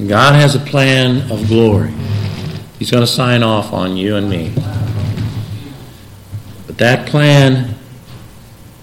God 0.07 0.35
has 0.35 0.55
a 0.55 0.59
plan 0.59 1.29
of 1.31 1.47
glory. 1.47 1.93
He's 2.77 2.89
going 2.89 3.03
to 3.03 3.11
sign 3.11 3.43
off 3.43 3.73
on 3.73 3.97
you 3.97 4.15
and 4.15 4.29
me. 4.29 4.53
But 6.67 6.77
that 6.77 7.07
plan 7.07 7.75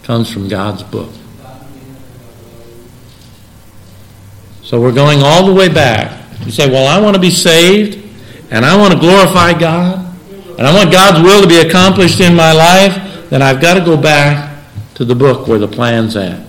comes 0.03 0.31
from 0.31 0.49
God's 0.49 0.83
book. 0.83 1.11
So 4.67 4.81
we're 4.81 4.93
going 4.93 5.23
all 5.23 5.47
the 5.47 5.55
way 5.55 5.69
back. 5.69 6.29
You 6.45 6.51
say, 6.51 6.69
Well, 6.69 6.89
I 6.89 7.01
want 7.01 7.15
to 7.15 7.21
be 7.21 7.31
saved, 7.31 8.05
and 8.51 8.65
I 8.65 8.77
want 8.77 8.93
to 8.93 8.99
glorify 8.99 9.57
God, 9.57 10.13
and 10.59 10.67
I 10.67 10.75
want 10.75 10.91
God's 10.91 11.23
will 11.23 11.41
to 11.41 11.47
be 11.47 11.59
accomplished 11.59 12.21
in 12.21 12.35
my 12.35 12.51
life, 12.51 13.31
then 13.31 13.43
I've 13.43 13.61
got 13.61 13.75
to 13.75 13.81
go 13.85 13.97
back 13.97 14.59
to 14.95 15.05
the 15.05 15.15
book 15.15 15.47
where 15.47 15.61
the 15.61 15.69
plan's 15.69 16.17
at. 16.17 16.45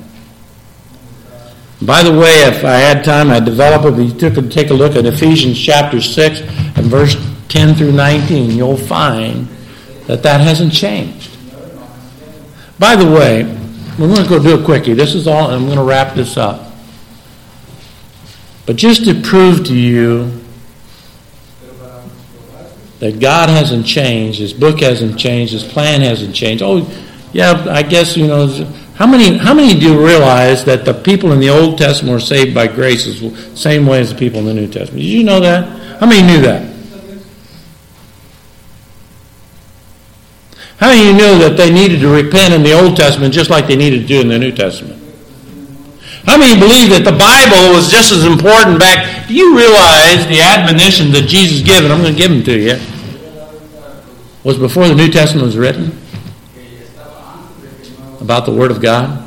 By 1.83 2.01
the 2.01 2.11
way, 2.11 2.41
if 2.45 2.65
I 2.65 2.77
had 2.77 3.03
time, 3.03 3.29
I'd 3.29 3.45
develop 3.45 3.85
it. 3.85 3.99
If 3.99 4.13
you 4.13 4.31
took, 4.31 4.49
take 4.49 4.71
a 4.71 4.73
look 4.73 4.95
at 4.95 5.05
Ephesians 5.05 5.63
chapter 5.63 6.01
6 6.01 6.39
and 6.39 6.87
verse 6.87 7.15
10 7.49 7.75
through 7.75 7.91
19, 7.91 8.49
you'll 8.49 8.77
find 8.77 9.47
that 10.07 10.23
that 10.23 10.41
hasn't 10.41 10.73
changed. 10.73 11.37
By 12.79 12.95
the 12.95 13.05
way, 13.05 13.43
we're 13.99 14.07
going 14.07 14.23
to 14.23 14.27
go 14.27 14.41
do 14.41 14.59
a 14.59 14.65
quickie. 14.65 14.95
This 14.95 15.13
is 15.13 15.27
all, 15.27 15.51
I'm 15.51 15.65
going 15.65 15.77
to 15.77 15.83
wrap 15.83 16.15
this 16.15 16.35
up. 16.35 16.66
But 18.67 18.75
just 18.75 19.05
to 19.05 19.19
prove 19.19 19.65
to 19.67 19.73
you 19.73 20.29
that 22.99 23.19
God 23.19 23.49
hasn't 23.49 23.85
changed, 23.85 24.39
His 24.39 24.53
book 24.53 24.81
hasn't 24.81 25.17
changed, 25.17 25.53
His 25.53 25.63
plan 25.63 26.01
hasn't 26.01 26.35
changed. 26.35 26.61
Oh, 26.61 26.87
yeah, 27.31 27.65
I 27.69 27.81
guess, 27.81 28.17
you 28.17 28.27
know, 28.27 28.45
how 28.95 29.07
many, 29.07 29.37
how 29.37 29.53
many 29.53 29.79
do 29.79 29.93
you 29.93 30.05
realize 30.05 30.65
that 30.65 30.83
the 30.83 30.93
people 30.93 31.31
in 31.31 31.39
the 31.39 31.49
Old 31.49 31.77
Testament 31.77 32.13
were 32.13 32.19
saved 32.19 32.53
by 32.53 32.67
grace 32.67 33.05
the 33.05 33.55
same 33.55 33.87
way 33.87 34.01
as 34.01 34.11
the 34.11 34.19
people 34.19 34.39
in 34.41 34.45
the 34.45 34.53
New 34.53 34.67
Testament? 34.67 35.01
Did 35.01 35.11
you 35.11 35.23
know 35.23 35.39
that? 35.39 35.99
How 35.99 36.05
many 36.05 36.27
knew 36.27 36.41
that? 36.41 36.77
How 40.77 40.89
many 40.89 41.07
you 41.07 41.13
knew 41.13 41.39
that 41.39 41.55
they 41.57 41.71
needed 41.71 42.01
to 42.01 42.09
repent 42.09 42.53
in 42.53 42.63
the 42.63 42.73
Old 42.73 42.97
Testament 42.97 43.33
just 43.33 43.49
like 43.49 43.65
they 43.65 43.75
needed 43.75 44.01
to 44.01 44.07
do 44.07 44.21
in 44.21 44.27
the 44.27 44.37
New 44.37 44.51
Testament? 44.51 44.96
How 46.27 46.37
many 46.37 46.59
believe 46.59 46.89
that 46.91 47.05
the 47.05 47.15
Bible 47.15 47.73
was 47.73 47.89
just 47.89 48.11
as 48.11 48.25
important 48.25 48.79
back? 48.79 49.29
Do 49.29 49.33
you 49.33 49.55
realize 49.55 50.27
the 50.27 50.41
admonition 50.43 51.09
that 51.13 51.25
Jesus 51.25 51.63
given? 51.63 51.89
I'm 51.89 52.01
going 52.01 52.13
to 52.13 52.19
give 52.19 52.29
them 52.29 52.43
to 52.43 52.59
you. 52.59 52.75
Was 54.43 54.57
before 54.57 54.89
the 54.89 54.95
New 54.95 55.09
Testament 55.09 55.45
was 55.45 55.57
written 55.57 55.97
about 58.19 58.45
the 58.45 58.51
Word 58.51 58.71
of 58.71 58.81
God. 58.81 59.23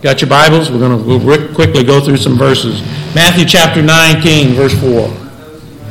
Got 0.00 0.22
your 0.22 0.30
Bibles? 0.30 0.70
We're 0.70 0.78
going 0.78 0.98
to 0.98 1.04
we'll 1.04 1.54
quickly 1.54 1.84
go 1.84 2.00
through 2.00 2.16
some 2.16 2.38
verses. 2.38 2.80
Matthew 3.14 3.44
chapter 3.44 3.82
19, 3.82 4.54
verse 4.54 4.72
4. 4.80 4.90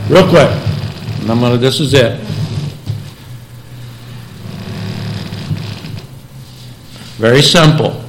Real 0.10 0.28
quick. 0.28 0.50
And 1.22 1.30
I'm 1.30 1.40
going 1.40 1.52
to, 1.52 1.60
this 1.60 1.80
is 1.80 1.94
it. 1.94 2.20
Very 7.20 7.44
simple. 7.44 8.09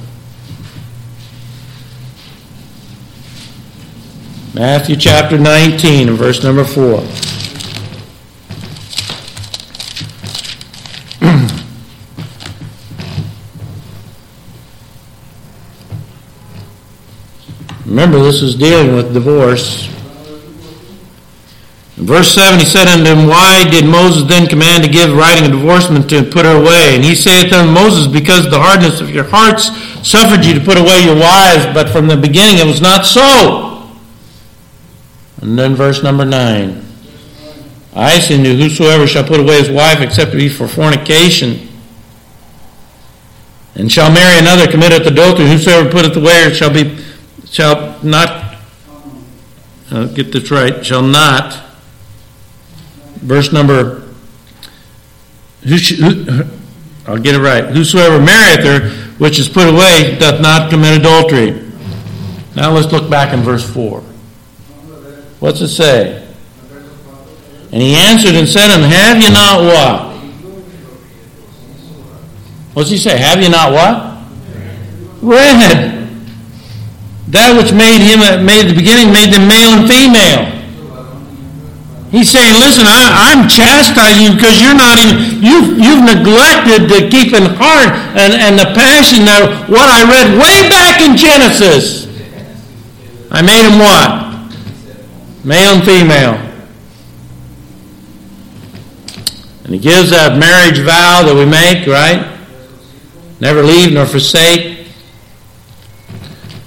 Matthew 4.61 4.95
chapter 4.95 5.39
19 5.39 6.09
and 6.09 6.15
verse 6.15 6.43
number 6.43 6.63
4. 6.63 6.75
Remember, 17.87 18.19
this 18.19 18.43
is 18.43 18.53
dealing 18.53 18.95
with 18.95 19.15
divorce. 19.15 19.87
In 21.97 22.05
verse 22.05 22.31
7, 22.31 22.59
he 22.59 22.65
said 22.65 22.87
unto 22.87 23.05
him, 23.05 23.27
Why 23.27 23.67
did 23.67 23.85
Moses 23.85 24.29
then 24.29 24.45
command 24.45 24.83
to 24.83 24.89
give 24.91 25.11
writing 25.17 25.45
a 25.45 25.49
divorcement 25.49 26.07
to 26.11 26.21
put 26.21 26.45
her 26.45 26.61
away? 26.61 26.93
And 26.93 27.03
he 27.03 27.15
saith 27.15 27.51
unto 27.51 27.71
Moses, 27.71 28.05
Because 28.05 28.47
the 28.51 28.59
hardness 28.59 29.01
of 29.01 29.09
your 29.09 29.23
hearts 29.23 29.71
suffered 30.07 30.45
you 30.45 30.53
to 30.53 30.63
put 30.63 30.77
away 30.77 31.03
your 31.03 31.15
wives, 31.15 31.65
but 31.73 31.89
from 31.89 32.07
the 32.07 32.15
beginning 32.15 32.59
it 32.59 32.67
was 32.67 32.79
not 32.79 33.07
so. 33.07 33.70
And 35.41 35.57
then 35.57 35.75
verse 35.75 36.03
number 36.03 36.25
9. 36.25 36.85
I 37.93 38.19
say 38.19 38.37
unto 38.37 38.55
whosoever 38.55 39.05
shall 39.07 39.23
put 39.23 39.39
away 39.39 39.59
his 39.59 39.69
wife 39.69 39.99
except 39.99 40.33
it 40.33 40.37
be 40.37 40.47
for 40.47 40.67
fornication, 40.67 41.67
and 43.75 43.91
shall 43.91 44.11
marry 44.11 44.39
another 44.39 44.69
committeth 44.69 45.05
adultery, 45.07 45.47
whosoever 45.47 45.89
putteth 45.91 46.15
away 46.15 46.53
shall 46.53 46.73
be 46.73 47.03
shall 47.45 48.01
not 48.01 48.55
I'll 49.91 50.07
get 50.07 50.31
this 50.31 50.49
right, 50.51 50.85
shall 50.85 51.01
not 51.01 51.61
verse 53.15 53.51
number 53.51 54.07
who, 55.63 55.75
who, 55.75 56.43
I'll 57.05 57.19
get 57.19 57.35
it 57.35 57.39
right. 57.39 57.65
Whosoever 57.65 58.19
marrieth 58.23 58.63
her, 58.65 58.89
which 59.17 59.37
is 59.37 59.49
put 59.49 59.67
away, 59.67 60.17
doth 60.17 60.41
not 60.41 60.69
commit 60.69 60.99
adultery. 60.99 61.69
Now 62.55 62.71
let's 62.71 62.91
look 62.91 63.09
back 63.09 63.33
in 63.33 63.41
verse 63.41 63.67
4. 63.73 64.03
What's 65.41 65.59
it 65.59 65.69
say? 65.69 66.21
And 67.73 67.81
he 67.81 67.95
answered 67.95 68.35
and 68.35 68.47
said 68.47 68.69
unto 68.69 68.85
him, 68.85 68.91
Have 68.93 69.17
you 69.17 69.31
not 69.33 69.65
what? 69.65 70.11
What's 72.77 72.91
he 72.91 72.97
say? 72.97 73.17
Have 73.17 73.41
you 73.41 73.49
not 73.49 73.73
what? 73.73 74.21
Read. 75.25 75.97
That 77.33 77.57
which 77.57 77.73
made 77.73 78.05
him 78.05 78.21
made 78.45 78.69
the 78.69 78.77
beginning 78.77 79.09
made 79.09 79.33
them 79.33 79.49
male 79.49 79.81
and 79.81 79.89
female. 79.89 80.45
He's 82.13 82.29
saying, 82.29 82.59
listen, 82.59 82.83
I, 82.85 83.31
am 83.31 83.47
chastising 83.47 84.21
you 84.27 84.35
because 84.35 84.61
you're 84.61 84.75
not 84.77 84.99
even 84.99 85.41
you've 85.41 85.79
you've 85.79 86.03
neglected 86.05 86.85
to 86.85 87.09
keep 87.09 87.33
in 87.33 87.49
heart 87.57 87.89
and, 88.13 88.35
and 88.37 88.59
the 88.59 88.69
passion 88.77 89.25
of 89.25 89.71
what 89.71 89.89
I 89.89 90.05
read 90.05 90.37
way 90.37 90.69
back 90.69 91.01
in 91.01 91.17
Genesis. 91.17 92.05
I 93.31 93.41
made 93.41 93.65
him 93.65 93.79
what? 93.79 94.20
Male 95.43 95.75
and 95.75 95.83
female. 95.83 96.51
And 99.63 99.73
he 99.73 99.79
gives 99.79 100.09
that 100.09 100.37
marriage 100.37 100.79
vow 100.79 101.23
that 101.23 101.33
we 101.33 101.45
make, 101.45 101.87
right? 101.87 102.39
Never 103.39 103.63
leave 103.63 103.93
nor 103.93 104.05
forsake. 104.05 104.87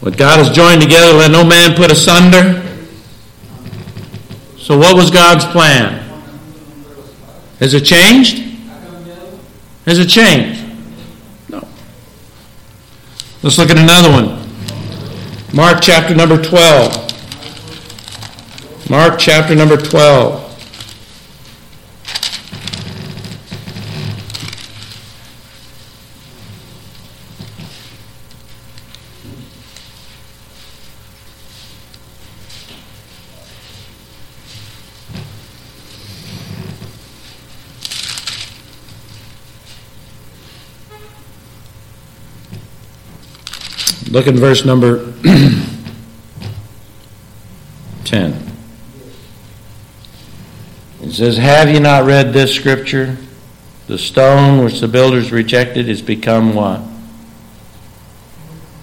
What 0.00 0.16
God 0.16 0.38
has 0.38 0.54
joined 0.54 0.82
together, 0.82 1.12
let 1.12 1.30
no 1.30 1.44
man 1.44 1.74
put 1.76 1.90
asunder. 1.90 2.62
So, 4.58 4.78
what 4.78 4.96
was 4.96 5.10
God's 5.10 5.44
plan? 5.44 6.00
Has 7.60 7.74
it 7.74 7.84
changed? 7.84 8.38
Has 9.86 9.98
it 9.98 10.08
changed? 10.08 10.64
No. 11.48 11.66
Let's 13.42 13.58
look 13.58 13.70
at 13.70 13.78
another 13.78 14.10
one. 14.10 14.44
Mark 15.54 15.78
chapter 15.82 16.14
number 16.14 16.42
12. 16.42 17.13
Mark 18.90 19.18
chapter 19.18 19.54
number 19.54 19.78
12. 19.78 20.42
Look 44.10 44.28
at 44.28 44.34
verse 44.34 44.64
number 44.64 45.12
10. 48.04 48.43
It 51.04 51.12
says, 51.12 51.36
Have 51.36 51.68
you 51.68 51.80
not 51.80 52.06
read 52.06 52.32
this 52.32 52.54
scripture? 52.54 53.18
The 53.88 53.98
stone 53.98 54.64
which 54.64 54.80
the 54.80 54.88
builders 54.88 55.30
rejected 55.30 55.86
is 55.86 56.00
become 56.00 56.54
what? 56.54 56.80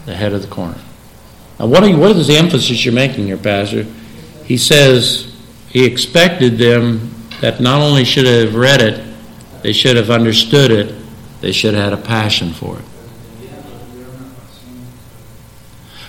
The 0.06 0.16
head 0.16 0.32
of 0.32 0.44
the 0.44 0.48
corner. 0.48 0.80
Now, 1.60 1.66
what, 1.66 1.84
you, 1.84 1.98
what 1.98 2.16
is 2.16 2.28
the 2.28 2.38
emphasis 2.38 2.86
you're 2.86 2.94
making 2.94 3.26
here, 3.26 3.38
Pastor? 3.38 3.88
He 4.46 4.58
says 4.58 5.36
he 5.70 5.84
expected 5.84 6.60
them 6.60 7.12
that 7.42 7.60
not 7.60 7.82
only 7.82 8.06
should 8.06 8.28
have 8.28 8.54
read 8.54 8.82
it, 8.82 9.04
they 9.64 9.74
should 9.74 9.96
have 9.96 10.12
understood 10.12 10.70
it, 10.70 10.96
they 11.42 11.52
should 11.52 11.74
have 11.74 11.92
had 11.92 11.94
a 11.94 12.02
passion 12.04 12.54
for 12.54 12.78
it. 12.78 12.86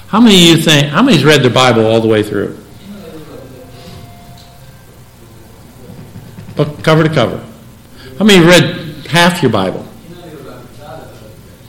How 0.08 0.20
many 0.20 0.50
of 0.50 0.58
you 0.58 0.62
think, 0.62 0.88
how 0.88 1.00
many's 1.00 1.24
read 1.24 1.42
the 1.42 1.48
Bible 1.48 1.86
all 1.86 2.02
the 2.02 2.08
way 2.08 2.22
through? 2.22 2.62
Book 6.56 6.82
cover 6.82 7.02
to 7.02 7.12
cover. 7.12 7.44
How 8.18 8.24
many 8.24 8.44
read 8.44 9.06
half 9.06 9.42
your 9.42 9.50
Bible? 9.50 9.86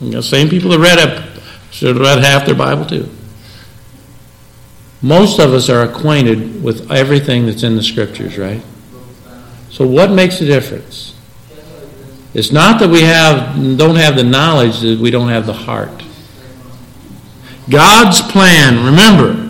You 0.00 0.10
know, 0.10 0.20
same 0.20 0.48
people 0.48 0.70
that 0.70 0.78
read 0.78 0.98
it 0.98 1.42
should 1.70 1.96
have 1.96 2.00
read 2.00 2.18
half 2.18 2.46
their 2.46 2.54
Bible 2.54 2.84
too. 2.84 3.08
Most 5.02 5.38
of 5.38 5.52
us 5.52 5.68
are 5.68 5.82
acquainted 5.82 6.62
with 6.62 6.90
everything 6.90 7.46
that's 7.46 7.62
in 7.62 7.76
the 7.76 7.82
scriptures, 7.82 8.38
right? 8.38 8.62
So 9.70 9.86
what 9.86 10.10
makes 10.10 10.40
a 10.40 10.46
difference? 10.46 11.14
It's 12.32 12.50
not 12.50 12.80
that 12.80 12.88
we 12.88 13.02
have 13.02 13.56
don't 13.76 13.96
have 13.96 14.16
the 14.16 14.24
knowledge 14.24 14.80
that 14.80 14.98
we 14.98 15.10
don't 15.10 15.28
have 15.28 15.46
the 15.46 15.52
heart. 15.52 16.02
God's 17.70 18.20
plan, 18.20 18.84
remember, 18.84 19.43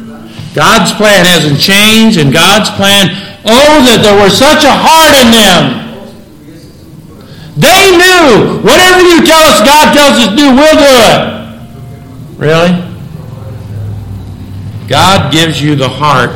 God's 0.54 0.92
plan 0.92 1.26
hasn't 1.26 1.60
changed, 1.60 2.16
and 2.16 2.32
God's 2.32 2.70
plan, 2.70 3.10
oh, 3.44 3.82
that 3.90 4.00
there 4.06 4.14
was 4.14 4.38
such 4.38 4.62
a 4.62 4.70
heart 4.70 5.12
in 5.18 5.34
them. 5.34 5.82
They 7.58 7.90
knew 7.98 8.62
whatever 8.62 9.02
you 9.02 9.26
tell 9.26 9.42
us 9.50 9.60
God 9.66 9.94
tells 9.94 10.18
us 10.18 10.30
to 10.30 10.36
do, 10.36 10.54
we'll 10.54 10.78
do 10.78 10.94
it. 11.10 11.34
Really? 12.38 12.70
God 14.88 15.32
gives 15.32 15.60
you 15.60 15.74
the 15.74 15.88
heart. 15.88 16.30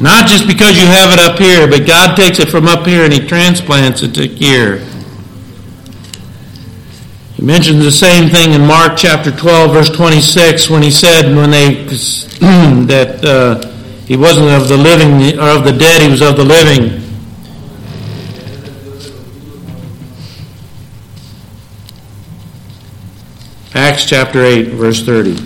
Not 0.00 0.26
just 0.26 0.46
because 0.46 0.80
you 0.80 0.86
have 0.86 1.12
it 1.12 1.18
up 1.18 1.38
here, 1.38 1.68
but 1.68 1.86
God 1.86 2.16
takes 2.16 2.38
it 2.38 2.48
from 2.48 2.66
up 2.66 2.86
here 2.86 3.04
and 3.04 3.12
He 3.12 3.20
transplants 3.20 4.02
it 4.02 4.14
to 4.14 4.26
here. 4.26 4.78
He 7.44 7.46
mentions 7.46 7.84
the 7.84 7.92
same 7.92 8.30
thing 8.30 8.54
in 8.54 8.66
Mark 8.66 8.96
chapter 8.96 9.30
12, 9.30 9.70
verse 9.70 9.90
26, 9.90 10.70
when 10.70 10.82
he 10.82 10.90
said, 10.90 11.36
when 11.36 11.50
they 11.50 11.74
that 12.86 13.22
uh, 13.22 13.68
he 14.06 14.16
wasn't 14.16 14.48
of 14.48 14.66
the 14.66 14.78
living 14.78 15.38
or 15.38 15.50
of 15.50 15.64
the 15.64 15.72
dead, 15.72 16.00
he 16.00 16.08
was 16.08 16.22
of 16.22 16.38
the 16.38 16.42
living. 16.42 17.02
Acts 23.74 24.06
chapter 24.06 24.42
8, 24.42 24.68
verse 24.68 25.04
30 25.04 25.36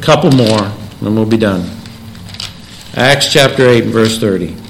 couple 0.00 0.30
more, 0.30 0.62
and 0.62 1.14
we'll 1.14 1.26
be 1.26 1.36
done. 1.36 1.68
Acts 2.94 3.30
chapter 3.30 3.68
8, 3.68 3.82
verse 3.82 4.18
30. 4.18 4.65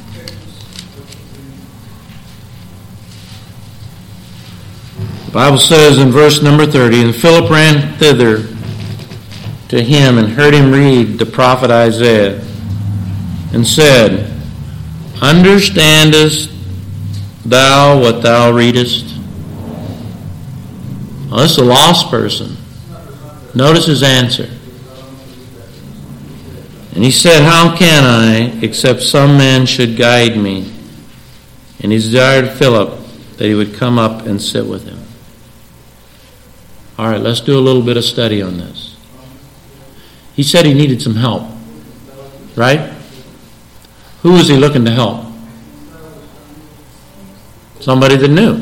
Bible 5.37 5.59
says 5.59 5.99
in 5.99 6.11
verse 6.11 6.41
number 6.41 6.65
30, 6.65 7.03
And 7.03 7.15
Philip 7.15 7.51
ran 7.51 7.99
thither 7.99 8.39
to 9.69 9.83
him 9.83 10.17
and 10.17 10.29
heard 10.29 10.55
him 10.55 10.73
read 10.73 11.19
the 11.19 11.27
prophet 11.27 11.71
Isaiah, 11.71 12.41
and 13.53 13.67
said, 13.67 14.33
Understandest 15.21 16.51
thou 17.45 18.01
what 18.01 18.23
thou 18.23 18.51
readest? 18.51 19.05
Well, 21.29 21.41
this 21.41 21.51
is 21.51 21.59
a 21.59 21.65
lost 21.67 22.09
person. 22.09 22.57
Notice 23.55 23.85
his 23.85 24.03
answer. 24.03 24.49
And 26.95 27.05
he 27.05 27.11
said, 27.11 27.43
How 27.43 27.77
can 27.77 28.05
I, 28.05 28.59
except 28.63 29.03
some 29.03 29.37
man 29.37 29.67
should 29.67 29.99
guide 29.99 30.39
me? 30.39 30.73
And 31.81 31.93
he 31.93 31.99
desired 31.99 32.53
Philip 32.53 32.99
that 33.37 33.45
he 33.45 33.55
would 33.55 33.75
come 33.75 33.99
up 33.99 34.25
and 34.25 34.41
sit 34.41 34.67
with 34.67 34.89
him. 34.89 35.06
All 36.99 37.09
right, 37.09 37.21
let's 37.21 37.41
do 37.41 37.59
a 37.59 37.61
little 37.61 37.83
bit 37.83 37.97
of 37.97 38.05
study 38.05 38.41
on 38.41 38.57
this. 38.57 38.97
He 40.35 40.43
said 40.43 40.65
he 40.65 40.75
needed 40.75 41.03
some 41.03 41.15
help, 41.15 41.43
right? 42.57 42.93
Who 44.23 44.33
was 44.33 44.49
he 44.49 44.57
looking 44.57 44.85
to 44.85 44.91
help? 44.91 45.27
Somebody 47.81 48.17
that 48.17 48.29
knew, 48.29 48.55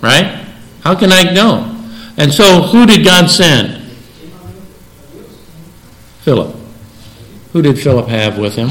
right? 0.00 0.46
How 0.82 0.94
can 0.94 1.12
I 1.12 1.32
know? 1.32 1.68
And 2.16 2.32
so, 2.32 2.62
who 2.62 2.86
did 2.86 3.04
God 3.04 3.28
send? 3.28 3.82
Philip. 6.20 6.54
Who 7.52 7.62
did 7.62 7.78
Philip 7.78 8.06
have 8.08 8.38
with 8.38 8.54
him? 8.54 8.70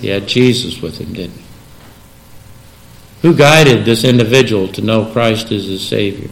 He 0.00 0.08
had 0.08 0.26
Jesus 0.26 0.80
with 0.80 0.98
him, 0.98 1.12
didn't 1.12 1.36
he? 1.36 1.47
Who 3.22 3.34
guided 3.34 3.84
this 3.84 4.04
individual 4.04 4.68
to 4.68 4.80
know 4.80 5.10
Christ 5.12 5.50
as 5.50 5.64
his 5.64 5.86
Savior? 5.86 6.30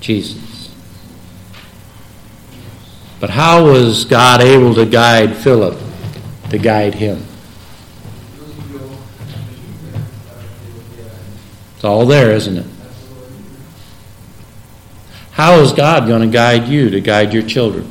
Jesus. 0.00 0.74
But 3.20 3.30
how 3.30 3.64
was 3.64 4.04
God 4.04 4.42
able 4.42 4.74
to 4.74 4.84
guide 4.84 5.36
Philip 5.36 5.78
to 6.50 6.58
guide 6.58 6.94
him? 6.94 7.24
It's 11.74 11.84
all 11.84 12.06
there, 12.06 12.32
isn't 12.32 12.58
it? 12.58 12.66
How 15.32 15.60
is 15.60 15.72
God 15.72 16.06
going 16.06 16.20
to 16.20 16.32
guide 16.32 16.68
you 16.68 16.90
to 16.90 17.00
guide 17.00 17.32
your 17.32 17.42
children? 17.42 17.90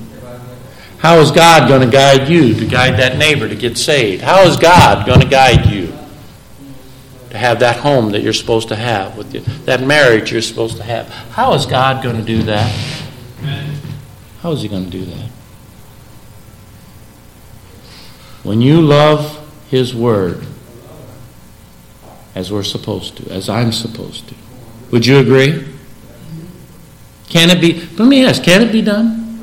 How 0.99 1.17
is 1.17 1.31
God 1.31 1.67
going 1.67 1.81
to 1.81 1.91
guide 1.91 2.29
you 2.29 2.53
to 2.53 2.65
guide 2.65 2.97
that 2.99 3.17
neighbor 3.17 3.49
to 3.49 3.55
get 3.55 3.77
saved? 3.77 4.21
How 4.21 4.43
is 4.43 4.55
God 4.55 5.05
going 5.05 5.19
to 5.19 5.27
guide 5.27 5.65
you 5.65 5.72
to 7.33 7.39
have 7.39 7.61
that 7.61 7.77
home 7.77 8.11
that 8.11 8.21
you're 8.21 8.31
supposed 8.31 8.67
to 8.67 8.75
have 8.75 9.17
with 9.17 9.33
you, 9.33 9.41
that 9.65 9.81
marriage 9.81 10.31
you're 10.31 10.39
supposed 10.39 10.77
to 10.77 10.83
have? 10.83 11.09
How 11.31 11.55
is 11.55 11.65
God 11.65 12.03
going 12.03 12.15
to 12.15 12.21
do 12.21 12.43
that? 12.43 12.69
How 14.41 14.51
is 14.51 14.61
He 14.61 14.67
going 14.67 14.85
to 14.85 14.91
do 14.91 15.03
that? 15.03 15.29
When 18.43 18.61
you 18.61 18.81
love 18.81 19.49
His 19.71 19.95
Word 19.95 20.45
as 22.35 22.51
we're 22.51 22.61
supposed 22.61 23.17
to, 23.17 23.31
as 23.31 23.49
I'm 23.49 23.71
supposed 23.71 24.29
to, 24.29 24.35
would 24.91 25.03
you 25.03 25.17
agree? 25.17 25.67
Can 27.29 27.49
it 27.49 27.59
be? 27.59 27.81
Let 27.97 28.07
me 28.07 28.27
ask, 28.27 28.43
can 28.43 28.61
it 28.61 28.71
be 28.71 28.83
done? 28.83 29.39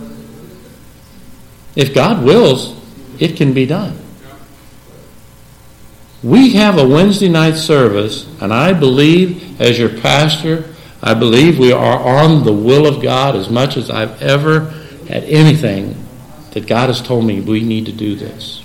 If 1.75 1.93
God 1.93 2.25
wills, 2.25 2.81
it 3.19 3.37
can 3.37 3.53
be 3.53 3.67
done. 3.67 3.99
We 6.23 6.53
have 6.55 6.77
a 6.77 6.87
Wednesday 6.87 7.29
night 7.29 7.57
service, 7.57 8.29
and 8.43 8.53
I 8.53 8.75
believe, 8.75 9.59
as 9.61 9.79
your 9.79 9.89
pastor, 9.89 10.75
I 11.03 11.15
believe 11.15 11.59
we 11.59 11.73
are 11.73 11.99
on 11.99 12.45
the 12.45 12.53
will 12.53 12.87
of 12.87 13.03
God 13.03 13.37
as 13.37 13.49
much 13.49 13.79
as 13.79 13.91
I've 13.91 14.21
ever 14.21 14.71
had 15.09 15.25
anything 15.25 15.97
that 16.51 16.67
God 16.67 16.89
has 16.89 17.01
told 17.01 17.25
me 17.25 17.41
we 17.41 17.63
need 17.63 17.87
to 17.87 17.93
do 17.93 18.17
this. 18.17 18.63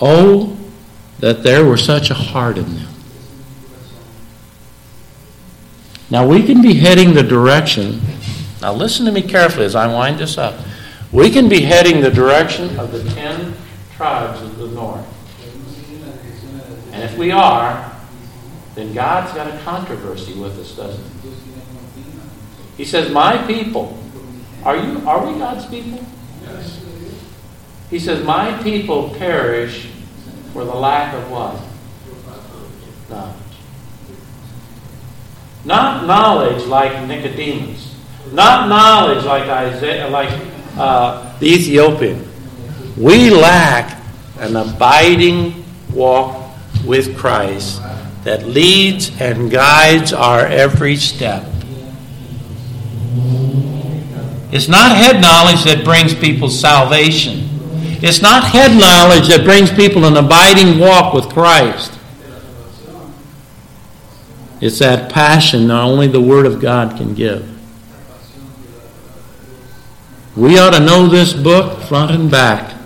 Oh, 0.00 0.56
that 1.18 1.42
there 1.42 1.66
were 1.66 1.76
such 1.76 2.10
a 2.10 2.14
heart 2.14 2.56
in 2.56 2.76
them. 2.76 2.88
Now 6.10 6.26
we 6.26 6.42
can 6.46 6.62
be 6.62 6.74
heading 6.74 7.12
the 7.12 7.22
direction. 7.22 8.00
Now 8.62 8.72
listen 8.72 9.04
to 9.04 9.12
me 9.12 9.20
carefully 9.20 9.66
as 9.66 9.74
I 9.74 9.92
wind 9.92 10.18
this 10.18 10.38
up. 10.38 10.58
We 11.12 11.30
can 11.30 11.48
be 11.48 11.60
heading 11.60 12.00
the 12.00 12.10
direction 12.10 12.78
of 12.78 12.92
the 12.92 13.04
ten 13.12 13.54
tribes 13.98 14.40
of 14.42 14.56
the 14.58 14.68
north. 14.68 15.04
And 16.92 17.02
if 17.02 17.18
we 17.18 17.32
are, 17.32 17.92
then 18.76 18.94
God's 18.94 19.32
got 19.34 19.52
a 19.52 19.58
controversy 19.64 20.34
with 20.34 20.56
us, 20.56 20.76
doesn't 20.76 21.04
he? 21.22 21.30
He 22.76 22.84
says, 22.84 23.10
My 23.10 23.44
people. 23.46 23.98
Are 24.64 24.76
you 24.76 25.06
are 25.06 25.26
we 25.26 25.36
God's 25.38 25.66
people? 25.66 26.04
Yes. 26.44 26.84
He 27.90 27.98
says, 27.98 28.24
My 28.24 28.62
people 28.62 29.10
perish 29.16 29.88
for 30.52 30.64
the 30.64 30.74
lack 30.74 31.12
of 31.14 31.28
what? 31.28 31.60
No. 33.10 33.34
Not 35.64 36.06
knowledge 36.06 36.64
like 36.66 37.04
Nicodemus. 37.08 37.96
Not 38.32 38.68
knowledge 38.68 39.24
like 39.24 39.48
Isaiah, 39.48 40.08
like 40.08 40.30
uh, 40.76 41.36
the 41.40 41.46
Ethiopian. 41.46 42.27
We 42.98 43.30
lack 43.30 43.96
an 44.38 44.56
abiding 44.56 45.64
walk 45.92 46.52
with 46.84 47.16
Christ 47.16 47.80
that 48.24 48.44
leads 48.44 49.12
and 49.20 49.50
guides 49.50 50.12
our 50.12 50.40
every 50.40 50.96
step. 50.96 51.44
It's 54.50 54.66
not 54.66 54.96
head 54.96 55.20
knowledge 55.20 55.62
that 55.64 55.84
brings 55.84 56.14
people 56.14 56.48
salvation. 56.48 57.48
It's 58.02 58.22
not 58.22 58.44
head 58.44 58.72
knowledge 58.78 59.28
that 59.28 59.44
brings 59.44 59.70
people 59.70 60.04
an 60.04 60.16
abiding 60.16 60.80
walk 60.80 61.14
with 61.14 61.28
Christ. 61.28 61.92
It's 64.60 64.80
that 64.80 65.12
passion 65.12 65.68
that 65.68 65.80
only 65.80 66.08
the 66.08 66.20
Word 66.20 66.46
of 66.46 66.60
God 66.60 66.96
can 66.96 67.14
give. 67.14 67.46
We 70.36 70.58
ought 70.58 70.70
to 70.70 70.80
know 70.80 71.06
this 71.06 71.32
book 71.32 71.82
front 71.82 72.10
and 72.10 72.30
back. 72.30 72.77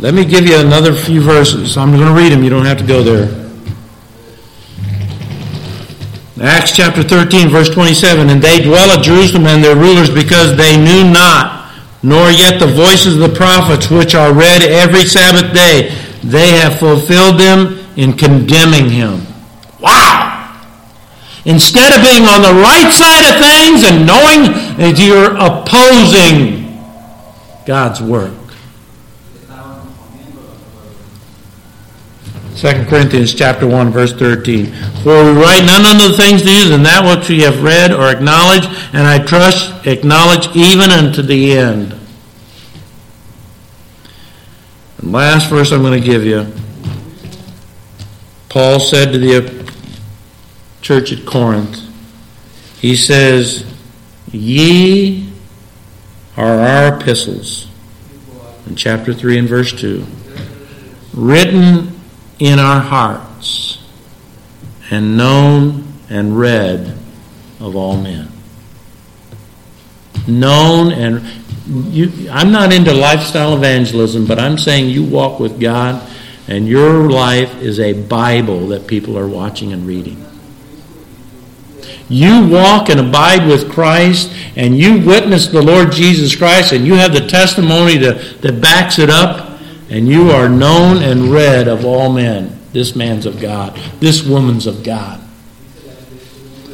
Let 0.00 0.14
me 0.14 0.24
give 0.24 0.46
you 0.46 0.56
another 0.56 0.92
few 0.92 1.20
verses. 1.20 1.76
I'm 1.76 1.90
going 1.90 2.06
to 2.06 2.12
read 2.12 2.30
them. 2.30 2.44
You 2.44 2.50
don't 2.50 2.64
have 2.64 2.78
to 2.78 2.86
go 2.86 3.02
there. 3.02 3.26
Acts 6.40 6.76
chapter 6.76 7.02
13, 7.02 7.48
verse 7.48 7.68
27. 7.68 8.30
And 8.30 8.40
they 8.40 8.62
dwell 8.62 8.96
at 8.96 9.02
Jerusalem 9.02 9.46
and 9.46 9.62
their 9.62 9.74
rulers 9.74 10.08
because 10.08 10.56
they 10.56 10.76
knew 10.76 11.10
not, 11.10 11.74
nor 12.04 12.30
yet 12.30 12.60
the 12.60 12.66
voices 12.66 13.20
of 13.20 13.28
the 13.28 13.36
prophets 13.36 13.90
which 13.90 14.14
are 14.14 14.32
read 14.32 14.62
every 14.62 15.04
Sabbath 15.04 15.52
day. 15.52 15.88
They 16.22 16.52
have 16.52 16.78
fulfilled 16.78 17.40
them 17.40 17.84
in 17.96 18.12
condemning 18.12 18.88
him. 18.88 19.26
Wow! 19.80 20.62
Instead 21.44 21.98
of 21.98 22.04
being 22.04 22.22
on 22.22 22.42
the 22.42 22.62
right 22.62 22.92
side 22.92 23.34
of 23.34 23.42
things 23.42 23.82
and 23.82 24.06
knowing 24.06 24.52
that 24.78 24.94
you're 24.96 25.34
opposing 25.34 26.78
God's 27.66 28.00
work. 28.00 28.37
2 32.58 32.86
Corinthians 32.86 33.34
chapter 33.34 33.68
1, 33.68 33.92
verse 33.92 34.12
13. 34.12 34.66
For 35.04 35.22
we 35.22 35.30
write 35.30 35.62
none 35.64 35.82
the 35.96 36.16
things 36.16 36.42
to 36.42 36.50
you 36.50 36.68
than 36.68 36.82
that 36.82 37.06
which 37.06 37.28
we 37.28 37.42
have 37.42 37.62
read 37.62 37.92
or 37.92 38.10
acknowledged, 38.10 38.66
and 38.92 39.06
I 39.06 39.24
trust 39.24 39.86
acknowledge 39.86 40.48
even 40.56 40.90
unto 40.90 41.22
the 41.22 41.56
end. 41.56 41.94
And 44.98 45.12
last 45.12 45.48
verse 45.48 45.70
I'm 45.70 45.82
going 45.82 46.02
to 46.02 46.04
give 46.04 46.24
you. 46.24 46.52
Paul 48.48 48.80
said 48.80 49.12
to 49.12 49.18
the 49.18 49.72
church 50.80 51.12
at 51.12 51.24
Corinth, 51.24 51.78
he 52.80 52.96
says, 52.96 53.72
Ye 54.32 55.32
are 56.36 56.58
our 56.58 56.98
epistles, 56.98 57.68
in 58.66 58.74
chapter 58.74 59.14
3 59.14 59.38
and 59.38 59.48
verse 59.48 59.72
2, 59.80 60.04
written 61.14 61.97
in 62.38 62.58
our 62.58 62.80
hearts 62.80 63.84
and 64.90 65.16
known 65.16 65.84
and 66.08 66.38
read 66.38 66.96
of 67.60 67.76
all 67.76 67.96
men. 67.96 68.28
Known 70.26 70.92
and 70.92 71.22
you, 71.92 72.30
I'm 72.30 72.50
not 72.50 72.72
into 72.72 72.92
lifestyle 72.94 73.54
evangelism, 73.54 74.26
but 74.26 74.38
I'm 74.38 74.56
saying 74.56 74.88
you 74.88 75.04
walk 75.04 75.38
with 75.38 75.60
God 75.60 76.10
and 76.46 76.66
your 76.66 77.10
life 77.10 77.54
is 77.60 77.78
a 77.78 77.92
Bible 77.92 78.68
that 78.68 78.86
people 78.86 79.18
are 79.18 79.28
watching 79.28 79.72
and 79.72 79.86
reading. 79.86 80.24
You 82.08 82.48
walk 82.48 82.88
and 82.88 83.00
abide 83.00 83.46
with 83.46 83.70
Christ 83.70 84.32
and 84.56 84.78
you 84.78 85.04
witness 85.04 85.48
the 85.48 85.60
Lord 85.60 85.92
Jesus 85.92 86.34
Christ 86.34 86.72
and 86.72 86.86
you 86.86 86.94
have 86.94 87.12
the 87.12 87.26
testimony 87.26 87.98
that, 87.98 88.40
that 88.40 88.62
backs 88.62 88.98
it 88.98 89.10
up 89.10 89.47
and 89.90 90.06
you 90.08 90.30
are 90.30 90.48
known 90.48 91.02
and 91.02 91.32
read 91.32 91.68
of 91.68 91.84
all 91.84 92.12
men. 92.12 92.58
This 92.72 92.94
man's 92.94 93.26
of 93.26 93.40
God. 93.40 93.74
This 94.00 94.22
woman's 94.22 94.66
of 94.66 94.82
God. 94.82 95.20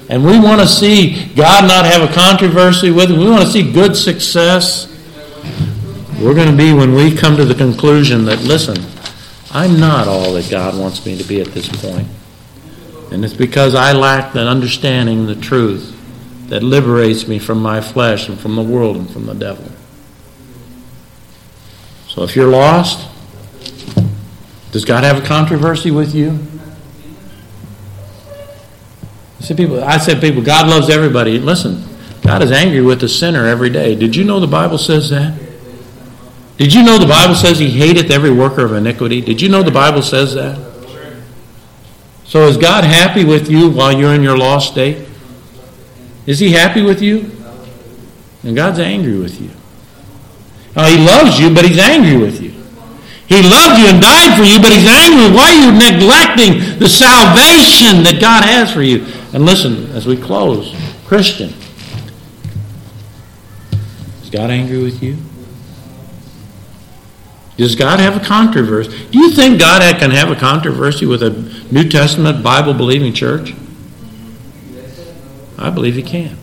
And 0.08 0.24
we 0.24 0.38
want 0.38 0.60
to 0.60 0.66
see 0.66 1.32
God 1.34 1.66
not 1.66 1.86
have 1.86 2.08
a 2.08 2.12
controversy 2.12 2.90
with 2.90 3.10
it. 3.10 3.16
We 3.16 3.30
want 3.30 3.44
to 3.44 3.50
see 3.50 3.72
good 3.72 3.96
success. 3.96 4.90
We're 6.20 6.34
going 6.34 6.50
to 6.50 6.56
be 6.56 6.72
when 6.72 6.94
we 6.94 7.14
come 7.14 7.36
to 7.36 7.44
the 7.44 7.54
conclusion 7.54 8.24
that, 8.26 8.42
listen, 8.42 8.76
I'm 9.50 9.78
not 9.78 10.08
all 10.08 10.32
that 10.34 10.50
God 10.50 10.78
wants 10.78 11.06
me 11.06 11.16
to 11.16 11.24
be 11.24 11.40
at 11.40 11.48
this 11.48 11.68
point. 11.68 12.08
And 13.12 13.24
it's 13.24 13.34
because 13.34 13.74
I 13.74 13.92
lack 13.92 14.32
the 14.32 14.40
understanding, 14.40 15.26
the 15.26 15.36
truth 15.36 15.92
that 16.48 16.62
liberates 16.62 17.26
me 17.28 17.38
from 17.38 17.62
my 17.62 17.80
flesh 17.80 18.28
and 18.28 18.38
from 18.38 18.56
the 18.56 18.62
world 18.62 18.96
and 18.96 19.08
from 19.10 19.26
the 19.26 19.34
devil. 19.34 19.70
So 22.14 22.22
if 22.22 22.36
you're 22.36 22.46
lost, 22.46 23.08
does 24.70 24.84
God 24.84 25.02
have 25.02 25.20
a 25.20 25.26
controversy 25.26 25.90
with 25.90 26.14
you? 26.14 26.38
I 29.40 29.42
said, 29.42 29.56
people, 29.56 29.82
I 29.82 29.98
said, 29.98 30.20
people, 30.20 30.40
God 30.40 30.68
loves 30.68 30.90
everybody. 30.90 31.40
Listen, 31.40 31.84
God 32.22 32.40
is 32.44 32.52
angry 32.52 32.82
with 32.82 33.00
the 33.00 33.08
sinner 33.08 33.46
every 33.46 33.68
day. 33.68 33.96
Did 33.96 34.14
you 34.14 34.22
know 34.22 34.38
the 34.38 34.46
Bible 34.46 34.78
says 34.78 35.10
that? 35.10 35.36
Did 36.56 36.72
you 36.72 36.84
know 36.84 36.98
the 36.98 37.08
Bible 37.08 37.34
says 37.34 37.58
he 37.58 37.68
hateth 37.68 38.12
every 38.12 38.30
worker 38.30 38.64
of 38.64 38.74
iniquity? 38.74 39.20
Did 39.20 39.40
you 39.40 39.48
know 39.48 39.64
the 39.64 39.72
Bible 39.72 40.00
says 40.00 40.34
that? 40.34 40.56
So 42.22 42.46
is 42.46 42.56
God 42.56 42.84
happy 42.84 43.24
with 43.24 43.50
you 43.50 43.68
while 43.70 43.92
you're 43.92 44.14
in 44.14 44.22
your 44.22 44.38
lost 44.38 44.70
state? 44.70 45.08
Is 46.26 46.38
he 46.38 46.52
happy 46.52 46.82
with 46.82 47.02
you? 47.02 47.32
And 48.44 48.54
God's 48.54 48.78
angry 48.78 49.18
with 49.18 49.40
you. 49.40 49.50
Now, 50.76 50.86
he 50.86 50.98
loves 50.98 51.38
you, 51.38 51.54
but 51.54 51.64
he's 51.64 51.78
angry 51.78 52.16
with 52.16 52.40
you. 52.40 52.50
He 53.26 53.42
loved 53.42 53.80
you 53.80 53.86
and 53.86 54.02
died 54.02 54.36
for 54.36 54.44
you, 54.44 54.60
but 54.60 54.70
he's 54.72 54.86
angry. 54.86 55.34
Why 55.34 55.50
are 55.50 55.64
you 55.64 55.72
neglecting 55.72 56.78
the 56.78 56.88
salvation 56.88 58.02
that 58.04 58.18
God 58.20 58.44
has 58.44 58.72
for 58.72 58.82
you? 58.82 59.06
And 59.32 59.46
listen, 59.46 59.90
as 59.92 60.06
we 60.06 60.16
close, 60.16 60.74
Christian, 61.06 61.54
is 64.22 64.30
God 64.30 64.50
angry 64.50 64.82
with 64.82 65.02
you? 65.02 65.16
Does 67.56 67.76
God 67.76 68.00
have 68.00 68.20
a 68.20 68.24
controversy? 68.24 69.08
Do 69.10 69.18
you 69.18 69.30
think 69.30 69.60
God 69.60 69.80
can 69.98 70.10
have 70.10 70.30
a 70.30 70.36
controversy 70.36 71.06
with 71.06 71.22
a 71.22 71.30
New 71.70 71.88
Testament 71.88 72.42
Bible 72.42 72.74
believing 72.74 73.12
church? 73.14 73.54
I 75.56 75.70
believe 75.70 75.94
he 75.94 76.02
can. 76.02 76.36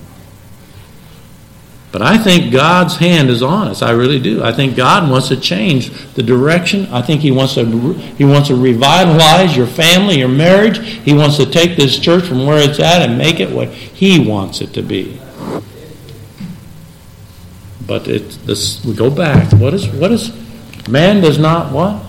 But 1.92 2.02
I 2.02 2.18
think 2.18 2.54
God's 2.54 2.96
hand 2.96 3.30
is 3.30 3.44
on 3.44 3.68
us. 3.68 3.82
I 3.82 3.92
really 3.92 4.20
do. 4.20 4.42
I 4.42 4.54
think 4.54 4.78
God 4.78 5.10
wants 5.10 5.28
to 5.28 5.38
change 5.38 5.92
the 6.14 6.24
direction. 6.24 6.86
I 6.86 7.02
think 7.02 7.22
He 7.22 7.32
wants 7.32 7.56
to 7.56 7.66
He 7.66 8.24
wants 8.24 8.48
to 8.48 8.56
revitalize 8.56 9.58
your 9.58 9.68
family, 9.68 10.20
your 10.20 10.30
marriage. 10.30 10.80
He 10.80 11.14
wants 11.14 11.36
to 11.38 11.46
take 11.46 11.76
this 11.76 12.00
church 12.00 12.24
from 12.24 12.46
where 12.46 12.58
it's 12.58 12.80
at 12.80 13.02
and 13.02 13.18
make 13.18 13.42
it 13.42 13.52
what 13.52 13.70
He 13.70 14.26
wants 14.26 14.62
it 14.62 14.74
to 14.74 14.82
be. 14.82 15.20
But 17.86 18.08
it 18.08 18.30
this. 18.46 18.84
We 18.86 18.94
go 18.94 19.10
back. 19.10 19.52
What 19.52 19.74
is 19.74 19.90
what 19.90 20.14
is 20.14 20.32
man 20.88 21.22
does 21.22 21.38
not 21.38 21.74
what? 21.74 22.02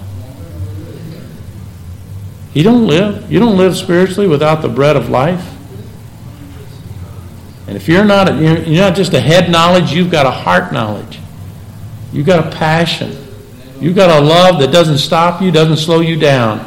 You 2.55 2.63
don't 2.63 2.87
live. 2.87 3.33
You 3.33 3.41
don't 3.41 3.57
live 3.57 3.77
spiritually 3.77 4.29
without 4.29 4.63
the 4.63 4.69
bread 4.69 4.95
of 4.95 5.09
life. 5.09 5.45
And 7.73 7.81
if 7.81 7.89
you're 7.89 8.05
not, 8.05 8.39
you're 8.39 8.83
not 8.83 8.95
just 8.95 9.15
a 9.15 9.21
head 9.21 9.51
knowledge, 9.51 9.93
you've 9.93 10.11
got 10.11 10.27
a 10.27 10.31
heart 10.31 10.75
knowledge. 10.75 11.19
You've 12.13 12.27
got 12.27 12.47
a 12.47 12.51
passion. 12.55 13.17
You've 13.81 13.97
got 13.97 14.11
a 14.11 14.23
love 14.23 14.61
that 14.61 14.71
doesn't 14.71 14.99
stop 14.99 15.41
you, 15.41 15.51
doesn't 15.51 15.79
slow 15.79 16.01
you 16.01 16.17
down, 16.17 16.59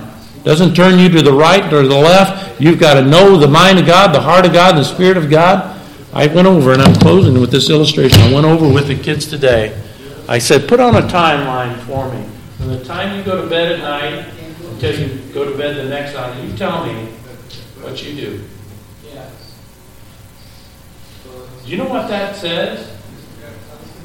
doesn't 0.44 0.74
turn 0.74 0.98
you 0.98 1.08
to 1.10 1.22
the 1.22 1.32
right 1.32 1.72
or 1.72 1.84
the 1.84 1.96
left. 1.96 2.60
You've 2.60 2.80
got 2.80 2.96
to 2.96 3.04
know 3.04 3.38
the 3.38 3.48
mind 3.48 3.78
of 3.78 3.86
God, 3.86 4.16
the 4.16 4.20
heart 4.20 4.48
of 4.48 4.54
God, 4.54 4.78
the 4.78 4.84
Spirit 4.84 5.16
of 5.16 5.30
God. 5.30 5.80
I 6.12 6.26
went 6.26 6.48
over, 6.48 6.74
and 6.74 6.82
I'm 6.82 6.96
closing 6.96 7.40
with 7.40 7.52
this 7.52 7.70
illustration. 7.70 8.20
I 8.22 8.34
went 8.34 8.48
over 8.48 8.68
with 8.68 8.88
the 8.88 8.96
kids 8.96 9.28
today. 9.28 9.80
I 10.28 10.40
said, 10.40 10.68
put 10.68 10.80
on 10.80 10.96
a 10.96 11.02
timeline 11.02 11.80
for 11.82 12.12
me. 12.12 12.28
From 12.58 12.70
the 12.70 12.84
time 12.84 13.16
you 13.16 13.24
go 13.24 13.44
to 13.44 13.48
bed 13.48 13.74
at 13.74 13.80
night 13.82 14.26
until 14.72 15.00
you 15.00 15.20
go 15.36 15.46
to 15.46 15.56
bed 15.56 15.78
the 15.78 15.88
next 15.88 16.16
night, 16.16 16.44
you 16.44 16.58
tell 16.58 16.84
me 16.84 17.10
what 17.84 18.04
you 18.04 18.16
do. 18.16 18.44
Do 21.66 21.72
you 21.72 21.78
know 21.78 21.88
what 21.90 22.08
that 22.10 22.36
says? 22.36 22.92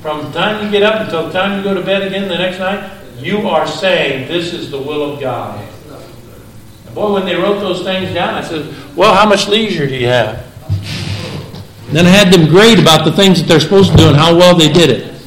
From 0.00 0.24
the 0.24 0.30
time 0.32 0.64
you 0.64 0.70
get 0.70 0.82
up 0.82 1.02
until 1.02 1.26
the 1.26 1.32
time 1.32 1.58
you 1.58 1.62
go 1.62 1.74
to 1.74 1.82
bed 1.82 2.02
again 2.02 2.26
the 2.26 2.38
next 2.38 2.58
night, 2.58 2.90
you 3.18 3.48
are 3.48 3.66
saying, 3.66 4.28
This 4.28 4.54
is 4.54 4.70
the 4.70 4.80
will 4.80 5.12
of 5.12 5.20
God. 5.20 5.62
And 6.86 6.94
boy, 6.94 7.12
when 7.12 7.26
they 7.26 7.34
wrote 7.34 7.60
those 7.60 7.82
things 7.82 8.14
down, 8.14 8.34
I 8.34 8.42
said, 8.42 8.74
Well, 8.96 9.14
how 9.14 9.28
much 9.28 9.46
leisure 9.46 9.86
do 9.86 9.94
you 9.94 10.06
have? 10.06 10.46
And 11.88 11.96
then 11.96 12.06
I 12.06 12.10
had 12.10 12.32
them 12.32 12.48
grade 12.48 12.78
about 12.78 13.04
the 13.04 13.12
things 13.12 13.40
that 13.40 13.48
they're 13.48 13.60
supposed 13.60 13.90
to 13.90 13.96
do 13.96 14.08
and 14.08 14.16
how 14.16 14.34
well 14.34 14.56
they 14.56 14.72
did 14.72 14.88
it. 14.90 15.22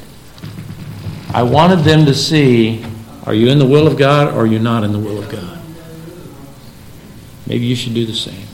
I 1.33 1.43
wanted 1.43 1.79
them 1.79 2.05
to 2.05 2.15
see 2.15 2.85
are 3.25 3.33
you 3.33 3.49
in 3.49 3.59
the 3.59 3.65
will 3.65 3.87
of 3.87 3.97
God 3.97 4.33
or 4.33 4.41
are 4.41 4.45
you 4.45 4.59
not 4.59 4.83
in 4.83 4.91
the 4.91 4.99
will 4.99 5.17
of 5.17 5.29
God? 5.29 5.59
Maybe 7.47 7.65
you 7.65 7.75
should 7.75 7.93
do 7.93 8.05
the 8.05 8.13
same. 8.13 8.47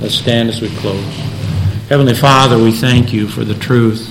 Let's 0.00 0.14
stand 0.14 0.48
as 0.48 0.60
we 0.60 0.68
close. 0.76 1.45
Heavenly 1.88 2.14
Father, 2.14 2.58
we 2.60 2.72
thank 2.72 3.12
you 3.12 3.28
for 3.28 3.44
the 3.44 3.54
truth. 3.54 4.10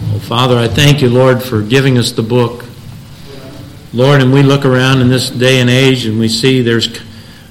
Oh, 0.00 0.18
Father, 0.20 0.56
I 0.56 0.66
thank 0.66 1.02
you, 1.02 1.10
Lord, 1.10 1.42
for 1.42 1.60
giving 1.60 1.98
us 1.98 2.10
the 2.12 2.22
book. 2.22 2.64
Lord, 3.92 4.22
and 4.22 4.32
we 4.32 4.42
look 4.42 4.64
around 4.64 5.02
in 5.02 5.08
this 5.08 5.28
day 5.28 5.60
and 5.60 5.68
age 5.68 6.06
and 6.06 6.18
we 6.18 6.28
see 6.28 6.62
there's, 6.62 6.98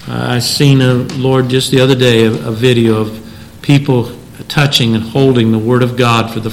uh, 0.07 0.29
I 0.29 0.39
seen, 0.39 0.81
a, 0.81 0.95
Lord, 0.95 1.47
just 1.47 1.69
the 1.69 1.79
other 1.79 1.93
day, 1.93 2.25
a, 2.25 2.31
a 2.31 2.51
video 2.51 3.01
of 3.01 3.59
people 3.61 4.11
touching 4.47 4.95
and 4.95 5.03
holding 5.03 5.51
the 5.51 5.59
Word 5.59 5.83
of 5.83 5.95
God 5.95 6.33
for 6.33 6.39
the 6.39 6.45